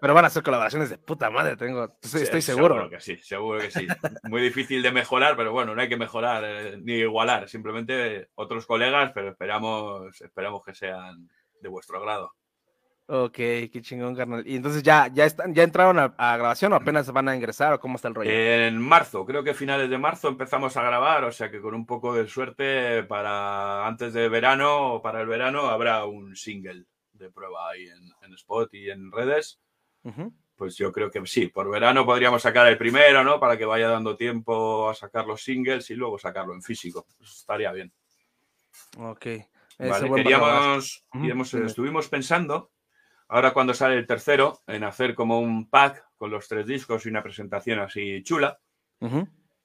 Pero 0.00 0.14
van 0.14 0.24
a 0.24 0.30
ser 0.30 0.42
colaboraciones 0.42 0.90
de 0.90 0.98
puta 0.98 1.30
madre, 1.30 1.56
tengo, 1.56 1.84
estoy, 1.84 2.20
Sí, 2.20 2.24
estoy 2.24 2.42
seguro. 2.42 2.74
Seguro 2.74 2.90
que 2.90 3.00
sí, 3.00 3.16
seguro 3.18 3.60
que 3.60 3.70
sí. 3.70 3.86
Muy 4.24 4.42
difícil 4.42 4.82
de 4.82 4.92
mejorar, 4.92 5.36
pero 5.36 5.52
bueno, 5.52 5.74
no 5.74 5.80
hay 5.80 5.88
que 5.88 5.96
mejorar 5.96 6.44
eh, 6.44 6.78
ni 6.82 6.94
igualar, 6.94 7.48
simplemente 7.48 8.28
otros 8.34 8.66
colegas, 8.66 9.12
pero 9.14 9.30
esperamos, 9.30 10.20
esperamos 10.20 10.62
que 10.64 10.74
sean 10.74 11.28
de 11.60 11.68
vuestro 11.68 12.00
grado. 12.00 12.32
Ok, 13.08 13.34
qué 13.36 13.80
chingón, 13.82 14.16
carnal. 14.16 14.42
Y 14.44 14.56
entonces 14.56 14.82
ya, 14.82 15.08
ya 15.12 15.26
están, 15.26 15.54
ya 15.54 15.62
entraron 15.62 15.96
a, 15.98 16.14
a 16.18 16.36
grabación 16.36 16.72
o 16.72 16.76
apenas 16.76 17.10
van 17.12 17.28
a 17.28 17.36
ingresar 17.36 17.72
o 17.72 17.78
cómo 17.78 17.96
está 17.96 18.08
el 18.08 18.16
rollo. 18.16 18.30
En 18.30 18.78
marzo, 18.78 19.24
creo 19.24 19.44
que 19.44 19.54
finales 19.54 19.88
de 19.88 19.96
marzo 19.96 20.28
empezamos 20.28 20.76
a 20.76 20.82
grabar, 20.82 21.22
o 21.22 21.30
sea 21.30 21.48
que 21.48 21.60
con 21.60 21.74
un 21.74 21.86
poco 21.86 22.14
de 22.14 22.26
suerte 22.26 23.04
para 23.04 23.86
antes 23.86 24.12
de 24.12 24.28
verano 24.28 24.94
o 24.94 25.02
para 25.02 25.20
el 25.20 25.28
verano 25.28 25.68
habrá 25.68 26.04
un 26.04 26.34
single 26.34 26.86
de 27.18 27.30
prueba 27.30 27.70
ahí 27.70 27.88
en, 27.88 28.12
en 28.22 28.34
Spot 28.34 28.72
y 28.74 28.90
en 28.90 29.10
redes. 29.12 29.60
Pues 30.54 30.76
yo 30.76 30.92
creo 30.92 31.10
que 31.10 31.24
sí, 31.26 31.48
por 31.48 31.68
verano 31.68 32.06
podríamos 32.06 32.40
sacar 32.40 32.66
el 32.68 32.78
primero, 32.78 33.24
¿no? 33.24 33.38
Para 33.40 33.58
que 33.58 33.64
vaya 33.64 33.88
dando 33.88 34.16
tiempo 34.16 34.88
a 34.88 34.94
sacar 34.94 35.26
los 35.26 35.42
singles 35.42 35.90
y 35.90 35.94
luego 35.94 36.18
sacarlo 36.18 36.54
en 36.54 36.62
físico. 36.62 37.06
Pues 37.18 37.30
estaría 37.30 37.72
bien. 37.72 37.92
Ok. 38.98 39.26
Vale, 39.78 40.10
queríamos, 40.10 41.04
estuvimos 41.66 42.08
pensando, 42.08 42.72
ahora 43.28 43.52
cuando 43.52 43.74
sale 43.74 43.96
el 43.96 44.06
tercero, 44.06 44.60
en 44.66 44.84
hacer 44.84 45.14
como 45.14 45.40
un 45.40 45.68
pack 45.68 46.06
con 46.16 46.30
los 46.30 46.48
tres 46.48 46.66
discos 46.66 47.04
y 47.04 47.10
una 47.10 47.22
presentación 47.22 47.80
así 47.80 48.22
chula. 48.22 48.58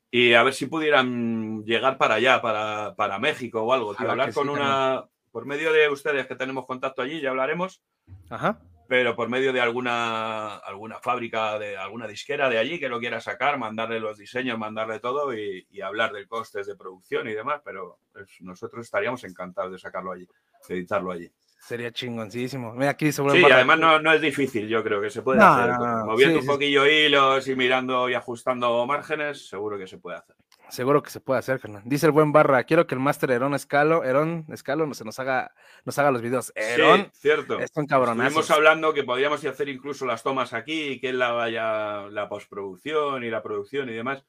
Y 0.09 0.33
a 0.33 0.43
ver 0.43 0.53
si 0.53 0.65
pudieran 0.65 1.63
llegar 1.63 1.97
para 1.97 2.15
allá, 2.15 2.41
para, 2.41 2.93
para 2.95 3.19
México 3.19 3.61
o 3.61 3.71
algo. 3.71 3.95
tío. 3.95 4.11
Hablar 4.11 4.33
con 4.33 4.47
sí, 4.47 4.53
una. 4.53 5.05
Por 5.31 5.45
medio 5.45 5.71
de 5.71 5.89
ustedes 5.89 6.27
que 6.27 6.35
tenemos 6.35 6.65
contacto 6.65 7.01
allí, 7.01 7.21
ya 7.21 7.29
hablaremos. 7.29 7.81
Ajá. 8.29 8.59
Pero 8.87 9.15
por 9.15 9.29
medio 9.29 9.53
de 9.53 9.61
alguna, 9.61 10.57
alguna 10.57 10.99
fábrica, 10.99 11.57
de 11.57 11.77
alguna 11.77 12.07
disquera 12.07 12.49
de 12.49 12.57
allí 12.57 12.77
que 12.77 12.89
lo 12.89 12.99
quiera 12.99 13.21
sacar, 13.21 13.57
mandarle 13.57 14.01
los 14.01 14.17
diseños, 14.17 14.59
mandarle 14.59 14.99
todo 14.99 15.33
y, 15.33 15.65
y 15.71 15.79
hablar 15.79 16.11
del 16.11 16.27
costes 16.27 16.67
de 16.67 16.75
producción 16.75 17.27
y 17.29 17.33
demás. 17.33 17.61
Pero 17.63 17.99
pues, 18.11 18.29
nosotros 18.41 18.85
estaríamos 18.85 19.23
encantados 19.23 19.71
de 19.71 19.79
sacarlo 19.79 20.11
allí, 20.11 20.27
de 20.67 20.75
editarlo 20.75 21.11
allí. 21.11 21.31
Sería 21.61 21.91
chingoncísimo. 21.91 22.73
Mira, 22.73 22.89
aquí 22.89 23.11
Sí, 23.11 23.21
además 23.21 23.79
no, 23.79 23.99
no 23.99 24.11
es 24.11 24.19
difícil, 24.19 24.67
yo 24.67 24.83
creo 24.83 24.99
que 24.99 25.11
se 25.11 25.21
puede 25.21 25.39
No, 25.39 25.45
hacer. 25.45 25.69
no, 25.79 26.05
Moviendo 26.07 26.33
sí, 26.33 26.39
un 26.39 26.41
sí, 26.41 26.47
poquillo 26.47 26.87
hilos 26.87 27.47
y 27.47 27.55
mirando 27.55 28.09
y 28.09 28.15
ajustando 28.15 28.85
márgenes, 28.87 29.47
seguro 29.47 29.77
que 29.77 29.85
se 29.87 29.99
puede 29.99 30.17
hacer. 30.17 30.35
Seguro 30.71 31.03
que 31.03 31.09
se 31.09 31.19
puede 31.19 31.39
hacer, 31.39 31.59
carnal. 31.59 31.83
Dice 31.85 32.05
el 32.05 32.13
buen 32.13 32.31
barra, 32.31 32.63
quiero 32.63 32.87
que 32.87 32.95
el 32.95 33.01
máster 33.01 33.29
Herón 33.31 33.53
Escalo, 33.53 34.05
Herón 34.05 34.45
Escalo 34.53 34.87
no 34.87 34.93
se 34.93 35.03
nos 35.03 35.19
haga, 35.19 35.53
nos 35.83 35.99
haga 35.99 36.11
los 36.11 36.21
videos. 36.21 36.53
Herón, 36.55 37.09
sí, 37.13 37.21
cierto. 37.23 37.59
es 37.59 37.71
un 37.75 37.85
cabronazo. 37.85 38.27
Estuvimos 38.27 38.51
hablando 38.51 38.93
que 38.93 39.03
podíamos 39.03 39.43
hacer 39.43 39.67
incluso 39.67 40.05
las 40.05 40.23
tomas 40.23 40.53
aquí 40.53 40.91
y 40.91 40.99
que 41.01 41.09
él 41.09 41.19
la 41.19 41.31
vaya 41.33 42.07
la 42.09 42.29
postproducción 42.29 43.23
y 43.25 43.29
la 43.29 43.43
producción 43.43 43.89
y 43.89 43.93
demás. 43.93 44.25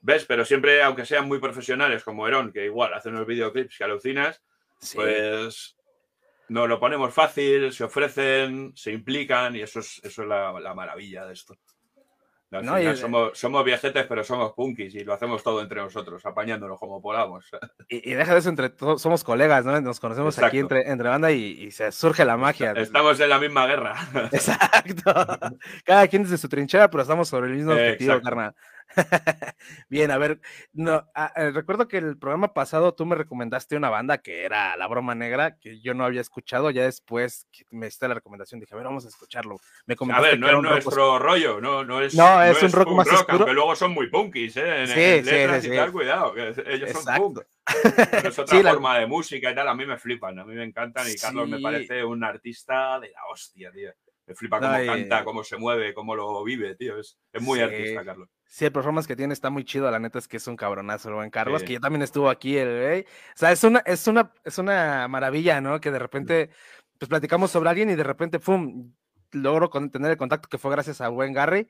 ¿Ves? 0.00 0.24
Pero 0.26 0.44
siempre, 0.44 0.82
aunque 0.82 1.06
sean 1.06 1.28
muy 1.28 1.38
profesionales 1.38 2.02
como 2.02 2.26
Herón, 2.26 2.52
que 2.52 2.64
igual 2.64 2.92
hacen 2.92 3.14
unos 3.14 3.26
videoclips 3.26 3.78
que 3.78 3.84
alucinas, 3.84 4.42
pues 4.94 5.76
nos 6.48 6.68
lo 6.68 6.80
ponemos 6.80 7.14
fácil, 7.14 7.72
se 7.72 7.84
ofrecen, 7.84 8.72
se 8.74 8.92
implican 8.92 9.54
y 9.56 9.62
eso 9.62 9.80
es, 9.80 10.00
eso 10.04 10.22
es 10.22 10.28
la, 10.28 10.52
la 10.60 10.74
maravilla 10.74 11.24
de 11.24 11.32
esto. 11.32 11.56
Al 12.54 12.64
No, 12.64 12.76
final 12.76 12.94
y- 12.94 12.96
somos, 12.96 13.38
somos 13.38 13.64
viejetes, 13.64 14.06
pero 14.06 14.24
somos 14.24 14.52
punkis 14.52 14.94
y 14.94 15.04
lo 15.04 15.12
hacemos 15.14 15.42
todo 15.42 15.60
entre 15.60 15.80
nosotros, 15.80 16.24
apañándonos 16.26 16.78
como 16.78 17.00
podamos. 17.02 17.44
Y, 17.88 18.10
y 18.10 18.14
deja 18.14 18.32
de 18.32 18.38
eso, 18.38 18.48
entre 18.48 18.70
todos, 18.70 19.02
somos 19.02 19.22
colegas, 19.24 19.64
¿no? 19.64 19.78
Nos 19.80 20.00
conocemos 20.00 20.38
aquí 20.38 20.58
entre, 20.58 20.90
entre 20.90 21.08
banda 21.08 21.30
y, 21.32 21.42
y 21.64 21.70
se 21.70 21.92
surge 21.92 22.24
la 22.24 22.36
magia. 22.36 22.72
Estamos 22.72 23.20
en 23.20 23.28
la 23.28 23.38
misma 23.38 23.66
guerra. 23.66 23.94
Exacto. 24.32 25.12
Cada 25.84 26.08
quien 26.08 26.22
desde 26.22 26.38
su 26.38 26.48
trinchera, 26.48 26.88
pero 26.90 27.02
estamos 27.02 27.28
sobre 27.28 27.48
el 27.50 27.56
mismo 27.56 27.72
Eh, 27.72 27.92
objetivo, 27.92 28.20
carnal. 28.22 28.54
Bien, 29.88 30.10
a 30.10 30.18
ver, 30.18 30.40
no, 30.72 31.06
ah, 31.14 31.32
eh, 31.36 31.50
recuerdo 31.50 31.88
que 31.88 31.98
el 31.98 32.18
programa 32.18 32.52
pasado 32.54 32.94
tú 32.94 33.06
me 33.06 33.16
recomendaste 33.16 33.76
una 33.76 33.90
banda 33.90 34.18
que 34.18 34.44
era 34.44 34.76
La 34.76 34.86
Broma 34.86 35.14
Negra, 35.14 35.58
que 35.58 35.80
yo 35.80 35.94
no 35.94 36.04
había 36.04 36.20
escuchado, 36.20 36.70
ya 36.70 36.84
después 36.84 37.46
que 37.50 37.64
me 37.70 37.86
hiciste 37.86 38.08
la 38.08 38.14
recomendación 38.14 38.60
dije, 38.60 38.74
a 38.74 38.76
ver, 38.76 38.86
vamos 38.86 39.04
a 39.04 39.08
escucharlo. 39.08 39.56
Me 39.86 39.96
A 40.10 40.20
ver, 40.20 40.38
no 40.38 40.46
es 40.48 40.52
rock 40.54 40.62
nuestro 40.64 41.18
rollo, 41.18 41.60
no, 41.60 41.84
no 41.84 42.00
es, 42.00 42.14
No, 42.14 42.42
es 42.42 42.62
un 42.62 42.72
rock 42.72 42.88
más 42.92 43.08
oscuro. 43.08 43.38
aunque 43.38 43.52
luego 43.54 43.74
son 43.76 43.92
muy 43.92 44.08
punkis, 44.08 44.56
¿eh? 44.56 44.82
En, 44.82 44.86
Sí, 44.88 45.00
en 45.00 45.24
sí, 45.24 45.30
letras 45.30 45.62
sí, 45.62 45.66
y 45.68 45.70
sí. 45.70 45.76
tal, 45.76 45.92
cuidado, 45.92 46.34
que 46.34 46.48
ellos 46.66 46.90
son 46.90 47.00
Exacto. 47.02 47.22
punk. 47.22 47.40
Pero 48.10 48.28
es 48.28 48.38
otra 48.38 48.56
Sí, 48.58 48.62
la- 48.62 48.70
forma 48.72 48.98
de 48.98 49.06
música 49.06 49.50
y 49.50 49.54
tal, 49.54 49.68
a 49.68 49.74
mí 49.74 49.86
me 49.86 49.96
flipan, 49.98 50.38
a 50.38 50.44
mí 50.44 50.54
me 50.54 50.64
encantan 50.64 51.10
y 51.10 51.16
Carlos 51.16 51.48
me 51.48 51.58
parece 51.60 52.04
un 52.04 52.22
artista 52.22 53.00
de 53.00 53.10
la 53.10 53.26
hostia, 53.30 53.70
tío. 53.72 53.92
Me 54.26 54.34
flipa 54.34 54.58
cómo 54.58 54.72
Ay. 54.72 54.86
canta, 54.86 55.24
cómo 55.24 55.44
se 55.44 55.56
mueve, 55.58 55.92
cómo 55.92 56.14
lo 56.16 56.42
vive, 56.44 56.74
tío. 56.76 56.98
Es, 56.98 57.18
es 57.32 57.42
muy 57.42 57.58
Sí. 57.58 57.64
artista, 57.64 58.04
Carlos. 58.04 58.28
Sí, 58.46 58.64
el 58.64 58.72
performance 58.72 59.06
que 59.06 59.16
tiene 59.16 59.34
está 59.34 59.50
muy 59.50 59.64
chido, 59.64 59.90
la 59.90 59.98
neta 59.98 60.18
es 60.18 60.28
que 60.28 60.36
es 60.38 60.46
un 60.46 60.56
cabronazo 60.56 61.08
el 61.10 61.16
buen 61.16 61.30
Carlos, 61.30 61.60
Sí. 61.60 61.66
que 61.66 61.72
ya 61.74 61.80
también 61.80 62.02
estuvo 62.02 62.30
aquí 62.30 62.56
el 62.56 62.80
güey. 62.82 63.00
O 63.02 63.36
sea, 63.36 63.52
es 63.52 63.62
una, 63.64 63.80
es 63.80 64.06
una, 64.06 64.32
es 64.44 64.56
una 64.58 65.08
maravilla, 65.08 65.60
¿no? 65.60 65.80
Que 65.80 65.90
de 65.90 65.98
repente, 65.98 66.50
pues 66.98 67.08
platicamos 67.08 67.50
sobre 67.50 67.68
alguien 67.70 67.90
y 67.90 67.96
de 67.96 68.04
repente, 68.04 68.38
¡pum! 68.38 68.92
logro 69.32 69.68
con- 69.68 69.90
tener 69.90 70.12
el 70.12 70.16
contacto 70.16 70.48
que 70.48 70.58
fue 70.58 70.70
gracias 70.70 71.00
al 71.00 71.10
buen 71.10 71.32
Gary. 71.32 71.68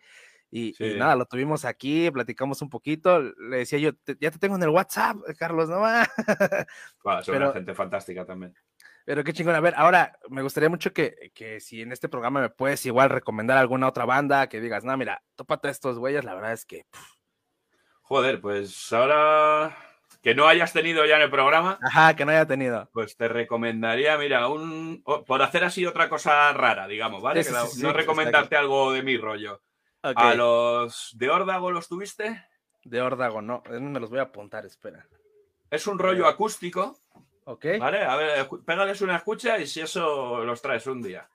Y, 0.50 0.72
nada, 0.98 1.16
lo 1.16 1.24
tuvimos 1.26 1.64
aquí, 1.64 2.08
platicamos 2.12 2.62
un 2.62 2.68
poquito. 2.70 3.20
Le 3.20 3.56
decía 3.56 3.78
yo, 3.80 3.92
"Te- 3.96 4.16
ya 4.20 4.30
te 4.30 4.38
tengo 4.38 4.54
en 4.54 4.62
el 4.62 4.68
WhatsApp, 4.68 5.16
Carlos, 5.36 5.68
no 5.68 5.80
son 5.80 6.06
Pero- 7.26 7.46
una 7.46 7.52
gente 7.54 7.74
fantástica 7.74 8.24
también. 8.24 8.54
Pero 9.04 9.22
qué 9.22 9.32
chingón. 9.32 9.54
A 9.54 9.60
ver, 9.60 9.74
ahora 9.76 10.18
me 10.28 10.42
gustaría 10.42 10.68
mucho 10.70 10.92
que, 10.92 11.30
que 11.34 11.60
si 11.60 11.82
en 11.82 11.92
este 11.92 12.08
programa 12.08 12.40
me 12.40 12.50
puedes 12.50 12.84
igual 12.86 13.10
recomendar 13.10 13.58
alguna 13.58 13.88
otra 13.88 14.04
banda 14.04 14.48
que 14.48 14.60
digas, 14.60 14.84
no, 14.84 14.96
mira, 14.96 15.22
tópate 15.36 15.68
a 15.68 15.70
estos 15.70 15.98
güeyes, 15.98 16.24
la 16.24 16.34
verdad 16.34 16.52
es 16.52 16.64
que. 16.64 16.84
pff, 16.90 17.12
Joder, 18.02 18.40
pues 18.40 18.92
ahora 18.92 19.76
que 20.22 20.34
no 20.34 20.46
hayas 20.46 20.72
tenido 20.72 21.04
ya 21.04 21.16
en 21.16 21.22
el 21.22 21.30
programa, 21.30 21.78
Ajá, 21.82 22.16
que 22.16 22.24
no 22.24 22.30
haya 22.30 22.46
tenido. 22.46 22.88
pues 22.92 23.16
te 23.16 23.28
recomendaría, 23.28 24.16
mira, 24.16 24.48
un 24.48 25.02
por 25.02 25.42
hacer 25.42 25.64
así 25.64 25.84
otra 25.86 26.08
cosa 26.08 26.52
rara, 26.52 26.86
digamos, 26.86 27.22
¿vale? 27.22 27.44
Sí, 27.44 27.52
sí, 27.52 27.76
sí, 27.76 27.82
no 27.82 27.92
recomendarte 27.92 28.56
algo 28.56 28.92
de 28.92 29.02
mi 29.02 29.16
rollo. 29.16 29.62
¿A 30.02 30.34
los 30.34 31.12
de 31.16 31.30
Órdago 31.30 31.70
los 31.70 31.88
tuviste? 31.88 32.46
De 32.84 33.00
órdago, 33.00 33.40
no. 33.40 33.62
Me 33.70 33.98
los 33.98 34.10
voy 34.10 34.18
a 34.18 34.24
apuntar, 34.24 34.66
espera. 34.66 35.06
Es 35.70 35.86
un 35.86 35.98
rollo 35.98 36.26
acústico, 36.26 36.98
Ok. 37.44 37.66
¿vale? 37.78 38.02
A 38.02 38.16
ver, 38.16 38.48
pégales 38.64 39.00
una 39.02 39.16
escucha 39.16 39.58
y 39.58 39.66
si 39.66 39.80
eso 39.80 40.44
los 40.44 40.60
traes 40.62 40.86
un 40.86 41.02
día. 41.02 41.28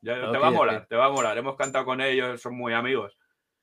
Ya 0.00 0.30
te 0.30 0.38
va 0.38 0.48
a 0.48 0.50
molar, 0.50 0.86
te 0.86 0.94
va 0.96 1.06
a 1.06 1.10
molar. 1.10 1.36
Hemos 1.38 1.56
cantado 1.56 1.84
con 1.84 2.00
ellos, 2.00 2.40
son 2.40 2.56
muy 2.56 2.72
amigos. 2.72 3.16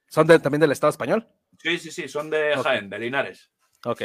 ¿Son 0.08 0.28
de- 0.28 0.40
también 0.40 0.60
del 0.62 0.72
Estado 0.72 0.90
español? 0.92 1.28
Sí, 1.60 1.78
sí, 1.78 1.92
sí, 1.92 2.08
son 2.10 2.30
de. 2.30 2.56
Jaén, 2.62 2.90
de 2.90 3.00
Linares, 3.00 3.52
Ok. 3.86 4.02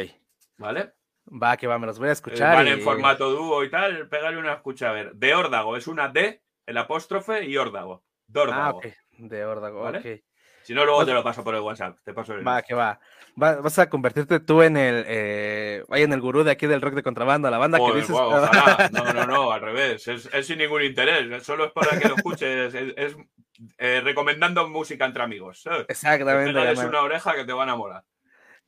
¿vale? 0.58 0.92
Va, 1.26 1.56
que 1.56 1.66
va, 1.66 1.78
me 1.78 1.86
los 1.86 1.98
voy 1.98 2.08
a 2.08 2.10
Eh, 2.10 2.12
escuchar. 2.12 2.56
Van 2.56 2.66
y- 2.68 2.70
en 2.70 2.80
formato 2.82 3.30
dúo 3.30 3.64
y 3.64 3.70
tal, 3.70 4.08
pégale 4.08 4.38
una 4.38 4.54
escucha. 4.54 4.90
A 4.90 4.92
ver, 4.92 5.14
de 5.14 5.34
órdago 5.34 5.76
es 5.76 5.86
una 5.88 6.08
D, 6.08 6.42
el 6.66 6.76
apóstrofe 6.78 7.44
y 7.44 7.56
órdago. 7.56 8.04
Ah, 8.06 8.22
Dórdago. 8.28 8.78
ok. 8.78 8.86
De 9.18 9.44
órdago, 9.44 9.82
¿Vale? 9.82 10.24
Si 10.68 10.74
no, 10.74 10.84
luego 10.84 11.06
te 11.06 11.14
lo 11.14 11.24
paso 11.24 11.42
por 11.42 11.54
el 11.54 11.62
WhatsApp. 11.62 11.96
Te 12.04 12.12
paso 12.12 12.34
el 12.34 12.46
Va, 12.46 12.60
que 12.60 12.74
va. 12.74 13.00
Va- 13.42 13.56
Vas 13.62 13.78
a 13.78 13.88
convertirte 13.88 14.38
tú 14.38 14.60
en 14.60 14.76
el, 14.76 15.02
eh, 15.08 15.82
vaya, 15.88 16.04
en 16.04 16.12
el 16.12 16.20
gurú 16.20 16.44
de 16.44 16.50
aquí 16.50 16.66
del 16.66 16.82
rock 16.82 16.92
de 16.92 17.02
contrabando, 17.02 17.50
la 17.50 17.56
banda 17.56 17.78
Joder, 17.78 17.94
que 17.94 18.00
dices. 18.02 18.10
guau, 18.14 18.28
ojalá. 18.34 18.90
No, 18.92 19.12
no, 19.14 19.26
no, 19.26 19.50
al 19.50 19.62
revés. 19.62 20.06
Es, 20.08 20.28
es 20.30 20.46
sin 20.46 20.58
ningún 20.58 20.82
interés. 20.82 21.42
Solo 21.42 21.64
es 21.64 21.72
para 21.72 21.98
que 21.98 22.06
lo 22.06 22.16
escuches. 22.16 22.74
Es, 22.74 22.92
es, 22.98 23.16
eh, 23.78 24.02
recomendando 24.04 24.68
música 24.68 25.06
entre 25.06 25.22
amigos. 25.22 25.62
¿sabes? 25.62 25.86
Exactamente, 25.88 26.60
además. 26.60 26.84
una 26.84 27.00
oreja 27.00 27.34
que 27.34 27.46
te 27.46 27.52
van 27.54 27.70
a 27.70 27.74
molar. 27.76 28.04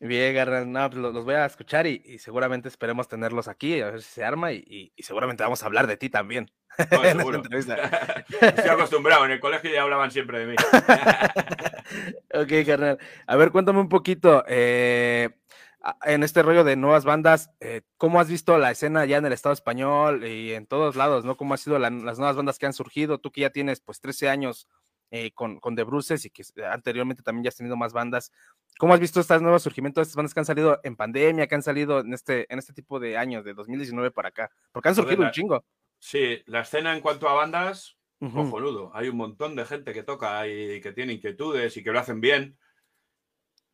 Bien, 0.02 0.34
Garran, 0.34 0.72
no, 0.72 0.88
pues 0.88 1.02
lo- 1.02 1.12
los 1.12 1.26
voy 1.26 1.34
a 1.34 1.44
escuchar 1.44 1.86
y, 1.86 2.00
y 2.06 2.16
seguramente 2.16 2.68
esperemos 2.68 3.06
tenerlos 3.08 3.46
aquí, 3.48 3.82
a 3.82 3.90
ver 3.90 4.00
si 4.00 4.08
se 4.10 4.24
arma 4.24 4.50
y, 4.52 4.64
y- 4.66 4.92
y 4.96 5.02
seguramente 5.02 5.42
vamos 5.42 5.62
a 5.62 5.66
hablar 5.66 5.86
de 5.86 5.98
ti 5.98 6.08
también. 6.08 6.50
No, 6.90 7.02
seguro. 7.02 7.36
entrevista. 7.36 7.74
Estoy 8.40 8.70
acostumbrado. 8.70 9.26
En 9.26 9.32
el 9.32 9.40
colegio 9.40 9.70
ya 9.70 9.82
hablaban 9.82 10.10
siempre 10.10 10.38
de 10.38 10.46
mí. 10.46 10.54
Ok, 12.34 12.52
carnal. 12.66 12.98
A 13.26 13.36
ver, 13.36 13.50
cuéntame 13.50 13.80
un 13.80 13.88
poquito. 13.88 14.44
eh, 14.48 15.30
en 16.04 16.22
este 16.22 16.42
rollo 16.42 16.62
de 16.62 16.76
nuevas 16.76 17.04
bandas, 17.06 17.50
eh, 17.60 17.82
¿cómo 17.96 18.20
has 18.20 18.28
visto 18.28 18.58
la 18.58 18.70
escena 18.70 19.06
ya 19.06 19.16
en 19.16 19.24
el 19.24 19.32
Estado 19.32 19.54
español 19.54 20.26
y 20.26 20.52
en 20.52 20.66
todos 20.66 20.94
lados, 20.94 21.24
¿no? 21.24 21.36
¿Cómo 21.38 21.54
han 21.54 21.58
sido 21.58 21.78
la- 21.78 21.88
las 21.88 22.18
nuevas 22.18 22.36
bandas 22.36 22.58
que 22.58 22.66
han 22.66 22.74
surgido? 22.74 23.18
Tú 23.18 23.30
que 23.32 23.40
ya 23.40 23.50
tienes 23.50 23.80
pues 23.80 23.98
13 24.00 24.28
años 24.28 24.68
eh, 25.10 25.32
con, 25.32 25.58
con 25.58 25.74
The 25.74 25.82
Bruces 25.84 26.24
y 26.26 26.30
que 26.30 26.44
anteriormente 26.70 27.22
también 27.22 27.44
ya 27.44 27.48
has 27.48 27.56
tenido 27.56 27.76
más 27.76 27.92
bandas. 27.92 28.30
¿Cómo 28.78 28.92
has 28.94 29.00
visto 29.00 29.18
estos 29.20 29.40
nuevos 29.42 29.62
surgimientos 29.62 30.02
estas 30.02 30.16
bandas 30.16 30.34
que 30.34 30.40
han 30.40 30.46
salido 30.46 30.78
en 30.84 30.94
pandemia, 30.96 31.46
que 31.48 31.54
han 31.56 31.62
salido 31.62 32.00
en 32.00 32.12
este, 32.14 32.46
en 32.52 32.58
este 32.60 32.72
tipo 32.74 33.00
de 33.00 33.16
años, 33.16 33.44
de 33.44 33.54
2019 33.54 34.10
para 34.12 34.28
acá? 34.28 34.50
Porque 34.72 34.90
han 34.90 34.94
surgido 34.94 35.20
un 35.22 35.26
la- 35.26 35.32
chingo. 35.32 35.64
Sí, 35.98 36.42
la 36.46 36.60
escena 36.60 36.94
en 36.94 37.00
cuanto 37.00 37.28
a 37.28 37.32
bandas, 37.32 37.96
Cojonudo. 38.20 38.90
Hay 38.94 39.08
un 39.08 39.16
montón 39.16 39.56
de 39.56 39.64
gente 39.64 39.94
que 39.94 40.02
toca 40.02 40.46
y 40.46 40.80
que 40.80 40.92
tiene 40.92 41.14
inquietudes 41.14 41.76
y 41.76 41.82
que 41.82 41.90
lo 41.90 41.98
hacen 41.98 42.20
bien. 42.20 42.58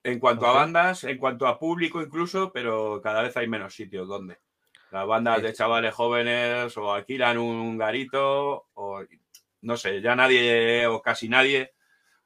En 0.05 0.21
cuanto 0.21 0.47
a 0.47 0.53
bandas, 0.53 1.03
en 1.03 1.19
cuanto 1.19 1.49
a 1.49 1.59
público 1.59 2.01
incluso, 2.01 2.53
pero 2.53 3.01
cada 3.03 3.23
vez 3.23 3.37
hay 3.37 3.49
menos 3.49 3.75
sitios 3.75 4.07
donde. 4.07 4.39
Las 4.93 5.05
bandas 5.05 5.43
de 5.43 5.53
chavales 5.53 5.93
jóvenes 5.95 6.77
o 6.77 6.93
alquilan 6.93 7.39
un 7.39 7.77
garito 7.77 8.69
o 8.75 9.03
no 9.63 9.77
sé, 9.77 10.01
ya 10.01 10.15
nadie 10.15 10.87
o 10.87 11.03
casi 11.03 11.29
nadie 11.29 11.73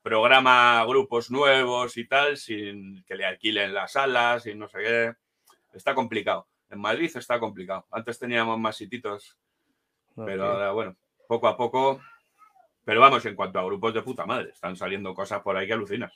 programa 0.02 0.84
grupos 0.86 1.30
nuevos 1.30 1.96
y 1.96 2.06
tal 2.06 2.36
sin 2.36 3.02
que 3.04 3.14
le 3.14 3.24
alquilen 3.24 3.72
las 3.72 3.92
salas 3.92 4.46
y 4.46 4.54
no 4.54 4.68
sé 4.68 4.78
qué. 4.78 5.14
Está 5.72 5.94
complicado. 5.94 6.48
En 6.68 6.80
Madrid 6.80 7.10
está 7.14 7.40
complicado. 7.40 7.86
Antes 7.90 8.18
teníamos 8.18 8.58
más 8.58 8.76
sititos 8.76 9.38
pero 10.14 10.44
ahora, 10.44 10.72
bueno, 10.72 10.96
poco 11.30 11.46
a 11.46 11.56
poco. 11.56 12.00
Pero 12.84 13.00
vamos, 13.00 13.24
en 13.24 13.36
cuanto 13.36 13.60
a 13.60 13.64
grupos 13.64 13.94
de 13.94 14.02
puta 14.02 14.26
madre, 14.26 14.50
están 14.50 14.74
saliendo 14.74 15.14
cosas 15.14 15.40
por 15.42 15.56
ahí 15.56 15.66
que 15.66 15.74
alucinas. 15.74 16.12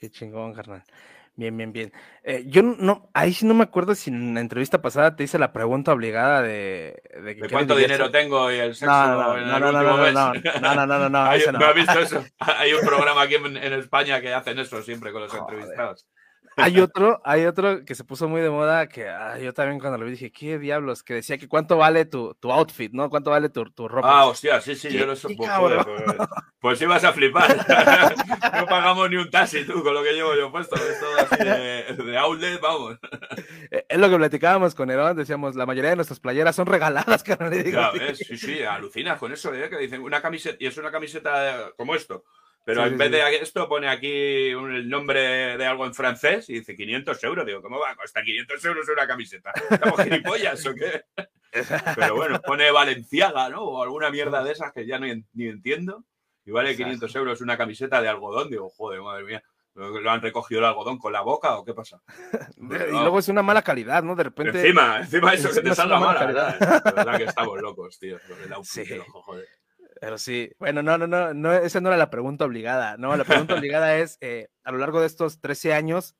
Qué 0.00 0.10
chingón, 0.10 0.52
carnal. 0.52 0.82
Bien, 1.36 1.56
bien, 1.56 1.72
bien. 1.72 1.92
Eh, 2.22 2.44
yo 2.46 2.62
no, 2.62 3.10
ahí 3.14 3.32
sí 3.32 3.44
no 3.46 3.54
me 3.54 3.62
acuerdo 3.64 3.94
si 3.94 4.10
en 4.10 4.34
la 4.34 4.40
entrevista 4.40 4.82
pasada 4.82 5.14
te 5.14 5.24
hice 5.24 5.38
la 5.38 5.52
pregunta 5.52 5.92
obligada 5.92 6.42
de, 6.42 7.00
de, 7.22 7.34
que 7.36 7.42
¿De 7.42 7.48
qué 7.48 7.54
cuánto 7.54 7.76
dinero 7.76 8.10
tengo 8.10 8.50
y 8.52 8.56
el 8.56 8.74
sexo 8.74 8.92
No, 8.92 9.06
no, 9.06 9.16
no, 9.16 9.38
en 9.38 9.48
no, 9.48 9.56
el 9.56 9.62
no, 9.62 9.72
no, 9.72 9.78
último 9.78 9.96
no, 9.96 10.02
mes? 10.02 10.14
no, 10.14 10.32
no, 10.60 10.74
no, 10.74 10.86
no, 10.86 10.98
no, 10.98 11.08
no, 11.10 11.24
Hay- 11.30 11.40
ese 11.40 11.52
no. 11.52 11.58
¿No 11.58 11.66
has 11.66 11.74
visto 11.74 11.98
eso? 12.00 12.24
Hay 12.38 12.72
un 12.72 12.80
programa 12.86 13.22
aquí 13.22 13.34
en, 13.36 13.56
en 13.56 13.72
España 13.74 14.20
que 14.20 14.32
hacen 14.34 14.58
eso 14.58 14.82
siempre 14.82 15.12
con 15.12 15.22
los 15.22 15.34
entrevistados. 15.34 16.06
Hay 16.56 16.78
otro, 16.80 17.20
hay 17.24 17.46
otro 17.46 17.84
que 17.84 17.94
se 17.94 18.04
puso 18.04 18.28
muy 18.28 18.40
de 18.40 18.50
moda 18.50 18.88
que 18.88 19.08
ah, 19.08 19.38
yo 19.38 19.52
también 19.52 19.80
cuando 19.80 19.98
lo 19.98 20.04
vi 20.04 20.12
dije, 20.12 20.30
¿qué 20.30 20.58
diablos? 20.58 21.02
Que 21.02 21.14
decía 21.14 21.36
que 21.38 21.48
cuánto 21.48 21.76
vale 21.76 22.04
tu, 22.04 22.34
tu 22.40 22.52
outfit, 22.52 22.92
¿no? 22.92 23.10
¿Cuánto 23.10 23.30
vale 23.30 23.48
tu, 23.48 23.64
tu 23.72 23.88
ropa? 23.88 24.08
Ah, 24.20 24.26
hostia, 24.26 24.60
sí, 24.60 24.74
sí, 24.76 24.88
¿Qué- 24.88 24.98
yo 24.98 25.06
lo 25.06 25.16
sé. 25.16 25.28
qué 25.28 25.34
Pues, 25.36 25.48
cabrón? 25.50 25.84
pues, 25.84 26.28
pues 26.60 26.82
ibas 26.82 27.02
a 27.04 27.12
flipar. 27.12 27.56
no 28.60 28.66
pagamos 28.66 29.10
ni 29.10 29.16
un 29.16 29.30
taxi 29.30 29.64
tú 29.64 29.82
con 29.82 29.94
lo 29.94 30.02
que 30.02 30.12
llevo 30.12 30.34
yo 30.36 30.50
puesto. 30.52 30.76
Es 30.76 31.00
todo 31.00 31.16
así 31.18 31.44
de, 31.44 32.04
de 32.04 32.18
outlet, 32.18 32.60
vamos. 32.60 32.98
Eh, 33.70 33.84
Es 33.88 33.98
lo 33.98 34.08
que 34.08 34.16
platicábamos 34.16 34.74
con 34.74 34.90
Herón, 34.90 35.16
decíamos, 35.16 35.56
la 35.56 35.66
mayoría 35.66 35.90
de 35.90 35.96
nuestras 35.96 36.20
playeras 36.20 36.54
son 36.56 36.66
regaladas, 36.66 37.22
carnal. 37.24 37.54
y 37.54 37.62
digo, 37.64 37.80
Ya 37.80 37.90
ves, 37.90 38.18
sí, 38.18 38.36
sí, 38.36 38.62
alucinas 38.62 39.18
con 39.18 39.32
eso, 39.32 39.52
¿eh? 39.54 39.68
que 39.68 39.78
dicen 39.78 40.02
una 40.02 40.22
camiseta, 40.22 40.56
y 40.60 40.66
es 40.66 40.76
una 40.78 40.90
camiseta 40.92 41.72
como 41.76 41.94
esto, 41.94 42.24
pero 42.64 42.80
Sí, 42.82 42.86
en 42.88 42.92
sí, 42.94 42.98
vez 42.98 43.08
sí. 43.08 43.12
de 43.14 43.36
esto 43.36 43.68
pone 43.68 43.88
aquí 43.88 44.54
un- 44.54 44.74
el 44.74 44.88
nombre 44.88 45.56
de 45.56 45.66
algo 45.66 45.84
en 45.86 45.94
francés 45.94 46.48
y 46.48 46.54
dice 46.54 46.74
500 46.76 47.22
euros. 47.24 47.46
Digo, 47.46 47.60
¿cómo 47.62 47.78
va 47.78 47.90
a 47.90 47.96
costar 47.96 48.24
500 48.24 48.64
euros 48.64 48.88
una 48.88 49.06
camiseta? 49.06 49.52
¿Estamos 49.70 50.02
gilipollas 50.02 50.66
o 50.66 50.74
qué? 50.74 51.02
Pero 51.96 52.16
bueno, 52.16 52.40
pone 52.40 52.70
Valenciaga, 52.70 53.48
¿no? 53.48 53.62
O 53.62 53.82
alguna 53.82 54.10
mierda 54.10 54.42
de 54.42 54.52
esas 54.52 54.72
que 54.72 54.86
ya 54.86 54.98
no 54.98 55.06
ni 55.34 55.46
entiendo. 55.48 56.04
Y 56.46 56.50
vale 56.50 56.70
Exacto. 56.70 56.84
500 56.90 57.16
euros 57.16 57.40
una 57.40 57.56
camiseta 57.56 58.02
de 58.02 58.08
algodón. 58.08 58.50
Digo, 58.50 58.68
joder, 58.70 59.00
madre 59.02 59.24
mía. 59.24 59.42
¿Lo 59.76 60.08
han 60.10 60.20
recogido 60.22 60.60
el 60.60 60.66
algodón 60.66 60.98
con 60.98 61.12
la 61.12 61.20
boca 61.22 61.56
o 61.56 61.64
qué 61.64 61.74
pasa? 61.74 62.00
Y 62.56 62.90
luego 62.92 63.18
es 63.18 63.26
una 63.28 63.42
mala 63.42 63.62
calidad, 63.62 64.02
¿no? 64.04 64.14
De 64.14 64.22
repente. 64.24 64.60
Encima, 64.60 64.98
encima 65.00 65.34
eso 65.34 65.48
que 65.50 65.58
encima 65.58 65.62
te 65.64 65.70
es 65.70 65.76
salga 65.76 65.98
mala. 65.98 66.20
calidad. 66.20 66.58
¿verdad? 66.60 66.82
La 66.84 66.92
verdad 66.92 67.16
que 67.18 67.24
estamos 67.24 67.60
locos, 67.60 67.98
tío. 67.98 68.18
Sí. 68.62 68.84
ojo, 69.00 69.22
joder. 69.22 69.48
Pero 70.04 70.18
sí, 70.18 70.50
bueno, 70.58 70.82
no, 70.82 70.98
no, 70.98 71.06
no, 71.06 71.32
no, 71.32 71.52
esa 71.52 71.80
no 71.80 71.88
era 71.88 71.96
la 71.96 72.10
pregunta 72.10 72.44
obligada, 72.44 72.96
no, 72.98 73.16
la 73.16 73.24
pregunta 73.24 73.54
obligada 73.58 73.96
es, 73.96 74.18
eh, 74.20 74.48
a 74.62 74.70
lo 74.72 74.78
largo 74.78 75.00
de 75.00 75.06
estos 75.06 75.40
13 75.40 75.72
años, 75.72 76.14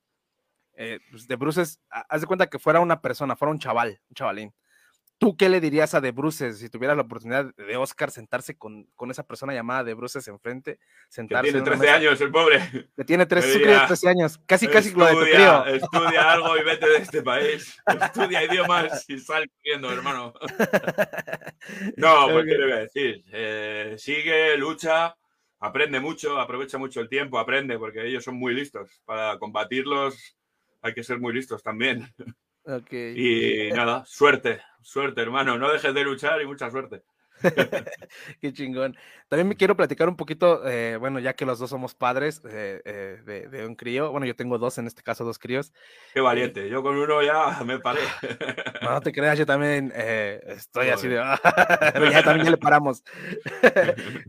eh, 0.76 1.00
pues, 1.10 1.26
de 1.28 1.36
Bruces, 1.36 1.80
ha- 1.90 2.06
haz 2.08 2.20
de 2.22 2.26
cuenta 2.26 2.46
que 2.48 2.58
fuera 2.58 2.80
una 2.80 3.00
persona, 3.00 3.36
fuera 3.36 3.52
un 3.52 3.58
chaval, 3.58 4.00
un 4.08 4.14
chavalín. 4.14 4.54
¿Tú 5.24 5.38
qué 5.38 5.48
le 5.48 5.58
dirías 5.58 5.94
a 5.94 6.02
De 6.02 6.10
Bruces 6.10 6.58
si 6.58 6.68
tuvieras 6.68 6.98
la 6.98 7.02
oportunidad 7.04 7.46
de 7.54 7.76
Oscar 7.78 8.10
sentarse 8.10 8.58
con, 8.58 8.84
con 8.94 9.10
esa 9.10 9.26
persona 9.26 9.54
llamada 9.54 9.82
De 9.82 9.94
Bruces 9.94 10.28
enfrente? 10.28 10.76
Que 10.76 10.82
Sentarse 11.08 11.44
tiene 11.44 11.58
en 11.60 11.62
una 11.62 11.70
13 11.78 11.82
mesa- 11.82 11.96
años 11.96 12.20
el 12.20 12.30
pobre. 12.30 12.90
Que 12.94 13.04
tiene 13.04 13.24
tres- 13.24 13.46
Me 13.46 13.52
sí, 13.52 13.58
diría, 13.58 13.72
tiene 13.72 13.86
13 13.86 14.08
años, 14.10 14.38
casi, 14.44 14.68
casi 14.68 14.90
lo 14.92 15.06
de 15.06 15.12
tu 15.12 15.20
estudia, 15.22 15.62
crío. 15.62 15.74
Estudia 15.76 16.30
algo 16.32 16.58
y 16.58 16.62
vete 16.64 16.86
de 16.90 16.96
este 16.98 17.22
país. 17.22 17.74
Estudia 17.86 18.44
idiomas 18.44 19.08
y 19.08 19.18
sal 19.18 19.48
corriendo, 19.50 19.90
hermano. 19.90 20.34
No, 21.96 22.28
pues 22.30 22.44
qué 22.44 22.58
le 22.58 22.64
voy 22.64 22.72
a 22.72 22.76
decir. 22.80 23.24
Eh, 23.32 23.94
sigue, 23.96 24.56
lucha, 24.58 25.16
aprende 25.60 25.98
mucho, 26.00 26.38
aprovecha 26.38 26.76
mucho 26.76 27.00
el 27.00 27.08
tiempo, 27.08 27.38
aprende, 27.38 27.78
porque 27.78 28.06
ellos 28.06 28.22
son 28.24 28.36
muy 28.36 28.52
listos. 28.54 29.00
Para 29.06 29.38
combatirlos 29.38 30.36
hay 30.82 30.92
que 30.92 31.02
ser 31.02 31.18
muy 31.18 31.32
listos 31.32 31.62
también. 31.62 32.12
Ok. 32.66 32.92
Y 32.92 33.70
nada, 33.72 34.04
suerte, 34.06 34.60
suerte, 34.84 35.20
hermano. 35.22 35.58
No 35.58 35.70
dejes 35.72 35.92
de 35.94 36.04
luchar 36.04 36.40
y 36.40 36.46
mucha 36.46 36.70
suerte. 36.70 37.02
Qué 38.40 38.52
chingón. 38.52 38.96
También 39.28 39.48
me 39.48 39.56
quiero 39.56 39.76
platicar 39.76 40.08
un 40.08 40.16
poquito, 40.16 40.66
eh, 40.68 40.96
bueno, 40.98 41.18
ya 41.18 41.34
que 41.34 41.44
los 41.44 41.58
dos 41.58 41.68
somos 41.70 41.94
padres 41.94 42.40
eh, 42.48 42.80
eh, 42.84 43.18
de, 43.24 43.48
de 43.48 43.66
un 43.66 43.74
crío, 43.74 44.12
bueno, 44.12 44.24
yo 44.24 44.36
tengo 44.36 44.56
dos, 44.56 44.78
en 44.78 44.86
este 44.86 45.02
caso 45.02 45.24
dos 45.24 45.38
críos. 45.40 45.72
Qué 46.12 46.20
valiente. 46.20 46.68
Yo 46.68 46.82
con 46.82 46.96
uno 46.96 47.22
ya 47.22 47.60
me 47.64 47.80
paré. 47.80 48.00
No, 48.82 49.00
te 49.00 49.12
creas, 49.12 49.36
yo 49.36 49.46
también 49.46 49.92
eh, 49.96 50.40
estoy 50.46 50.90
así 50.90 51.08
de... 51.08 51.16
ya 52.12 52.22
también 52.22 52.50
le 52.50 52.56
paramos. 52.56 53.02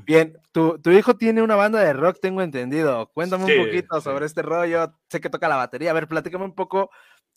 Bien, 0.05 0.37
tu, 0.51 0.79
tu 0.79 0.91
hijo 0.91 1.15
tiene 1.15 1.41
una 1.41 1.55
banda 1.55 1.79
de 1.81 1.93
rock, 1.93 2.17
tengo 2.21 2.41
entendido. 2.41 3.07
Cuéntame 3.13 3.45
Sí, 3.45 3.53
un 3.53 3.65
poquito 3.65 3.97
sí. 3.97 4.03
sobre 4.03 4.25
este 4.25 4.41
rollo. 4.41 4.93
Sé 5.09 5.21
que 5.21 5.29
toca 5.29 5.47
la 5.47 5.57
batería. 5.57 5.91
A 5.91 5.93
ver, 5.93 6.07
platícame 6.07 6.45
un 6.45 6.55
poco 6.55 6.89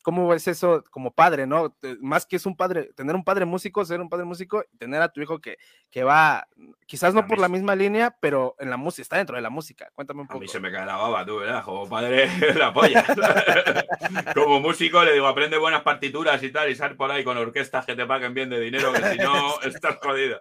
cómo 0.08 0.32
es 0.32 0.48
eso 0.48 0.82
como 0.90 1.10
padre, 1.10 1.46
¿no? 1.46 1.76
Más 2.00 2.24
que 2.24 2.36
es 2.36 2.46
un 2.46 2.56
padre, 2.56 2.94
tener 2.94 3.14
un 3.14 3.22
padre 3.22 3.44
músico, 3.44 3.84
ser 3.84 4.00
un 4.00 4.08
padre 4.08 4.24
músico 4.24 4.64
y 4.72 4.78
tener 4.78 5.02
a 5.02 5.10
tu 5.10 5.20
hijo 5.20 5.38
que, 5.38 5.58
que 5.90 6.02
va, 6.02 6.48
quizás 6.86 7.12
no 7.12 7.26
por 7.26 7.38
la 7.38 7.50
misma 7.50 7.76
línea, 7.76 8.16
pero 8.18 8.56
en 8.58 8.70
la 8.70 8.78
música, 8.78 9.02
está 9.02 9.16
dentro 9.18 9.36
de 9.36 9.42
la 9.42 9.50
música. 9.50 9.90
Cuéntame 9.92 10.22
un 10.22 10.24
A 10.24 10.28
poco. 10.28 10.40
mí 10.40 10.48
se 10.48 10.60
me 10.60 10.72
cae 10.72 10.86
la 10.86 10.96
baba, 10.96 11.26
tú, 11.26 11.36
¿verdad? 11.36 11.62
Como 11.62 11.86
padre, 11.86 12.26
la 12.56 12.72
polla. 12.72 13.04
Como 14.34 14.60
músico 14.60 15.04
le 15.04 15.12
digo, 15.12 15.26
aprende 15.26 15.58
buenas 15.58 15.82
partituras 15.82 16.42
y 16.42 16.50
tal, 16.50 16.70
y 16.70 16.74
sal 16.74 16.96
por 16.96 17.10
ahí 17.10 17.22
con 17.22 17.36
orquestas 17.36 17.84
que 17.84 17.94
te 17.94 18.06
paguen 18.06 18.32
bien 18.32 18.48
de 18.48 18.60
dinero, 18.60 18.90
que 18.94 19.02
si 19.10 19.18
no, 19.18 19.60
estás 19.62 19.98
jodido. 20.00 20.40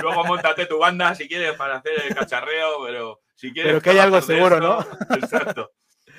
Luego 0.00 0.24
montate 0.26 0.66
tu 0.66 0.78
banda 0.78 1.12
si 1.16 1.26
quieres 1.26 1.56
para 1.56 1.78
hacer 1.78 1.92
el 2.06 2.14
cacharreo, 2.14 2.84
pero 2.84 3.20
si 3.34 3.52
quieres... 3.52 3.72
Pero 3.72 3.82
que 3.82 3.90
hay 3.90 3.98
algo 3.98 4.20
seguro, 4.20 4.60
¿no? 4.60 4.78
esto, 4.78 5.14
Exacto. 5.16 5.72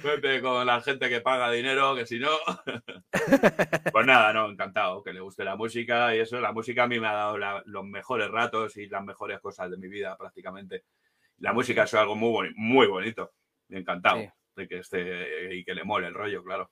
Vete 0.07 0.41
con 0.41 0.65
la 0.65 0.79
gente 0.81 1.09
que 1.09 1.21
paga 1.21 1.51
dinero, 1.51 1.95
que 1.95 2.05
si 2.05 2.19
no... 2.19 2.29
Pues 3.91 4.05
nada, 4.05 4.31
no, 4.33 4.49
encantado, 4.49 5.03
que 5.03 5.11
le 5.13 5.19
guste 5.19 5.43
la 5.43 5.55
música 5.55 6.15
y 6.15 6.19
eso. 6.19 6.39
La 6.39 6.51
música 6.51 6.83
a 6.83 6.87
mí 6.87 6.99
me 6.99 7.07
ha 7.07 7.13
dado 7.13 7.37
la- 7.37 7.63
los 7.65 7.83
mejores 7.85 8.29
ratos 8.29 8.77
y 8.77 8.87
las 8.87 9.03
mejores 9.03 9.39
cosas 9.39 9.69
de 9.71 9.77
mi 9.77 9.87
vida 9.87 10.15
prácticamente. 10.17 10.83
La 11.39 11.51
música 11.53 11.83
es 11.83 11.93
algo 11.93 12.15
muy, 12.15 12.29
boni- 12.49 12.53
muy 12.55 12.87
bonito. 12.87 13.31
Encantado 13.69 14.19
Sí. 14.21 14.29
de 14.55 14.67
que 14.67 14.77
esté 14.79 15.55
y 15.55 15.63
que 15.65 15.73
le 15.75 15.83
mole 15.83 16.07
el 16.07 16.13
rollo, 16.13 16.43
claro. 16.43 16.71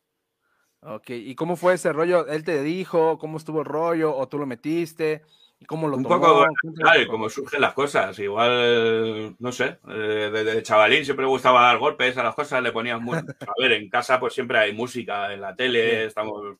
Ok, 0.82 1.10
¿y 1.10 1.34
cómo 1.36 1.56
fue 1.56 1.74
ese 1.74 1.92
rollo? 1.94 2.28
¿Él 2.28 2.44
te 2.44 2.62
dijo 2.62 3.18
cómo 3.18 3.38
estuvo 3.38 3.62
el 3.62 3.66
rollo 3.66 4.16
o 4.16 4.28
tú 4.28 4.38
lo 4.38 4.46
metiste? 4.46 5.24
¿Y 5.66 5.68
cómo 5.68 5.88
lo 5.88 5.98
Un 5.98 6.04
tomó? 6.04 6.20
poco, 6.22 6.46
claro, 6.76 7.08
como 7.08 7.28
surgen 7.28 7.60
las 7.62 7.74
cosas. 7.74 8.18
Igual, 8.20 9.36
no 9.40 9.52
sé, 9.52 9.80
eh, 9.90 10.30
desde 10.32 10.62
chavalín 10.62 11.04
siempre 11.04 11.26
me 11.26 11.32
gustaba 11.32 11.64
dar 11.64 11.80
golpes 11.80 12.16
a 12.18 12.24
las 12.24 12.36
cosas, 12.36 12.62
le 12.62 12.72
ponías 12.72 13.02
mu- 13.02 13.14
A 13.50 13.54
ver, 13.60 13.72
en 13.72 13.90
casa 13.90 14.20
pues 14.20 14.34
siempre 14.36 14.60
hay 14.60 14.74
música, 14.74 15.34
en 15.34 15.42
la 15.42 15.56
tele, 15.56 16.02
Sí. 16.04 16.08
estamos... 16.08 16.58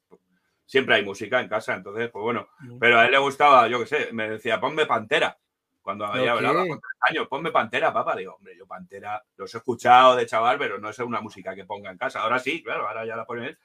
Siempre 0.66 0.96
hay 0.96 1.06
música 1.06 1.40
en 1.40 1.48
casa, 1.48 1.76
entonces, 1.76 2.10
pues 2.10 2.24
bueno. 2.24 2.48
Pero 2.80 2.98
a 2.98 3.06
él 3.06 3.12
le 3.12 3.20
gustaba, 3.20 3.68
yo 3.68 3.80
qué 3.82 3.86
sé, 3.86 4.10
me 4.12 4.28
decía, 4.32 4.60
ponme 4.60 4.88
Pantera. 4.88 5.38
Cuando 5.84 6.08
había 6.08 6.32
con 6.34 6.42
tres 6.80 6.82
años, 7.02 7.28
ponme 7.28 7.52
Pantera, 7.52 7.94
papá. 7.94 8.16
Digo, 8.16 8.34
hombre, 8.34 8.58
yo 8.58 8.66
Pantera 8.66 9.24
los 9.38 9.54
he 9.54 9.60
escuchado 9.60 10.16
de 10.16 10.26
chaval, 10.26 10.58
pero 10.58 10.80
no 10.80 10.90
es 10.90 10.98
una 10.98 11.22
música 11.22 11.54
que 11.54 11.66
ponga 11.66 11.92
en 11.92 12.00
casa. 12.00 12.22
Ahora 12.22 12.40
sí, 12.40 12.64
claro, 12.64 12.88
ahora 12.88 13.06
ya 13.06 13.16
la 13.16 13.26
pone 13.26 13.50
él. 13.50 13.58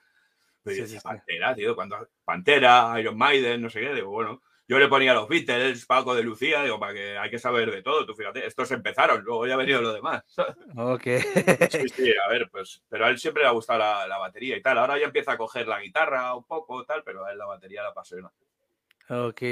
Pero 0.63 0.77
yo 0.77 0.83
Sí, 0.83 0.83
decía, 0.83 0.87
sí, 0.87 0.97
sí. 1.01 1.09
Pantera, 1.09 1.55
tío, 1.55 1.75
cuando 1.75 2.07
Pantera, 2.23 2.95
Iron 3.01 3.17
Maiden, 3.17 3.63
no 3.63 3.71
sé 3.71 3.81
qué, 3.81 3.95
digo, 3.95 4.11
bueno. 4.11 4.43
Yo 4.71 4.79
le 4.79 4.87
ponía 4.87 5.15
los 5.15 5.27
Beatles, 5.27 5.85
Paco 5.85 6.15
de 6.15 6.23
Lucía, 6.23 6.63
digo, 6.63 6.79
para 6.79 6.95
que 6.95 7.19
hay 7.19 7.29
que 7.29 7.41
saber 7.41 7.73
de 7.73 7.83
todo. 7.83 8.07
Tú 8.07 8.15
fíjate, 8.15 8.47
estos 8.47 8.71
empezaron, 8.71 9.21
luego 9.25 9.45
ya 9.45 9.55
ha 9.55 9.57
venido 9.57 9.83
lo 9.83 9.93
demás. 9.93 10.23
Ok. 10.77 11.03
Sí, 11.69 11.89
sí, 11.89 12.15
a 12.25 12.31
ver, 12.31 12.49
pues, 12.49 12.81
pero 12.89 13.07
a 13.07 13.11
él 13.11 13.19
siempre 13.19 13.43
le 13.43 13.49
ha 13.49 13.53
gustado 13.53 13.81
la, 13.81 14.07
la 14.07 14.19
batería 14.19 14.57
y 14.57 14.63
tal. 14.63 14.79
Ahora 14.79 14.97
ya 14.97 15.07
empieza 15.07 15.33
a 15.33 15.37
coger 15.37 15.67
la 15.67 15.81
guitarra 15.81 16.37
un 16.37 16.45
poco, 16.45 16.85
tal, 16.85 17.03
pero 17.03 17.25
a 17.25 17.33
él 17.33 17.39
la 17.39 17.47
batería 17.47 17.83
la 17.83 17.89
apasiona. 17.89 18.31
Ok, 19.13 19.43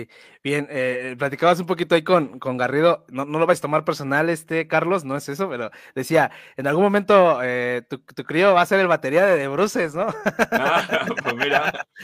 bien, 0.44 0.68
eh, 0.70 1.16
platicabas 1.18 1.58
un 1.58 1.66
poquito 1.66 1.96
ahí 1.96 2.04
con, 2.04 2.38
con 2.38 2.56
Garrido, 2.56 3.04
no, 3.08 3.24
no 3.24 3.40
lo 3.40 3.46
vais 3.46 3.58
a 3.58 3.62
tomar 3.62 3.84
personal, 3.84 4.30
este 4.30 4.68
Carlos, 4.68 5.04
no 5.04 5.16
es 5.16 5.28
eso, 5.28 5.48
pero 5.48 5.72
decía, 5.96 6.30
en 6.56 6.68
algún 6.68 6.84
momento 6.84 7.40
eh, 7.42 7.82
tu, 7.90 7.98
tu 7.98 8.22
crío 8.22 8.54
va 8.54 8.60
a 8.62 8.66
ser 8.66 8.78
el 8.78 8.86
batería 8.86 9.26
de, 9.26 9.36
de 9.36 9.48
Bruces, 9.48 9.96
¿no? 9.96 10.06
Ah, 10.52 11.06
pues 11.24 11.34
mira. 11.34 11.88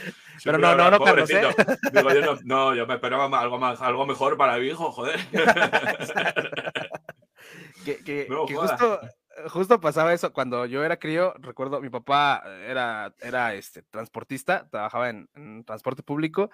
Pero 0.43 0.57
no, 0.57 0.75
no, 0.75 0.91
no, 0.91 0.99
Carlos, 0.99 1.29
¿eh? 1.31 1.41
Digo, 1.93 2.13
yo 2.13 2.21
no, 2.21 2.37
no, 2.43 2.75
yo 2.75 2.85
me 2.85 2.95
esperaba 2.95 3.39
algo, 3.39 3.57
más, 3.57 3.81
algo 3.81 4.05
mejor 4.05 4.35
para 4.37 4.57
mi 4.57 4.67
hijo, 4.67 4.91
joder. 4.91 5.17
que, 7.85 8.03
que- 8.03 8.27
No 8.29 8.45
que 8.45 8.55
jodas. 8.55 8.71
justo, 8.79 8.99
justo 9.49 9.79
pasaba 9.79 10.13
eso 10.13 10.33
cuando 10.33 10.65
yo 10.65 10.83
era 10.83 10.97
crío, 10.97 11.33
recuerdo, 11.39 11.81
mi 11.81 11.89
papá 11.89 12.43
era, 12.67 13.13
era 13.21 13.53
este, 13.53 13.81
transportista, 13.83 14.67
trabajaba 14.69 15.09
en, 15.09 15.29
en 15.35 15.63
transporte 15.63 16.03
público 16.03 16.49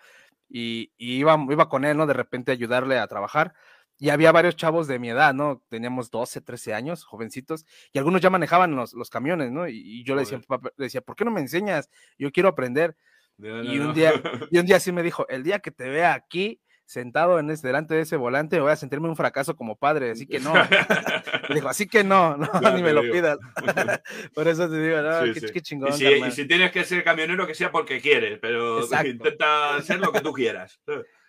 y, 0.51 0.91
y 0.97 1.17
iba, 1.17 1.37
iba 1.49 1.69
con 1.69 1.85
él, 1.85 1.97
¿no? 1.97 2.05
De 2.07 2.13
repente 2.13 2.51
ayudarle 2.51 2.99
a 2.99 3.07
trabajar. 3.07 3.53
Y 3.97 4.09
había 4.09 4.31
varios 4.31 4.55
chavos 4.55 4.87
de 4.87 4.97
mi 4.97 5.09
edad, 5.09 5.33
¿no? 5.33 5.63
Teníamos 5.69 6.09
12, 6.09 6.41
13 6.41 6.73
años, 6.73 7.03
jovencitos, 7.05 7.65
y 7.93 7.99
algunos 7.99 8.21
ya 8.21 8.31
manejaban 8.31 8.75
los, 8.75 8.93
los 8.93 9.09
camiones, 9.11 9.51
¿no? 9.51 9.67
Y, 9.67 9.77
y 9.77 10.03
yo 10.03 10.15
le 10.15 10.21
decía, 10.21 10.41
papá, 10.47 10.71
le 10.75 10.85
decía, 10.85 11.01
¿por 11.01 11.15
qué 11.15 11.23
no 11.23 11.31
me 11.31 11.39
enseñas? 11.41 11.89
Yo 12.17 12.31
quiero 12.31 12.49
aprender. 12.49 12.97
No, 13.37 13.63
y 13.63 13.79
un 13.79 13.87
no. 13.87 13.93
día, 13.93 14.11
y 14.49 14.57
un 14.57 14.65
día 14.65 14.79
sí 14.79 14.91
me 14.91 15.03
dijo, 15.03 15.27
el 15.29 15.43
día 15.43 15.59
que 15.59 15.71
te 15.71 15.87
vea 15.89 16.13
aquí 16.13 16.61
sentado 16.91 17.39
en 17.39 17.49
ese, 17.49 17.65
delante 17.65 17.95
de 17.95 18.01
ese 18.01 18.17
volante, 18.17 18.59
voy 18.59 18.71
a 18.71 18.75
sentirme 18.75 19.07
un 19.07 19.15
fracaso 19.15 19.55
como 19.55 19.77
padre, 19.77 20.11
así 20.11 20.27
que 20.27 20.39
no. 20.39 20.53
Me 21.49 21.55
dijo, 21.55 21.69
así 21.69 21.87
que 21.87 22.03
no, 22.03 22.35
no, 22.35 22.49
Ya 22.61 22.71
ni 22.71 22.83
me 22.83 22.91
lo 22.91 23.01
digo. 23.01 23.13
pidas. 23.13 23.39
Por 24.35 24.47
eso 24.47 24.69
te 24.69 24.77
digo, 24.81 25.01
no, 25.01 25.25
Sí, 25.25 25.33
qué, 25.33 25.39
sí. 25.39 25.53
qué 25.53 25.61
chingón. 25.61 25.89
Y 25.89 25.93
si, 25.93 26.05
y 26.05 26.31
si 26.31 26.47
tienes 26.47 26.71
que 26.71 26.83
ser 26.83 27.03
camionero, 27.03 27.47
que 27.47 27.55
sea 27.55 27.71
porque 27.71 28.01
quieres, 28.01 28.39
pero 28.39 28.81
Exacto. 28.81 29.07
intenta 29.07 29.81
ser 29.81 29.99
lo 29.99 30.11
que 30.11 30.19
tú 30.21 30.33
quieras. 30.33 30.81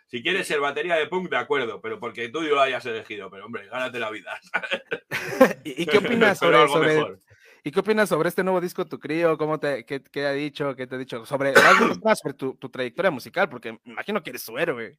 Si 0.08 0.22
quieres 0.22 0.46
ser 0.46 0.60
batería 0.60 0.96
de 0.96 1.06
punk, 1.06 1.30
de 1.30 1.36
acuerdo, 1.38 1.80
pero 1.80 1.98
porque 1.98 2.28
tú 2.28 2.42
lo 2.42 2.60
hayas 2.60 2.84
elegido. 2.84 3.30
Pero 3.30 3.46
hombre, 3.46 3.66
gánate 3.68 3.98
la 3.98 4.10
vida. 4.10 4.38
¿Y, 5.64 5.82
y 5.82 5.86
qué 5.86 5.98
opinas 5.98 6.38
sobre, 6.38 6.68
sobre- 6.68 6.94
mejor. 6.94 7.20
¿Y 7.64 7.70
qué 7.70 7.80
opinas 7.80 8.08
sobre 8.08 8.28
este 8.28 8.42
nuevo 8.42 8.60
disco, 8.60 8.84
tu 8.86 8.98
crío? 8.98 9.38
¿Cómo 9.38 9.60
te 9.60 9.84
qué, 9.86 10.02
qué 10.02 10.26
ha 10.26 10.32
dicho? 10.32 10.74
¿Qué 10.74 10.86
te 10.88 10.96
ha 10.96 10.98
dicho? 10.98 11.24
Sobre, 11.24 11.54
sobre 11.54 12.34
tu, 12.36 12.54
tu 12.56 12.68
trayectoria 12.68 13.10
musical, 13.12 13.48
porque 13.48 13.78
imagino 13.84 14.20
que 14.22 14.30
eres 14.30 14.42
su 14.42 14.58
héroe. 14.58 14.98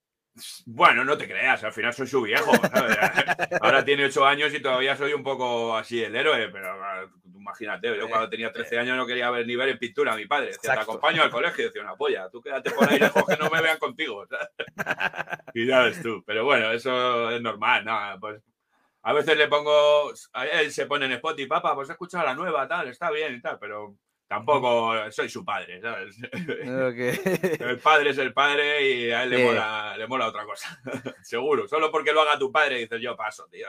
Bueno, 0.66 1.06
no 1.06 1.18
te 1.18 1.28
creas, 1.28 1.64
al 1.64 1.74
final 1.74 1.94
soy 1.94 2.08
su 2.08 2.22
viejo. 2.22 2.52
¿sabes? 2.56 2.98
Ahora 3.62 3.86
tiene 3.86 4.06
ocho 4.06 4.26
años 4.26 4.54
y 4.54 4.62
todavía 4.62 4.96
soy 4.96 5.14
un 5.14 5.24
poco 5.24 5.76
así 5.78 6.04
el 6.04 6.16
héroe, 6.16 6.50
pero 6.50 6.72
ah, 6.72 7.06
imagínate, 7.36 7.96
yo 7.98 8.10
cuando 8.10 8.30
tenía 8.30 8.52
13 8.52 8.80
años 8.80 8.98
no 8.98 9.06
quería 9.06 9.30
ver 9.30 9.46
ni 9.46 9.56
ver 9.56 9.70
en 9.70 9.78
pintura 9.78 10.14
a 10.14 10.16
mi 10.16 10.26
padre. 10.26 10.48
Decía, 10.48 10.74
te 10.74 10.80
acompaño 10.80 11.22
al 11.22 11.30
colegio, 11.30 11.66
decía 11.66 11.82
una 11.82 11.96
polla, 11.96 12.30
tú 12.30 12.42
quédate 12.42 12.72
por 12.72 12.90
ahí 12.90 13.00
lejos 13.00 13.24
que 13.26 13.38
no 13.38 13.50
me 13.50 13.62
vean 13.62 13.78
contigo. 13.78 14.26
¿sabes? 14.26 14.48
Y 15.54 15.68
ya 15.68 15.84
ves 15.84 16.02
tú, 16.02 16.24
pero 16.26 16.46
bueno, 16.46 16.72
eso 16.72 17.30
es 17.30 17.42
normal, 17.42 17.86
¿no? 17.86 18.20
Pues 18.20 18.42
a 19.04 19.14
veces 19.14 19.38
le 19.38 19.48
pongo, 19.48 20.12
a 20.32 20.46
él 20.46 20.72
se 20.72 20.86
pone 20.86 21.06
en 21.06 21.12
Spotify, 21.14 21.50
papá, 21.50 21.76
pues 21.76 21.90
he 21.90 21.92
escuchado 21.92 22.26
la 22.26 22.34
nueva, 22.34 22.68
tal, 22.68 22.88
está 22.88 23.12
bien 23.12 23.36
y 23.36 23.42
tal, 23.42 23.60
pero 23.60 23.98
tampoco 24.34 24.94
soy 25.12 25.30
su 25.30 25.46
padre, 25.46 25.80
¿sabes? 25.80 26.18
El 27.60 27.80
padre 27.80 28.10
es 28.10 28.18
el 28.18 28.34
padre 28.34 28.88
y 28.88 29.12
a 29.12 29.24
él 29.24 29.30
le, 29.30 29.46
mola, 29.46 29.96
le 29.98 30.08
mola 30.08 30.28
otra 30.28 30.44
cosa. 30.46 30.82
Seguro. 31.22 31.68
Solo 31.68 31.92
porque 31.92 32.12
lo 32.12 32.22
haga 32.22 32.40
tu 32.40 32.52
padre 32.52 32.80
dices 32.80 33.02
yo 33.02 33.16
paso, 33.16 33.48
tío. 33.52 33.68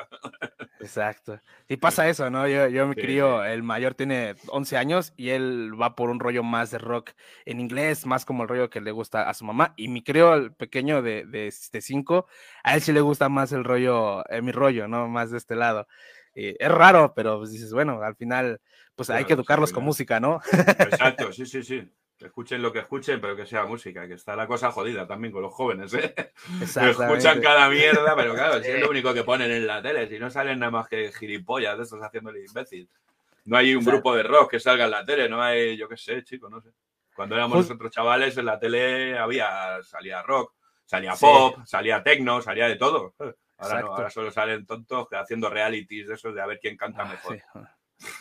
Exacto. 0.81 1.41
Y 1.69 1.77
pasa 1.77 2.09
eso, 2.09 2.31
¿no? 2.31 2.49
Yo, 2.49 2.69
yo 2.69 2.87
me 2.87 2.95
Sí, 2.95 3.01
crío, 3.01 3.45
el 3.45 3.63
mayor 3.63 3.95
tiene 3.95 4.37
11 4.49 4.77
años 4.77 5.13
y 5.17 5.31
él 5.31 5.73
va 5.81 5.95
por 5.95 6.11
un 6.11 6.21
rollo 6.21 6.43
más 6.43 6.71
de 6.71 6.79
rock 6.79 7.11
en 7.45 7.61
inglés, 7.61 8.07
más 8.07 8.25
como 8.25 8.45
el 8.45 8.49
rollo 8.49 8.71
que 8.71 8.81
le 8.81 8.93
gusta 8.93 9.29
a 9.29 9.35
su 9.35 9.45
mamá. 9.45 9.75
Y 9.77 9.89
mi 9.89 10.03
crío, 10.03 10.35
el 10.35 10.53
pequeño 10.53 11.03
de 11.03 11.51
5, 11.51 11.71
de, 11.73 11.81
cinco, 11.83 12.27
a 12.63 12.75
él 12.75 12.83
sí 12.83 12.93
le 12.93 13.01
gusta 13.01 13.29
más 13.29 13.53
el 13.53 13.65
rollo, 13.65 14.25
eh, 14.31 14.41
mi 14.43 14.53
rollo, 14.53 14.89
¿no? 14.89 15.09
Más 15.09 15.31
de 15.31 15.39
este 15.39 15.57
lado. 15.57 15.87
Eh, 16.35 16.57
es 16.59 16.71
raro, 16.71 17.13
pero 17.15 17.39
pues 17.39 17.51
dices, 17.53 17.73
bueno, 17.73 18.03
al 18.03 18.17
final, 18.17 18.61
pues 18.97 19.09
hay 19.11 19.19
Claro, 19.19 19.27
que 19.29 19.33
educarlos 19.35 19.71
sí, 19.71 19.75
con 19.75 19.83
claro. 19.83 19.87
música, 19.87 20.21
¿no? 20.21 20.41
Exacto, 20.53 21.33
sí, 21.33 21.47
sí, 21.47 21.63
sí. 21.63 21.89
Que 22.17 22.27
escuchen 22.27 22.63
lo 22.63 22.73
que 22.73 22.79
escuchen, 22.79 23.21
pero 23.21 23.35
que 23.35 23.45
sea 23.45 23.65
música, 23.65 24.07
que 24.07 24.15
está 24.15 24.37
la 24.37 24.47
cosa 24.47 24.71
jodida 24.71 25.05
también 25.07 25.33
con 25.33 25.43
los 25.43 25.53
jóvenes, 25.53 25.93
¿eh? 25.95 26.15
Escuchan 26.61 27.41
cada 27.41 27.69
mierda, 27.69 28.15
pero 28.17 28.35
claro, 28.35 28.63
si 28.63 28.71
es 28.71 28.81
lo 28.81 28.91
único 28.91 29.13
que 29.13 29.25
ponen 29.25 29.51
en 29.51 29.67
la 29.67 29.83
tele, 29.83 30.09
si 30.09 30.19
no 30.19 30.31
salen 30.31 30.61
nada 30.61 30.71
más 30.71 30.89
que 30.89 31.11
gilipollas 31.13 31.77
de 31.77 31.83
estos 31.83 32.01
haciéndole 32.01 32.45
imbécil. 32.45 32.89
No 33.47 33.57
hay 33.57 33.75
un 33.75 33.81
Exacto. 33.81 33.97
grupo 34.01 34.17
de 34.17 34.23
rock 34.23 34.53
que 34.53 34.61
salga 34.61 34.85
en 34.85 34.93
la 34.93 35.05
tele, 35.05 35.29
no 35.29 35.43
hay, 35.43 35.77
yo 35.77 35.89
qué 35.89 35.97
sé, 35.97 36.23
chico, 36.25 36.49
no 36.49 36.61
sé. 36.61 36.71
Cuando 37.15 37.35
éramos 37.35 37.59
Jus- 37.59 37.63
nosotros 37.69 37.91
chavales, 37.93 38.37
en 38.39 38.47
la 38.47 38.59
tele 38.59 39.19
había, 39.19 39.83
salía 39.83 40.23
rock, 40.23 40.55
salía 40.85 41.15
Sí. 41.17 41.27
pop, 41.27 41.59
salía 41.67 42.03
techno, 42.03 42.41
salía 42.43 42.69
de 42.69 42.77
todo. 42.77 43.15
Ahora 43.59 43.81
no, 43.81 43.87
ahora 43.89 44.11
solo 44.11 44.31
salen 44.31 44.67
tontos 44.67 45.07
haciendo 45.13 45.49
realities 45.49 46.09
de 46.09 46.15
esos 46.15 46.35
de 46.35 46.43
a 46.43 46.47
ver 46.47 46.59
quién 46.61 46.75
Ah, 46.75 46.79
canta 46.79 47.05
mejor. 47.05 47.41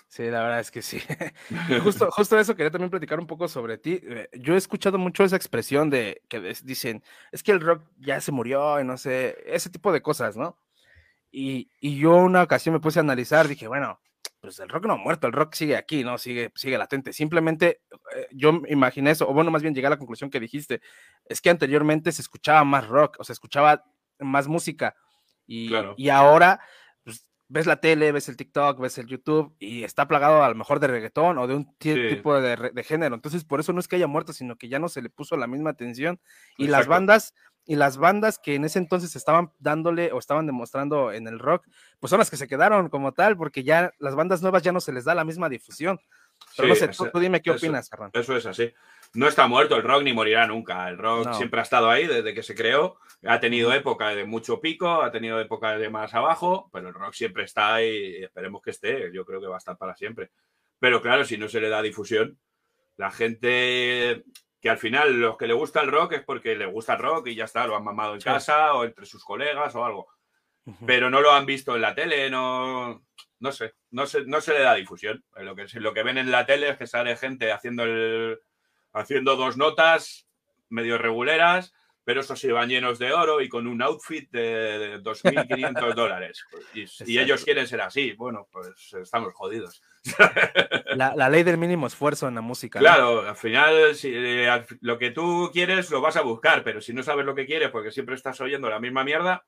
Sí, 0.08 0.24
la 0.30 0.44
verdad 0.44 0.60
es 0.60 0.70
que 0.72 0.82
sí. 0.82 1.00
Justo, 1.84 2.12
justo 2.12 2.40
eso 2.40 2.56
quería 2.56 2.72
también 2.72 2.92
platicar 2.92 3.20
un 3.20 3.28
poco 3.28 3.48
sobre 3.48 3.78
ti. 3.78 4.00
Eh, 4.04 4.30
Yo 4.34 4.54
he 4.54 4.58
escuchado 4.58 4.98
mucho 4.98 5.24
esa 5.24 5.36
expresión 5.36 5.90
de 5.90 6.22
que 6.30 6.40
dicen, 6.64 7.04
es 7.32 7.42
que 7.44 7.52
el 7.52 7.60
rock 7.62 7.84
ya 7.98 8.22
se 8.22 8.32
murió 8.32 8.80
y 8.80 8.84
no 8.84 8.98
sé, 8.98 9.36
ese 9.46 9.70
tipo 9.70 9.92
de 9.92 10.02
cosas, 10.02 10.38
¿no? 10.38 10.58
Y, 11.32 11.72
y 11.80 11.98
yo 11.98 12.16
una 12.16 12.44
ocasión 12.44 12.74
me 12.74 12.80
puse 12.80 13.00
a 13.00 13.02
analizar, 13.02 13.48
dije, 13.48 13.68
bueno, 13.68 14.00
pues 14.40 14.60
el 14.60 14.70
rock 14.70 14.86
no 14.86 14.94
ha 14.94 14.98
muerto, 14.98 15.26
el 15.26 15.34
rock 15.34 15.56
sigue 15.56 15.76
aquí, 15.76 16.04
¿no? 16.04 16.18
Sigue, 16.20 16.52
sigue 16.54 16.78
latente. 16.78 17.12
Simplemente 17.12 17.82
eh, 18.16 18.28
yo 18.32 18.62
imaginé 18.68 19.10
eso, 19.12 19.28
o 19.28 19.34
bueno, 19.34 19.50
más 19.50 19.64
bien 19.64 19.74
llegué 19.74 19.88
a 19.88 19.92
la 19.92 19.98
conclusión 19.98 20.30
que 20.30 20.40
dijiste, 20.40 20.82
es 21.26 21.42
que 21.42 21.50
anteriormente 21.50 22.12
se 22.12 22.22
escuchaba 22.22 22.64
más 22.64 22.88
rock, 22.88 23.16
o 23.20 23.24
se 23.24 23.34
escuchaba 23.34 23.84
más 24.20 24.48
música. 24.48 24.96
Y, 25.46 25.68
Claro. 25.70 25.94
y 25.98 26.10
ahora 26.10 26.60
pues, 27.04 27.26
ves 27.50 27.66
la 27.68 27.78
tele, 27.82 28.12
ves 28.12 28.30
el 28.30 28.38
TikTok, 28.38 28.80
ves 28.80 28.98
el 28.98 29.08
YouTube 29.08 29.56
y 29.60 29.84
está 29.84 30.08
plagado 30.08 30.44
a 30.44 30.50
lo 30.50 30.56
mejor 30.56 30.80
de 30.80 30.88
reggaetón 30.88 31.38
o 31.38 31.48
de 31.48 31.56
un 31.56 31.66
Sí. 31.80 31.96
tipo 32.10 32.40
de, 32.40 32.84
género. 32.84 33.16
Entonces, 33.16 33.44
por 33.44 33.60
eso 33.60 33.74
no 33.74 33.80
es 33.80 33.88
que 33.88 33.98
haya 33.98 34.08
muerto, 34.08 34.34
sino 34.34 34.56
que 34.56 34.70
ya 34.70 34.80
no 34.80 34.90
se 34.90 35.02
le 35.02 35.10
puso 35.10 35.36
la 35.38 35.48
misma 35.48 35.72
atención. 35.72 36.20
Y 36.58 36.68
las 36.68 36.88
bandas, 36.88 37.34
y 37.66 37.76
las 37.76 37.98
bandas 37.98 38.40
que 38.40 38.56
en 38.56 38.66
ese 38.66 38.80
entonces 38.80 39.16
estaban 39.16 39.52
dándole 39.60 40.12
o 40.12 40.20
estaban 40.20 40.46
demostrando 40.46 41.12
en 41.14 41.28
el 41.28 41.40
rock, 41.40 41.66
pues 42.00 42.10
son 42.10 42.20
las 42.20 42.30
que 42.30 42.38
se 42.38 42.48
quedaron 42.48 42.90
como 42.90 43.12
tal, 43.14 43.38
porque 43.38 43.64
ya 43.64 43.94
las 44.00 44.16
bandas 44.16 44.42
nuevas 44.42 44.64
ya 44.64 44.72
no 44.72 44.82
se 44.82 44.92
les 44.92 45.06
da 45.06 45.14
la 45.16 45.24
misma 45.24 45.48
difusión. 45.50 46.00
Pero 46.58 46.68
no 46.68 46.74
Sí, 46.76 46.80
sé, 46.82 46.86
eso- 46.92 47.06
tú, 47.06 47.12
tú 47.12 47.20
dime 47.20 47.42
qué 47.42 47.52
eso- 47.52 47.66
opinas, 47.66 47.90
Ferran. 47.90 48.10
Eso 48.14 48.36
es 48.36 48.46
así. 48.46 48.74
No 49.16 49.28
está 49.28 49.48
muerto 49.48 49.76
el 49.76 49.84
rock 49.84 50.04
ni 50.04 50.14
morirá 50.14 50.48
nunca. 50.48 50.88
El 50.90 50.98
rock 50.98 51.28
No. 51.28 51.34
siempre 51.36 51.60
ha 51.60 51.64
estado 51.64 51.90
ahí 51.90 52.08
desde 52.08 52.34
que 52.34 52.42
se 52.44 52.56
creó. 52.56 52.98
Ha 53.26 53.40
tenido 53.40 53.72
época 53.74 54.10
de 54.10 54.26
mucho 54.26 54.60
pico, 54.60 55.02
ha 55.02 55.12
tenido 55.12 55.40
época 55.40 55.78
de 55.78 55.90
más 55.90 56.14
abajo, 56.14 56.70
pero 56.74 56.88
el 56.90 56.94
rock 56.94 57.14
siempre 57.14 57.44
está 57.44 57.76
ahí 57.76 58.18
y 58.20 58.24
esperemos 58.24 58.62
que 58.62 58.72
esté. 58.72 59.12
Yo 59.14 59.24
creo 59.26 59.40
que 59.40 59.48
va 59.48 59.56
a 59.56 59.60
estar 59.60 59.78
para 59.78 59.96
siempre. 59.96 60.32
Pero 60.80 61.02
claro, 61.02 61.24
si 61.26 61.38
no 61.38 61.48
se 61.48 61.62
le 61.62 61.70
da 61.70 61.82
difusión, 61.82 62.40
la 62.98 63.12
gente 63.12 64.24
que 64.60 64.70
al 64.70 64.78
final 64.78 65.20
los 65.20 65.38
que 65.38 65.48
le 65.48 65.54
gusta 65.54 65.82
el 65.82 65.92
rock 65.92 66.14
es 66.14 66.24
porque 66.24 66.56
le 66.56 66.66
gusta 66.66 66.94
el 66.94 67.00
rock 67.00 67.28
y 67.28 67.36
ya 67.36 67.46
está, 67.46 67.68
lo 67.68 67.76
han 67.76 67.84
mamado 67.84 68.16
en 68.16 68.22
Sí. 68.22 68.26
casa 68.26 68.74
o 68.74 68.84
entre 68.86 69.06
sus 69.06 69.24
colegas 69.24 69.76
o 69.76 69.86
algo. 69.86 70.08
Pero 70.88 71.10
no 71.10 71.20
lo 71.20 71.32
han 71.34 71.46
visto 71.46 71.76
en 71.76 71.82
la 71.82 71.94
tele, 71.94 72.30
no, 72.30 73.04
no 73.40 73.52
sé, 73.52 73.74
no 73.92 74.06
se, 74.08 74.24
no 74.26 74.40
se 74.40 74.54
le 74.54 74.62
da 74.62 74.74
difusión. 74.76 75.22
Lo 75.36 75.54
que, 75.56 75.66
lo 75.80 75.94
que 75.94 76.04
ven 76.04 76.18
en 76.18 76.32
la 76.32 76.46
tele 76.46 76.70
es 76.70 76.78
que 76.78 76.88
sale 76.88 77.18
gente 77.18 77.52
haciendo, 77.52 77.84
el, 77.84 78.40
haciendo 78.94 79.36
dos 79.36 79.58
notas 79.58 80.28
medio 80.70 80.98
reguleras, 80.98 81.74
pero 82.04 82.22
esos 82.22 82.40
se 82.40 82.52
van 82.52 82.70
llenos 82.70 83.00
de 83.00 83.14
oro 83.14 83.42
y 83.42 83.48
con 83.48 83.68
un 83.68 83.82
outfit 83.82 84.30
de, 84.32 84.42
de 84.80 85.02
2.500 85.02 85.94
dólares. 85.96 86.44
Y, 86.74 87.18
ellos 87.18 87.44
quieren 87.44 87.68
ser 87.68 87.82
así. 87.82 88.14
Bueno, 88.14 88.48
pues 88.52 88.94
estamos 88.94 89.34
jodidos. 89.34 89.82
La, 90.96 91.16
la 91.16 91.30
ley 91.30 91.44
del 91.44 91.58
mínimo 91.58 91.88
esfuerzo 91.88 92.28
en 92.28 92.36
la 92.36 92.42
música. 92.42 92.78
¿no? 92.78 92.84
Claro, 92.84 93.28
al 93.28 93.36
final 93.36 93.96
si, 93.96 94.12
eh, 94.14 94.66
lo 94.82 95.00
que 95.00 95.10
tú 95.10 95.50
quieres 95.52 95.90
lo 95.90 96.02
vas 96.02 96.18
a 96.18 96.22
buscar, 96.22 96.64
pero 96.64 96.82
si 96.82 96.94
no 96.94 97.02
sabes 97.02 97.26
lo 97.26 97.34
que 97.34 97.48
quieres 97.48 97.72
porque 97.72 97.90
siempre 97.90 98.14
estás 98.14 98.40
oyendo 98.42 98.70
la 98.70 98.80
misma 98.80 99.04
mierda, 99.04 99.44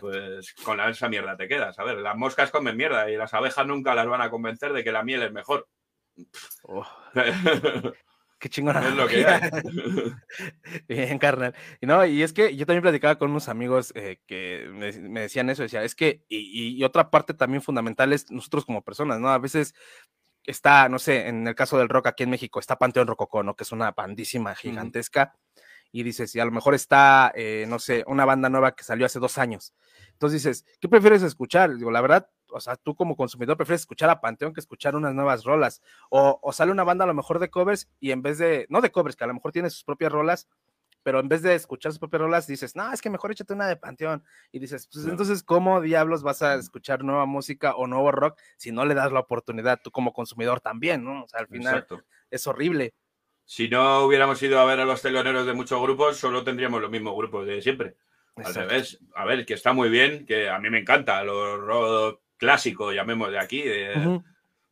pues 0.00 0.54
con 0.64 0.78
la, 0.78 0.88
esa 0.88 1.08
mierda 1.08 1.36
te 1.36 1.46
quedas. 1.46 1.78
A 1.78 1.84
ver, 1.84 1.98
las 1.98 2.16
moscas 2.16 2.50
comen 2.50 2.76
mierda 2.76 3.10
y 3.10 3.16
las 3.16 3.34
abejas 3.34 3.66
nunca 3.66 3.94
las 3.94 4.06
van 4.06 4.22
a 4.22 4.30
convencer 4.30 4.72
de 4.72 4.82
que 4.82 4.92
la 4.92 5.02
miel 5.02 5.22
es 5.22 5.32
mejor. 5.32 5.68
Oh, 6.62 6.86
qué 8.38 8.48
chingona. 8.48 8.86
Es 8.88 8.94
lo 8.94 9.06
que 9.08 9.24
hay. 9.26 9.40
Bien, 10.88 11.18
carnal. 11.18 11.54
Y 11.80 11.86
no, 11.86 12.04
y 12.06 12.22
es 12.22 12.32
que 12.32 12.54
yo 12.56 12.66
también 12.66 12.82
platicaba 12.82 13.18
con 13.18 13.30
unos 13.30 13.48
amigos 13.48 13.92
eh, 13.94 14.20
que 14.26 14.68
me, 14.72 14.92
me 15.08 15.20
decían 15.22 15.50
eso, 15.50 15.62
decía, 15.62 15.82
es 15.84 15.94
que, 15.94 16.24
y, 16.28 16.38
y- 16.38 16.76
y 16.76 16.84
otra 16.84 17.10
parte 17.10 17.34
también 17.34 17.62
fundamental 17.62 18.12
es 18.12 18.30
nosotros 18.30 18.64
como 18.64 18.82
personas, 18.82 19.20
¿no? 19.20 19.28
A 19.28 19.38
veces 19.38 19.74
está, 20.44 20.88
no 20.88 20.98
sé, 20.98 21.28
en 21.28 21.46
el 21.46 21.54
caso 21.54 21.78
del 21.78 21.88
rock 21.88 22.08
aquí 22.08 22.22
en 22.24 22.30
México, 22.30 22.60
está 22.60 22.76
Panteón 22.78 23.06
Rococó, 23.06 23.42
¿no? 23.42 23.54
Que 23.56 23.64
es 23.64 23.72
una 23.72 23.92
bandísima 23.92 24.54
gigantesca. 24.54 25.34
Y 25.90 26.02
dices, 26.02 26.34
y 26.36 26.40
a 26.40 26.44
lo 26.44 26.50
mejor 26.50 26.74
está, 26.74 27.32
eh, 27.34 27.64
no 27.68 27.78
sé, 27.78 28.04
una 28.06 28.26
banda 28.26 28.50
nueva 28.50 28.74
que 28.76 28.84
salió 28.84 29.06
hace 29.06 29.18
dos 29.20 29.38
años. 29.38 29.72
Entonces 30.12 30.42
dices, 30.42 30.66
¿qué 30.80 30.88
prefieres 30.88 31.22
escuchar? 31.22 31.74
Digo, 31.76 31.90
la 31.90 32.02
verdad, 32.02 32.28
o 32.50 32.60
sea, 32.60 32.76
tú 32.76 32.94
como 32.94 33.16
consumidor 33.16 33.56
prefieres 33.56 33.82
escuchar 33.82 34.10
a 34.10 34.20
Panteón 34.20 34.52
que 34.54 34.60
escuchar 34.60 34.96
unas 34.96 35.14
nuevas 35.14 35.44
rolas. 35.44 35.82
O, 36.10 36.38
o 36.42 36.52
sale 36.52 36.72
una 36.72 36.84
banda 36.84 37.04
a 37.04 37.06
lo 37.08 37.14
mejor 37.14 37.38
de 37.38 37.50
covers 37.50 37.88
y 38.00 38.10
en 38.10 38.22
vez 38.22 38.38
de, 38.38 38.66
no 38.68 38.80
de 38.80 38.90
covers, 38.90 39.16
que 39.16 39.24
a 39.24 39.26
lo 39.28 39.34
mejor 39.34 39.52
tiene 39.52 39.70
sus 39.70 39.84
propias 39.84 40.12
rolas, 40.12 40.48
pero 41.02 41.20
en 41.20 41.28
vez 41.28 41.42
de 41.42 41.54
escuchar 41.54 41.92
sus 41.92 41.98
propias 42.00 42.20
rolas, 42.22 42.46
dices, 42.46 42.76
no, 42.76 42.92
es 42.92 43.00
que 43.00 43.08
mejor 43.08 43.30
échate 43.32 43.54
una 43.54 43.66
de 43.66 43.76
Panteón. 43.76 44.22
Y 44.52 44.58
dices, 44.58 44.86
pues 44.88 45.04
Claro. 45.04 45.12
entonces, 45.12 45.42
¿cómo 45.42 45.80
diablos 45.80 46.22
vas 46.22 46.42
a 46.42 46.56
escuchar 46.56 47.02
nueva 47.04 47.24
música 47.24 47.74
o 47.76 47.86
nuevo 47.86 48.10
rock 48.12 48.38
si 48.56 48.72
no 48.72 48.84
le 48.84 48.94
das 48.94 49.10
la 49.12 49.20
oportunidad 49.20 49.80
tú 49.82 49.90
como 49.90 50.12
consumidor 50.12 50.60
también, 50.60 51.04
¿no? 51.04 51.24
O 51.24 51.28
sea, 51.28 51.40
al 51.40 51.46
final 51.48 51.74
Exacto. 51.74 52.02
es 52.30 52.46
horrible. 52.46 52.94
Si 53.46 53.68
no 53.68 54.04
hubiéramos 54.04 54.42
ido 54.42 54.60
a 54.60 54.64
ver 54.66 54.80
a 54.80 54.84
los 54.84 55.00
teloneros 55.00 55.46
de 55.46 55.54
muchos 55.54 55.80
grupos, 55.80 56.18
solo 56.18 56.44
tendríamos 56.44 56.82
los 56.82 56.90
mismos 56.90 57.16
grupos 57.16 57.46
de 57.46 57.62
siempre. 57.62 57.96
Al 58.36 58.54
revés. 58.54 59.00
A 59.14 59.24
ver, 59.24 59.46
que 59.46 59.54
está 59.54 59.72
muy 59.72 59.88
bien, 59.88 60.26
que 60.26 60.50
a 60.50 60.58
mí 60.58 60.68
me 60.68 60.78
encanta 60.80 61.24
los 61.24 61.58
rock 61.58 62.20
clásicos, 62.38 62.94
llamemos 62.94 63.30
de 63.30 63.38
aquí. 63.38 63.62
de-. 63.62 64.20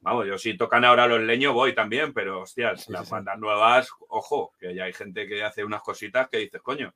Vamos, 0.00 0.26
yo 0.26 0.38
si 0.38 0.56
tocan 0.56 0.84
ahora 0.84 1.06
los 1.06 1.20
leños 1.20 1.52
voy 1.52 1.74
también, 1.74 2.12
pero 2.12 2.42
hostias, 2.42 2.84
Sí, 2.84 2.92
las 2.92 3.02
sí, 3.02 3.06
sí. 3.06 3.12
bandas 3.12 3.38
nuevas, 3.38 3.90
ojo, 4.08 4.52
que 4.58 4.74
ya 4.74 4.84
hay 4.84 4.92
gente 4.92 5.26
que 5.26 5.42
hace 5.42 5.64
unas 5.64 5.82
cositas 5.82 6.28
que 6.28 6.38
dices, 6.38 6.62
coño, 6.62 6.94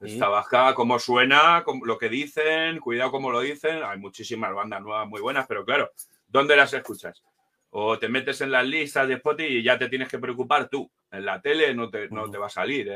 esta 0.00 0.28
baja, 0.28 0.74
cómo 0.74 0.98
suena, 0.98 1.62
cómo- 1.64 1.84
lo 1.84 1.96
que 1.98 2.08
dicen, 2.08 2.78
cuidado 2.80 3.10
cómo 3.10 3.30
lo 3.30 3.40
dicen. 3.40 3.82
Hay 3.84 3.98
muchísimas 3.98 4.52
bandas 4.54 4.80
nuevas 4.82 5.06
muy 5.06 5.20
buenas, 5.20 5.46
pero 5.46 5.64
claro, 5.64 5.92
¿dónde 6.26 6.56
las 6.56 6.72
escuchas? 6.72 7.22
O 7.68 7.98
te 7.98 8.08
metes 8.08 8.40
en 8.40 8.50
las 8.50 8.66
listas 8.66 9.06
de 9.06 9.14
Spotify 9.14 9.58
y 9.58 9.62
ya 9.62 9.78
te 9.78 9.88
tienes 9.88 10.08
que 10.08 10.18
preocupar 10.18 10.68
tú. 10.68 10.90
En 11.12 11.24
la 11.26 11.40
tele 11.40 11.72
no 11.74 11.88
te, 11.90 12.08
no 12.08 12.30
te 12.30 12.38
va 12.38 12.46
a 12.46 12.50
salir. 12.50 12.90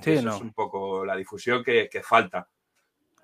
Sí, 0.00 0.10
Eso 0.12 0.22
no. 0.22 0.34
es 0.34 0.40
un 0.42 0.52
poco 0.52 1.04
la 1.06 1.14
difusión 1.16 1.62
que, 1.64 1.88
que 1.88 2.02
falta 2.02 2.46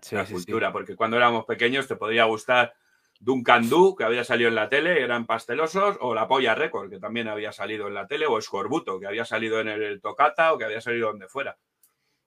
Sí, 0.01 0.15
la 0.15 0.25
cultura, 0.25 0.73
porque 0.73 0.95
cuando 0.95 1.17
éramos 1.17 1.45
pequeños 1.45 1.89
te 1.89 1.97
podría 1.97 2.25
gustar 2.25 2.73
Duncan 3.21 3.69
Du, 3.69 3.95
que 3.97 4.05
había 4.05 4.25
salido 4.25 4.49
en 4.49 4.55
la 4.55 4.69
tele, 4.69 5.03
eran 5.03 5.27
pastelosos, 5.27 5.97
o 6.01 6.15
La 6.15 6.29
Polla 6.29 6.55
Record, 6.55 6.91
que 6.91 6.99
también 6.99 7.29
había 7.29 7.53
salido 7.53 7.89
en 7.89 7.95
la 7.95 8.07
tele, 8.07 8.27
o 8.27 8.39
Escorbuto, 8.39 9.01
que 9.01 9.07
había 9.07 9.25
salido 9.25 9.61
en 9.61 9.69
el 9.69 10.01
Tocata 10.01 10.53
o 10.53 10.59
que 10.59 10.65
había 10.65 10.81
salido 10.81 11.09
donde 11.09 11.29
fuera. 11.29 11.57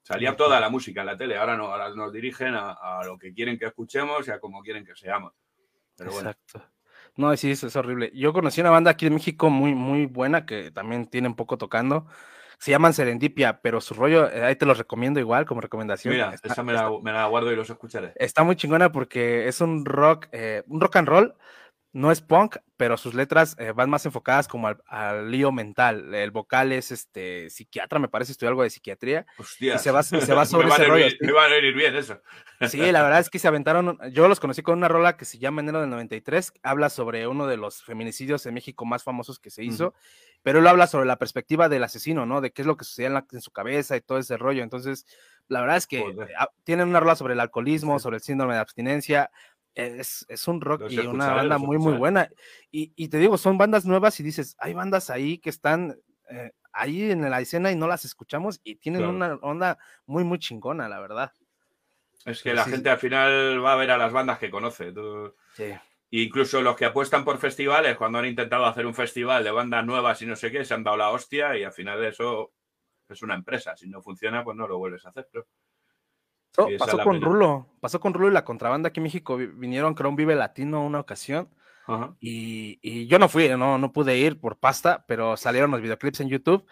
Salía 0.02 0.34
toda 0.36 0.58
la 0.60 0.70
música 0.70 1.00
en 1.02 1.06
la 1.06 1.16
tele, 1.16 1.36
ahora 1.36 1.56
no, 1.56 1.66
ahora 1.66 1.94
nos 1.94 2.12
dirigen 2.12 2.54
a, 2.54 2.72
a 2.72 3.04
lo 3.04 3.18
que 3.18 3.32
quieren 3.32 3.58
que 3.58 3.66
escuchemos 3.66 4.26
y 4.26 4.30
a 4.30 4.40
cómo 4.40 4.62
quieren 4.62 4.84
que 4.84 4.96
seamos. 4.96 5.32
Pero 5.96 6.12
bueno, 6.12 6.30
Exacto. 6.30 6.70
No, 7.16 7.36
sí, 7.36 7.50
eso 7.50 7.66
es 7.66 7.76
horrible. 7.76 8.10
Yo 8.14 8.32
conocí 8.32 8.60
una 8.60 8.70
banda 8.70 8.92
aquí 8.92 9.06
de 9.06 9.10
México 9.10 9.50
muy, 9.50 9.74
muy 9.74 10.06
buena 10.06 10.46
que 10.46 10.70
también 10.70 11.06
tiene 11.06 11.28
un 11.28 11.36
poco 11.36 11.58
tocando. 11.58 12.06
Se 12.60 12.70
llaman 12.70 12.92
Serendipia, 12.94 13.60
pero 13.62 13.80
su 13.80 13.94
rollo, 13.94 14.30
eh, 14.30 14.44
ahí 14.44 14.54
te 14.54 14.66
los 14.66 14.76
recomiendo 14.78 15.18
igual 15.18 15.46
como 15.46 15.60
recomendación. 15.62 16.12
mira, 16.14 16.34
Está- 16.34 16.48
esa 16.52 16.62
me 16.62 16.72
la, 16.74 16.90
me 17.02 17.10
la 17.10 17.26
guardo 17.26 17.50
y 17.50 17.56
los 17.56 17.70
escucharé. 17.70 18.12
está 18.16 18.42
muy 18.44 18.54
chingona 18.54 18.92
porque 18.92 19.48
es 19.48 19.60
un 19.62 19.84
rock, 19.86 20.26
eh, 20.32 20.62
un 20.68 20.80
rock 20.80 20.96
and 20.96 21.08
roll, 21.08 21.34
no 21.92 22.12
es 22.12 22.20
punk, 22.20 22.58
pero 22.76 22.96
sus 22.96 23.14
letras 23.14 23.56
eh, 23.58 23.72
van 23.72 23.90
más 23.90 24.06
enfocadas 24.06 24.46
como 24.46 24.68
al, 24.68 24.80
al 24.86 25.28
lío 25.30 25.50
mental. 25.50 26.14
El 26.14 26.30
vocal 26.30 26.70
es 26.70 26.92
este 26.92 27.50
psiquiatra, 27.50 27.98
me 27.98 28.06
parece, 28.08 28.30
estudió 28.30 28.50
algo 28.50 28.62
de 28.62 28.70
psiquiatría. 28.70 29.26
Hostia. 29.38 29.74
Y 29.74 29.78
se 29.78 29.90
va, 29.90 30.02
se 30.04 30.32
va 30.34 30.44
sobre 30.46 30.68
me, 30.68 30.74
ese 30.74 30.84
rollo. 30.84 31.06
ir, 31.06 31.18
me 31.20 31.32
van 31.32 31.50
a 31.52 31.56
ir 31.56 31.74
bien 31.74 31.96
eso. 31.96 32.20
Sí, 32.68 32.92
la 32.92 33.02
verdad 33.02 33.18
es 33.20 33.28
que 33.30 33.38
se 33.40 33.48
aventaron, 33.48 33.98
yo 34.12 34.28
los 34.28 34.38
conocí 34.38 34.62
con 34.62 34.76
una 34.78 34.86
rola 34.86 35.16
que 35.16 35.24
se 35.24 35.38
llama 35.38 35.62
Enero 35.62 35.80
del 35.80 35.90
93, 35.90 36.52
habla 36.62 36.90
sobre 36.90 37.26
uno 37.26 37.46
de 37.48 37.56
los 37.56 37.82
feminicidios 37.82 38.44
en 38.46 38.54
México 38.54 38.84
más 38.84 39.02
famosos 39.02 39.38
que 39.40 39.50
se 39.50 39.64
hizo, 39.64 39.88
Ujú. 39.88 39.96
Pero 40.42 40.58
él 40.60 40.66
habla 40.66 40.86
sobre 40.86 41.06
la 41.06 41.16
perspectiva 41.16 41.68
del 41.68 41.84
asesino, 41.84 42.26
¿no? 42.26 42.40
De 42.40 42.50
qué 42.52 42.62
es 42.62 42.66
lo 42.66 42.76
que 42.76 42.84
sucedía 42.84 43.08
en, 43.08 43.14
la- 43.14 43.26
en 43.30 43.40
su 43.40 43.50
cabeza 43.50 43.96
y 43.96 44.00
todo 44.00 44.18
ese 44.18 44.36
rollo. 44.36 44.62
Entonces, 44.62 45.06
la 45.48 45.60
verdad 45.60 45.76
es 45.76 45.86
que 45.86 46.00
Joder. 46.00 46.32
ah, 46.38 46.48
tienen 46.64 46.88
una 46.88 47.00
rola 47.00 47.16
sobre 47.16 47.34
el 47.34 47.40
alcoholismo, 47.40 47.98
sobre 47.98 48.16
el 48.16 48.22
síndrome 48.22 48.54
de 48.54 48.60
abstinencia. 48.60 49.30
Es, 49.74 50.26
es 50.28 50.48
un 50.48 50.60
rock 50.60 50.80
Los 50.82 50.92
y 50.92 50.98
una 51.00 51.32
banda 51.32 51.58
muy, 51.58 51.78
muy 51.78 51.94
buena. 51.94 52.28
Y, 52.70 52.92
y 52.96 53.08
te 53.08 53.18
digo, 53.18 53.38
son 53.38 53.56
bandas 53.58 53.84
nuevas 53.84 54.18
y 54.20 54.22
dices, 54.22 54.56
hay 54.58 54.74
bandas 54.74 55.10
ahí 55.10 55.38
que 55.38 55.50
están 55.50 55.96
eh, 56.28 56.52
ahí 56.72 57.10
en 57.10 57.28
la 57.30 57.40
escena 57.40 57.70
y 57.70 57.76
no 57.76 57.86
las 57.86 58.04
escuchamos 58.04 58.60
y 58.64 58.76
tienen 58.76 59.00
Claro. 59.02 59.14
una 59.16 59.34
onda 59.42 59.78
muy, 60.06 60.24
muy 60.24 60.38
chingona, 60.38 60.88
la 60.88 61.00
verdad. 61.00 61.32
Es 62.24 62.42
que 62.42 62.52
la 62.52 62.64
sí, 62.64 62.70
gente 62.72 62.90
al 62.90 62.98
final 62.98 63.64
va 63.64 63.72
a 63.72 63.76
ver 63.76 63.90
a 63.92 63.96
las 63.98 64.12
bandas 64.12 64.38
que 64.38 64.50
conoce. 64.50 64.92
tú- 64.92 65.34
Sí. 65.54 65.72
Incluso 66.12 66.60
los 66.60 66.76
que 66.76 66.86
apuestan 66.86 67.24
por 67.24 67.38
festivales, 67.38 67.96
cuando 67.96 68.18
han 68.18 68.26
intentado 68.26 68.66
hacer 68.66 68.84
un 68.86 68.94
festival 68.94 69.44
de 69.44 69.50
bandas 69.52 69.84
nuevas 69.86 70.20
y 70.22 70.26
no 70.26 70.34
sé 70.36 70.50
qué, 70.50 70.64
se 70.64 70.74
han 70.74 70.82
dado 70.82 70.96
la 70.96 71.10
hostia 71.10 71.56
y 71.56 71.62
al 71.62 71.72
final 71.72 72.04
eso 72.04 72.52
es 73.08 73.22
una 73.22 73.34
empresa. 73.34 73.76
Si 73.76 73.88
no 73.88 74.02
funciona, 74.02 74.42
pues 74.42 74.56
no 74.56 74.66
lo 74.66 74.78
vuelves 74.78 75.04
a 75.06 75.10
hacer. 75.10 75.28
pero- 75.32 75.46
esa 76.68 76.84
pasó 76.84 76.98
con 77.04 77.14
pena. 77.20 77.26
Rulo, 77.26 77.68
pasó 77.80 78.00
con 78.00 78.12
Rulo 78.12 78.28
y 78.28 78.32
la 78.32 78.44
contrabanda 78.44 78.88
aquí 78.88 78.98
en 78.98 79.04
México. 79.04 79.36
vi- 79.36 79.46
Vinieron, 79.46 79.94
creo, 79.94 80.10
un 80.10 80.16
Vive 80.16 80.34
Latino 80.34 80.84
una 80.84 80.98
ocasión. 81.00 81.48
Ajá. 81.86 82.14
Y, 82.20 82.78
y 82.82 83.06
yo 83.06 83.18
no 83.20 83.28
fui, 83.28 83.48
no, 83.50 83.78
no 83.78 83.92
pude 83.92 84.18
ir 84.18 84.40
por 84.40 84.58
pasta, 84.58 85.04
pero 85.06 85.36
salieron 85.36 85.70
los 85.70 85.80
videoclips 85.80 86.20
en 86.20 86.28
YouTube. 86.28 86.66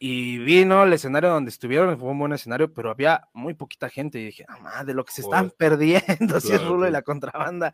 Y 0.00 0.38
vino 0.38 0.82
el 0.82 0.92
escenario 0.92 1.30
donde 1.30 1.50
estuvieron, 1.50 1.96
fue 1.98 2.08
un 2.10 2.18
buen 2.18 2.32
escenario, 2.32 2.72
pero 2.74 2.90
había 2.90 3.28
muy 3.32 3.54
poquita 3.54 3.88
gente. 3.88 4.18
Y 4.18 4.24
dije, 4.26 4.44
ah, 4.48 4.82
de 4.84 4.94
lo 4.94 5.04
que 5.04 5.12
se 5.12 5.20
están 5.22 5.50
Joder. 5.50 5.56
perdiendo, 5.58 6.40
si 6.40 6.52
es 6.52 6.64
Rulo 6.66 6.88
y 6.88 6.90
la 6.90 7.02
contrabanda. 7.02 7.72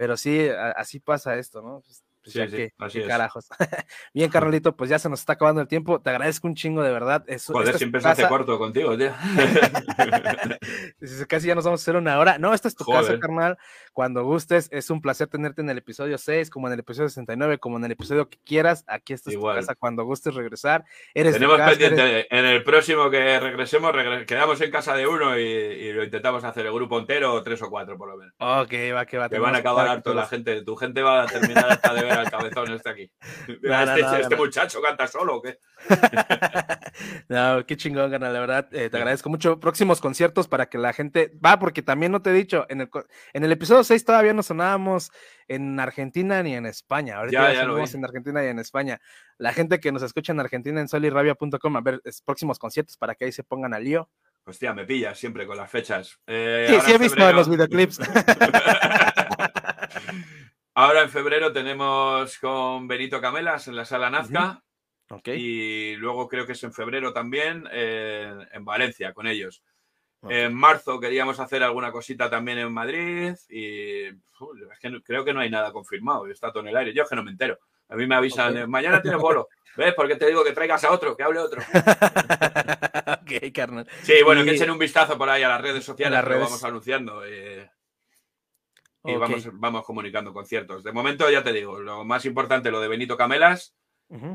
Pero 0.00 0.16
sí, 0.16 0.48
a- 0.48 0.70
así 0.72 0.98
pasa 0.98 1.36
esto, 1.36 1.60
¿no? 1.60 1.82
Pues, 1.82 2.02
pues 2.22 2.32
Sí, 2.32 2.38
ya 2.38 2.48
sí, 2.48 2.56
que, 2.56 2.72
así 2.78 3.00
qué 3.00 3.06
carajos. 3.06 3.48
Bien, 4.14 4.30
carnalito, 4.30 4.76
pues 4.76 4.90
ya 4.90 4.98
se 4.98 5.08
nos 5.08 5.20
está 5.20 5.34
acabando 5.34 5.60
el 5.60 5.68
tiempo. 5.68 6.00
Te 6.00 6.10
agradezco 6.10 6.46
un 6.46 6.54
chingo 6.54 6.82
de 6.82 6.92
verdad. 6.92 7.24
Es, 7.26 7.46
Joder, 7.46 7.76
siempre 7.78 8.00
tu 8.00 8.04
se 8.04 8.08
hace 8.10 8.22
casa. 8.22 8.28
corto 8.28 8.58
contigo, 8.58 8.96
tío. 8.98 9.10
Casi 11.28 11.46
ya 11.48 11.54
nos 11.54 11.64
vamos 11.64 11.80
a 11.80 11.82
hacer 11.82 11.96
una 11.96 12.18
hora. 12.18 12.38
No, 12.38 12.54
esta 12.54 12.68
es 12.68 12.76
tu 12.76 12.84
casa, 12.84 13.18
carnal. 13.18 13.58
Cuando 13.92 14.24
gustes, 14.24 14.68
es 14.70 14.90
un 14.90 15.00
placer 15.00 15.28
tenerte 15.28 15.60
en 15.62 15.70
el 15.70 15.78
episodio 15.78 16.18
6, 16.18 16.50
como 16.50 16.66
en 16.68 16.74
el 16.74 16.80
episodio 16.80 17.08
69, 17.08 17.58
como 17.58 17.78
en 17.78 17.84
el 17.84 17.92
episodio 17.92 18.28
que 18.28 18.38
quieras. 18.44 18.84
Aquí 18.86 19.12
está 19.12 19.30
tu 19.30 19.36
Igual. 19.38 19.56
casa 19.56 19.74
cuando 19.74 20.04
gustes 20.04 20.34
regresar. 20.34 20.84
Eres 21.14 21.34
Tenemos 21.34 21.56
casa, 21.56 21.70
pendiente, 21.70 22.02
eres- 22.02 22.26
en 22.30 22.44
el 22.46 22.62
próximo 22.64 23.10
que 23.10 23.40
regresemos, 23.40 23.92
regre- 23.92 24.26
quedamos 24.26 24.60
en 24.60 24.70
casa 24.70 24.94
de 24.94 25.06
uno 25.06 25.38
y, 25.38 25.42
y 25.42 25.92
lo 25.92 26.04
intentamos 26.04 26.44
hacer 26.44 26.66
el 26.66 26.72
grupo 26.72 26.98
entero, 26.98 27.34
o 27.34 27.42
tres 27.42 27.60
o 27.62 27.70
cuatro 27.70 27.96
por 27.98 28.08
lo 28.10 28.16
menos. 28.16 28.34
Ok, 28.38 28.72
va, 28.94 29.06
que 29.06 29.18
va. 29.18 29.28
Que 29.28 29.38
van 29.38 29.54
a 29.54 29.58
acabar 29.58 29.88
harto 29.88 30.14
la 30.14 30.26
gente. 30.26 30.62
Tu 30.62 30.76
gente 30.76 31.02
va 31.02 31.24
a 31.24 31.26
terminar 31.26 31.70
hasta 31.70 31.94
de 31.94 32.02
al 32.18 32.30
cabezón 32.30 32.72
este 32.72 32.88
aquí. 32.90 33.10
Mira, 33.62 33.84
No, 33.86 33.92
no, 33.92 33.96
este, 34.06 34.20
este 34.22 34.36
muchacho 34.36 34.80
canta 34.82 35.06
solo, 35.06 35.36
¿o 35.36 35.42
qué? 35.42 35.58
No, 37.28 37.64
qué 37.66 37.76
chingón, 37.76 38.10
carnal, 38.10 38.32
la 38.32 38.40
verdad, 38.40 38.68
eh, 38.72 38.90
te 38.90 38.96
agradezco 38.96 39.30
mucho. 39.30 39.58
Próximos 39.60 40.00
conciertos 40.00 40.48
para 40.48 40.66
que 40.66 40.76
la 40.78 40.92
gente 40.92 41.32
va, 41.44 41.58
porque 41.58 41.82
también 41.82 42.10
no 42.12 42.20
te 42.20 42.30
he 42.30 42.32
dicho, 42.34 42.66
en 42.68 42.80
el, 42.82 42.90
en 43.32 43.44
el 43.44 43.52
episodio 43.52 43.84
6 43.84 44.04
todavía 44.04 44.32
no 44.32 44.42
sonábamos 44.42 45.10
en 45.48 45.78
Argentina 45.80 46.42
ni 46.42 46.54
en 46.54 46.66
España. 46.66 47.18
Ahorita 47.18 47.48
Ya, 47.52 47.54
ya, 47.54 47.64
lo 47.64 47.78
en 47.78 48.04
Argentina 48.04 48.44
y 48.44 48.48
en 48.48 48.58
España. 48.58 49.00
La 49.38 49.52
gente 49.52 49.78
que 49.80 49.92
nos 49.92 50.02
escucha 50.02 50.32
en 50.32 50.40
Argentina 50.40 50.80
en 50.80 50.88
solirrabia.com, 50.88 51.76
a 51.76 51.80
ver, 51.80 52.00
es- 52.04 52.20
próximos 52.22 52.58
conciertos 52.58 52.96
para 52.96 53.14
que 53.14 53.24
ahí 53.26 53.32
se 53.32 53.44
pongan 53.44 53.72
al 53.72 53.84
lío. 53.84 54.10
Hostia, 54.44 54.72
me 54.74 54.84
pillas 54.84 55.18
siempre 55.18 55.46
con 55.46 55.56
las 55.56 55.70
fechas. 55.70 56.18
Eh, 56.26 56.66
Sí, 56.68 56.80
sí 56.86 56.92
he 56.92 56.94
en 56.96 57.00
visto 57.00 57.16
febrero- 57.16 57.36
los 57.36 57.48
videoclips. 57.48 58.00
Ahora 60.74 61.02
en 61.02 61.10
febrero 61.10 61.52
tenemos 61.52 62.38
con 62.38 62.86
Benito 62.88 63.20
Camelas 63.20 63.66
en 63.68 63.76
la 63.76 63.84
sala 63.84 64.10
Nazca. 64.10 64.62
Y 65.36 65.96
luego 65.96 66.28
creo 66.28 66.46
que 66.46 66.52
es 66.52 66.62
en 66.62 66.72
febrero 66.72 67.12
también 67.12 67.66
eh, 67.72 68.32
en 68.52 68.64
Valencia 68.64 69.12
con 69.12 69.26
ellos. 69.26 69.62
En 70.28 70.54
marzo 70.54 71.00
queríamos 71.00 71.40
hacer 71.40 71.62
alguna 71.62 71.90
cosita 71.90 72.28
también 72.28 72.58
en 72.58 72.70
Madrid 72.72 73.32
y 73.48 74.10
uf, 74.10 74.50
es 74.70 74.78
que 74.78 74.90
no- 74.90 75.02
creo 75.02 75.24
que 75.24 75.32
no 75.32 75.40
hay 75.40 75.48
nada 75.50 75.72
confirmado, 75.72 76.26
está 76.26 76.50
todo 76.52 76.62
en 76.62 76.68
el 76.68 76.76
aire. 76.76 76.92
Yo 76.92 77.02
es 77.04 77.08
que 77.08 77.16
no 77.16 77.24
me 77.24 77.30
entero. 77.30 77.58
A 77.88 77.96
mí 77.96 78.06
me 78.06 78.14
avisan, 78.14 78.54
eh, 78.56 78.66
mañana 78.66 79.00
tienes 79.02 79.18
bolo. 79.20 79.48
¿Ves? 79.76 79.94
Porque 79.94 80.16
te 80.16 80.26
digo 80.26 80.44
que 80.44 80.52
traigas 80.52 80.84
a 80.84 80.92
otro, 80.92 81.16
que 81.16 81.22
hable 81.22 81.38
otro. 81.40 81.62
ok, 83.22 83.52
carnal. 83.54 83.86
Sí, 84.02 84.14
bueno, 84.24 84.44
que 84.44 84.50
echen 84.52 84.70
un 84.70 84.78
vistazo 84.78 85.16
por 85.16 85.28
ahí 85.30 85.42
a 85.42 85.48
las 85.48 85.60
redes 85.60 85.84
sociales, 85.84 86.12
las 86.16 86.24
redes. 86.24 86.42
vamos 86.44 86.62
anunciando. 86.64 87.24
eh, 87.24 87.70
y 89.04 89.12
vamos, 89.20 89.48
vamos 89.54 89.84
comunicando 89.84 90.32
conciertos. 90.32 90.82
De 90.84 90.92
momento, 90.92 91.30
ya 91.30 91.42
te 91.42 91.52
digo, 91.52 91.80
lo 91.80 92.04
más 92.04 92.24
importante, 92.26 92.70
lo 92.70 92.80
de 92.80 92.88
Benito 92.88 93.16
Camelas, 93.16 93.74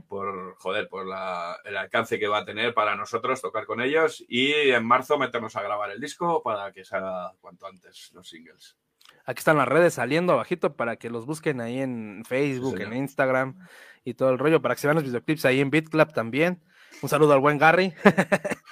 por 0.07 0.55
joder, 0.57 0.87
por 0.87 1.05
la- 1.05 1.57
el 1.65 1.75
alcance 1.75 2.17
que 2.17 2.27
va 2.29 2.37
a 2.39 2.45
tener 2.45 2.73
para 2.73 2.95
nosotros 2.95 3.41
tocar 3.41 3.65
con 3.65 3.81
ellos. 3.81 4.23
Y 4.29 4.53
en 4.53 4.85
marzo 4.85 5.17
meternos 5.17 5.55
a 5.57 5.61
grabar 5.63 5.91
el 5.91 5.99
disco 5.99 6.41
para 6.43 6.71
que 6.71 6.85
salga 6.85 7.33
cuanto 7.41 7.67
antes 7.67 8.11
los 8.13 8.27
singles. 8.29 8.77
Aquí 9.25 9.39
están 9.39 9.57
las 9.57 9.67
redes 9.67 9.95
saliendo 9.95 10.33
abajito 10.33 10.75
para 10.75 10.95
que 10.95 11.09
los 11.09 11.25
busquen 11.25 11.59
ahí 11.59 11.81
en 11.81 12.23
Facebook, 12.25 12.75
en 12.79 12.93
Instagram 12.93 13.57
y 14.05 14.13
todo 14.13 14.29
el 14.29 14.37
rollo, 14.39 14.61
para 14.61 14.75
que 14.75 14.81
se 14.81 14.87
vean 14.87 14.95
los 14.95 15.03
videoclips 15.03 15.45
ahí 15.45 15.59
en 15.59 15.71
BitClub 15.71 16.13
también. 16.13 16.61
Un 17.01 17.09
saludo 17.09 17.33
al 17.33 17.39
buen 17.41 17.57
Gary. 17.57 17.93
un 17.95 18.03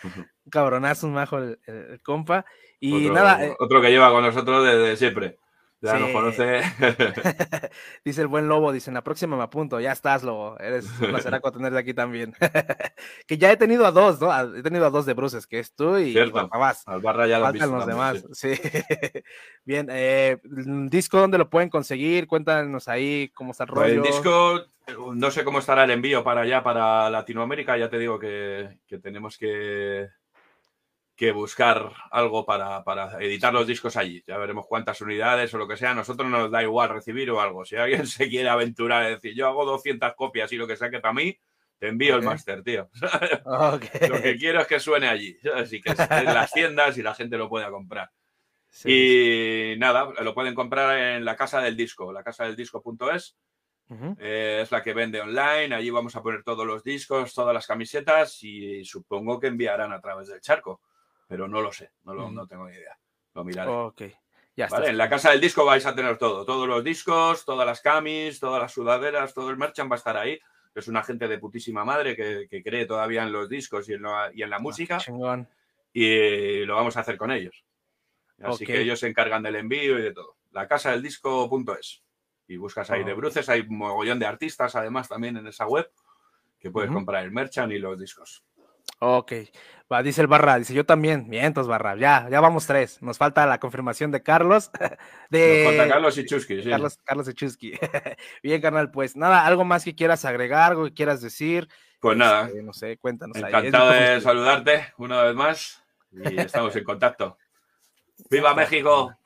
cabronazo, 0.52 1.08
un 1.08 1.14
majo 1.16 1.38
el, 1.38 1.60
el- 1.66 1.76
el 1.92 2.02
compa. 2.02 2.46
Y 2.80 3.08
otro, 3.08 3.14
nada, 3.14 3.46
eh, 3.46 3.56
otro 3.60 3.82
que 3.82 3.90
lleva 3.90 4.10
con 4.12 4.24
nosotros 4.24 4.64
desde 4.64 4.96
siempre. 4.96 5.38
Ya 5.84 5.98
Sí. 5.98 6.14
conoce. 6.14 6.62
dice 8.06 8.22
el 8.22 8.28
buen 8.28 8.48
Lobo, 8.48 8.72
dice, 8.72 8.90
en 8.90 8.94
la 8.94 9.04
próxima 9.04 9.36
me 9.36 9.44
apunto, 9.44 9.82
ya 9.82 9.92
estás, 9.92 10.24
Lobo. 10.24 10.58
Eres 10.60 10.88
un 11.02 11.10
placeraco 11.10 11.52
tenerte 11.52 11.78
aquí 11.78 11.94
también. 11.94 12.34
que 13.28 13.38
ya 13.38 13.52
he 13.52 13.58
tenido 13.58 13.86
a 13.86 13.92
dos, 13.92 14.22
¿no? 14.22 14.32
He 14.56 14.64
tenido 14.64 14.86
a 14.86 14.90
dos 14.90 15.06
de 15.06 15.14
bruces, 15.14 15.46
que 15.46 15.60
es 15.60 15.76
tú 15.76 15.98
y, 15.98 16.14
Barrabás. 16.32 16.88
Al 16.88 17.02
barra 17.02 17.28
ya 17.28 17.38
lo 17.40 17.46
Faltan 17.46 17.72
los 17.72 17.86
demás, 17.86 18.26
sí. 18.32 18.54
Bien, 19.66 19.88
eh, 19.92 20.38
disco, 20.44 21.20
¿dónde 21.20 21.38
lo 21.38 21.50
pueden 21.50 21.70
conseguir? 21.70 22.28
Cuéntanos 22.28 22.88
ahí 22.88 23.30
cómo 23.34 23.52
está 23.52 23.66
el 23.66 23.70
Pues 23.72 23.90
rollo. 23.90 24.04
El 24.06 24.10
disco, 24.10 24.62
no 25.14 25.32
sé 25.32 25.44
cómo 25.44 25.60
estará 25.60 25.84
el 25.84 25.92
envío 25.92 26.24
para 26.24 26.42
allá, 26.42 26.64
para 26.64 27.10
Latinoamérica. 27.10 27.78
Ya 27.78 27.90
te 27.90 28.00
digo 28.00 28.18
que, 28.20 28.80
que 28.88 29.00
tenemos 29.00 29.38
que, 29.38 30.08
que 31.24 31.32
buscar 31.32 31.94
algo 32.12 32.46
para, 32.46 32.84
para 32.84 33.18
editar 33.24 33.54
los 33.54 33.66
discos 33.66 33.96
allí. 33.96 34.22
Ya 34.28 34.38
veremos 34.38 34.66
cuántas 34.68 35.00
unidades 35.00 35.54
o 35.54 35.58
lo 35.58 35.70
que 35.70 35.78
sea. 35.78 35.92
A 35.92 35.96
nosotros 35.96 36.30
nos 36.30 36.52
da 36.52 36.62
igual 36.62 36.90
recibir 36.90 37.32
o 37.32 37.40
algo. 37.40 37.64
Si 37.64 37.78
alguien 37.78 38.06
se 38.08 38.28
quiere 38.28 38.50
aventurar 38.50 39.06
y 39.06 39.16
decir, 39.16 39.34
yo 39.34 39.48
hago 39.48 39.64
200 39.64 40.16
copias 40.16 40.52
y 40.52 40.58
lo 40.58 40.68
que 40.68 40.76
saque 40.76 41.00
para 41.00 41.14
mí, 41.14 41.40
te 41.80 41.88
envío 41.88 42.18
el 42.18 42.24
máster, 42.24 42.62
tío. 42.62 42.90
Lo 43.46 44.22
que 44.22 44.38
quiero 44.38 44.62
es 44.62 44.68
que 44.68 44.80
suene 44.80 45.08
allí. 45.08 45.38
Así 45.54 45.82
que 45.82 45.92
en 46.10 46.26
las 46.26 46.52
tiendas 46.52 46.98
y 46.98 47.04
la 47.04 47.16
gente 47.16 47.38
lo 47.38 47.48
pueda 47.48 47.70
comprar. 47.72 48.10
Sí, 48.70 49.74
y 49.74 49.80
nada, 49.80 50.10
lo 50.22 50.34
pueden 50.34 50.56
comprar 50.56 50.98
en 50.98 51.26
la 51.26 51.36
casa 51.36 51.62
del 51.62 51.78
disco, 51.78 52.12
la 52.12 52.24
casa 52.24 52.46
del 52.46 52.56
disco.es. 52.56 53.38
Eh, 54.18 54.60
es 54.62 54.72
la 54.72 54.82
que 54.82 54.94
vende 54.94 55.22
online. 55.22 55.76
Allí 55.76 55.90
vamos 55.90 56.16
a 56.16 56.22
poner 56.22 56.44
todos 56.44 56.66
los 56.66 56.84
discos, 56.84 57.34
todas 57.34 57.54
las 57.54 57.68
camisetas 57.68 58.44
y 58.44 58.84
supongo 58.84 59.40
que 59.40 59.48
enviarán 59.48 59.92
a 59.94 60.02
través 60.02 60.28
del 60.28 60.42
charco. 60.42 60.82
Pero 61.28 61.48
no 61.48 61.62
lo 61.62 61.72
sé, 61.72 61.92
no, 62.04 62.14
lo, 62.14 62.30
no 62.32 62.48
tengo 62.48 62.68
ni 62.68 62.76
idea. 62.76 62.98
Lo 63.34 63.44
miraré. 63.44 63.72
Ok, 63.72 64.02
ya 64.56 64.66
está. 64.66 64.78
Vale, 64.78 64.90
en 64.90 64.98
la 64.98 65.10
casa 65.10 65.32
del 65.32 65.42
disco 65.42 65.66
vais 65.66 65.86
a 65.86 65.96
tener 65.96 66.18
todo. 66.18 66.46
Todos 66.46 66.68
los 66.68 66.84
discos, 66.84 67.44
todas 67.46 67.66
las 67.66 67.82
camis, 67.82 68.40
todas 68.40 68.62
las 68.62 68.72
sudaderas, 68.74 69.34
todo 69.34 69.50
el 69.50 69.58
merchant 69.58 69.90
va 69.92 69.96
a 69.96 69.98
estar 69.98 70.18
ahí. 70.18 70.40
Es 70.76 70.88
una 70.88 71.04
gente 71.04 71.28
de 71.28 71.38
putísima 71.40 71.86
madre 71.86 72.16
que, 72.16 72.48
que 72.50 72.64
cree 72.64 72.86
todavía 72.86 73.24
en 73.24 73.32
los 73.32 73.48
discos 73.50 73.88
y 73.90 73.94
en, 73.94 74.02
la- 74.04 74.32
y 74.34 74.42
en 74.44 74.50
la 74.50 74.60
música. 74.60 75.00
Y 75.92 76.66
lo 76.66 76.76
vamos 76.76 76.98
a 76.98 77.02
hacer 77.02 77.18
con 77.18 77.32
ellos. 77.32 77.64
Así 78.54 78.66
que 78.66 78.82
ellos 78.82 79.00
se 79.00 79.08
encargan 79.08 79.44
del 79.44 79.56
envío 79.56 79.98
y 80.00 80.02
de 80.02 80.12
todo. 80.14 80.36
La 80.52 80.68
casa 80.68 80.92
del 80.92 81.02
disco.es. 81.04 82.04
Y 82.48 82.58
buscas 82.58 82.90
ahí 82.92 83.04
de 83.04 83.14
bruces, 83.14 83.48
hay 83.50 83.62
un 83.62 83.78
mogollón 83.78 84.20
de 84.20 84.26
artistas 84.26 84.76
además 84.76 85.08
también 85.08 85.38
en 85.38 85.48
esa 85.48 85.66
web 85.66 85.90
que 86.60 86.70
puedes 86.72 86.90
comprar 86.96 87.24
el 87.24 87.32
merchant 87.32 87.72
y 87.72 87.80
los 87.80 87.98
discos. 88.00 88.44
Ok, 89.00 89.34
va, 89.92 90.02
dice 90.02 90.22
el 90.22 90.28
Barra, 90.28 90.58
dice 90.58 90.74
yo 90.74 90.86
también, 90.86 91.30
vientos 91.30 91.68
Barra, 91.68 91.98
ya, 91.98 92.28
ya 92.32 92.40
vamos 92.40 92.66
tres, 92.66 93.02
nos 93.02 93.18
falta 93.18 93.46
la 93.46 93.60
confirmación 93.60 94.12
de 94.12 94.24
Carlos, 94.24 94.72
de 95.30 95.64
Nos 95.66 95.76
falta 95.76 95.94
Carlos 95.94 96.18
y 96.18 96.26
Chusky, 96.26 96.64
sí. 96.64 96.70
Carlos, 96.70 97.00
Carlos 97.04 97.28
Echusky. 97.28 97.74
Bien, 98.44 98.62
carnal, 98.62 98.92
pues 98.92 99.18
nada, 99.18 99.46
algo 99.46 99.66
más 99.66 99.84
que 99.84 99.94
quieras 99.94 100.24
agregar, 100.24 100.72
algo 100.72 100.86
que 100.86 100.94
quieras 100.94 101.22
decir. 101.22 101.68
Pues 102.00 102.18
nada, 102.18 102.48
Este, 102.48 102.64
no 102.64 102.74
sé, 102.74 102.98
cuéntanos. 102.98 103.36
ahí, 103.38 103.44
encantado 103.44 103.92
mi 103.92 103.98
de 104.00 104.22
saludarte 104.22 104.94
una 104.98 105.22
vez 105.24 105.36
más 105.36 105.84
y 106.12 106.40
estamos 106.40 106.76
en 106.76 106.84
contacto. 106.84 107.38
¡Viva 108.30 108.54
México! 108.54 109.18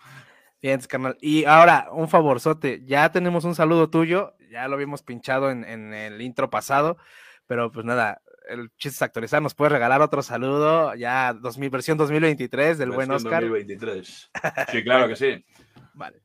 Bien, 0.61 0.79
carnal. 0.81 1.17
Y 1.21 1.45
ahora, 1.45 1.89
un 1.91 2.09
favorzote, 2.09 2.83
ya 2.83 3.11
tenemos 3.11 3.45
un 3.45 3.53
saludo 3.53 3.91
tuyo, 3.91 4.35
ya 4.49 4.67
lo 4.67 4.73
habíamos 4.73 5.03
pinchado 5.03 5.51
en, 5.51 5.63
en 5.65 5.93
el 5.93 6.19
intro 6.21 6.49
pasado, 6.49 6.97
pero 7.45 7.71
pues 7.71 7.85
nada, 7.85 8.21
el 8.47 8.69
chiste 8.77 8.95
es 8.95 9.01
actualizar, 9.01 9.41
nos 9.41 9.53
puedes 9.53 9.71
regalar 9.71 10.01
otro 10.01 10.21
saludo, 10.21 10.95
ya 10.95 11.33
2000, 11.33 11.69
versión 11.69 11.97
2023 11.97 12.77
del 12.77 12.91
buen 12.91 13.11
Oscar. 13.11 13.41
2023. 13.41 14.31
Sí, 14.71 14.83
claro 14.83 15.07
que 15.07 15.15
sí. 15.15 15.45
Vale. 15.93 16.21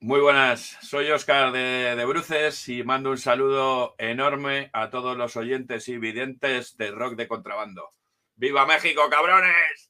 Muy 0.00 0.20
buenas, 0.20 0.78
soy 0.80 1.10
Oscar 1.10 1.50
de, 1.50 1.96
de 1.96 2.04
Bruces 2.04 2.68
y 2.68 2.84
mando 2.84 3.10
un 3.10 3.18
saludo 3.18 3.96
enorme 3.98 4.70
a 4.72 4.90
todos 4.90 5.16
los 5.16 5.36
oyentes 5.36 5.88
y 5.88 5.98
videntes 5.98 6.76
de 6.76 6.92
rock 6.92 7.16
de 7.16 7.26
contrabando. 7.26 7.90
¡Viva 8.36 8.64
México, 8.64 9.02
cabrones! 9.10 9.87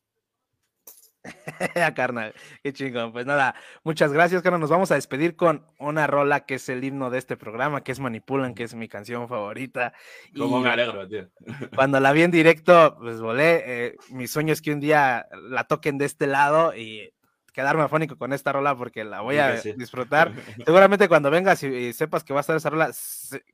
Ya, 1.75 1.95
carnal, 1.95 2.35
qué 2.63 2.73
chingón. 2.73 3.13
Pues 3.13 3.27
nada, 3.27 3.55
muchas 3.85 4.13
gracias, 4.13 4.43
carnal. 4.43 4.61
Nos 4.61 4.71
vamos 4.71 4.91
a 4.91 4.95
despedir 4.95 5.37
con 5.37 5.65
una 5.79 6.07
rola 6.07 6.41
que 6.41 6.55
es 6.55 6.69
el 6.69 6.85
himno 6.85 7.11
de 7.11 7.19
este 7.19 7.37
programa, 7.37 7.83
que 7.83 7.93
es 7.93 8.01
Manipulan, 8.01 8.55
que 8.55 8.65
es 8.65 8.75
mi 8.75 8.89
canción 8.89 9.29
favorita. 9.29 9.93
Como 10.37 10.61
me 10.61 10.71
alegro, 10.71 11.07
tío. 11.09 11.29
Cuando 11.75 12.01
la 12.01 12.13
vi 12.13 12.23
en 12.23 12.31
directo, 12.31 12.97
pues 13.01 13.21
volé. 13.21 13.63
eh, 13.67 13.97
mi 14.11 14.27
sueño 14.27 14.53
es 14.53 14.63
que 14.63 14.73
un 14.73 14.81
día 14.81 15.27
la 15.49 15.65
toquen 15.65 15.99
de 15.99 16.05
este 16.05 16.27
lado 16.27 16.75
y 16.75 17.13
quedarme 17.59 17.83
afónico 17.83 18.17
con 18.17 18.33
esta 18.33 18.53
rola 18.53 18.77
porque 18.77 19.03
la 19.03 19.21
voy 19.21 19.39
a 19.39 19.57
sí. 19.57 19.73
disfrutar. 19.73 20.33
Seguramente 20.65 21.09
cuando 21.09 21.29
vengas 21.29 21.61
y, 21.65 21.93
sepas 21.93 22.23
que 22.23 22.33
va 22.33 22.39
a 22.39 22.43
estar 22.43 22.57
esa 22.57 22.71
rola, 22.71 22.93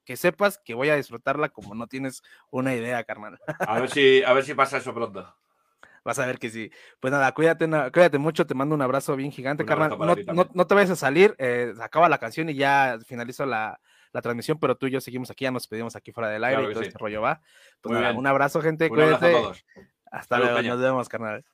que 0.04 0.16
sepas 0.18 0.58
que 0.58 0.74
voy 0.74 0.90
a 0.90 0.96
disfrutarla 0.96 1.48
como 1.48 1.74
no 1.74 1.86
tienes 1.86 2.22
una 2.50 2.74
idea, 2.74 3.02
carnal. 3.04 3.38
A 3.60 3.80
ver 3.80 3.88
si, 3.88 4.22
a 4.22 4.34
ver 4.34 4.44
si 4.44 4.52
pasa 4.52 4.76
eso 4.76 4.92
pronto. 4.92 5.34
Vas 6.04 6.18
a 6.18 6.26
ver 6.26 6.38
que 6.38 6.50
sí. 6.50 6.70
Pues 7.00 7.10
nada, 7.12 7.32
cuídate, 7.32 7.66
cuídate 7.92 8.18
mucho, 8.18 8.46
te 8.46 8.54
mando 8.54 8.74
un 8.74 8.82
abrazo 8.82 9.16
bien 9.16 9.32
gigante, 9.32 9.64
carnal. 9.64 9.90
No, 9.98 10.46
no, 10.52 10.66
te 10.66 10.74
vayas 10.74 10.90
a 10.90 10.96
salir, 10.96 11.34
eh, 11.38 11.72
acaba 11.80 12.08
la 12.08 12.18
canción 12.18 12.48
y 12.50 12.54
ya 12.54 12.98
finalizo 13.06 13.46
la, 13.46 13.80
la 14.12 14.20
transmisión, 14.22 14.58
pero 14.60 14.76
tú 14.76 14.86
y 14.86 14.90
yo 14.90 15.00
seguimos 15.00 15.30
aquí, 15.30 15.44
ya 15.44 15.50
nos 15.50 15.66
pedimos 15.66 15.96
aquí 15.96 16.12
fuera 16.12 16.28
del 16.28 16.44
aire 16.44 16.56
Claro 16.58 16.70
y 16.70 16.74
todo 16.74 16.82
sí. 16.82 16.88
este 16.88 16.98
rollo 16.98 17.22
va. 17.22 17.40
Pues 17.80 17.98
nada, 17.98 18.12
un 18.12 18.26
abrazo, 18.26 18.60
gente, 18.60 18.88
Un 18.90 19.00
abrazo 19.00 19.14
a 19.16 19.18
cuídate. 19.18 19.42
todos. 19.42 19.64
Hasta 20.12 20.36
Salud, 20.36 20.44
luego, 20.44 20.58
Peña. 20.60 20.70
nos 20.74 20.80
vemos, 20.82 21.08
carnal. 21.08 21.44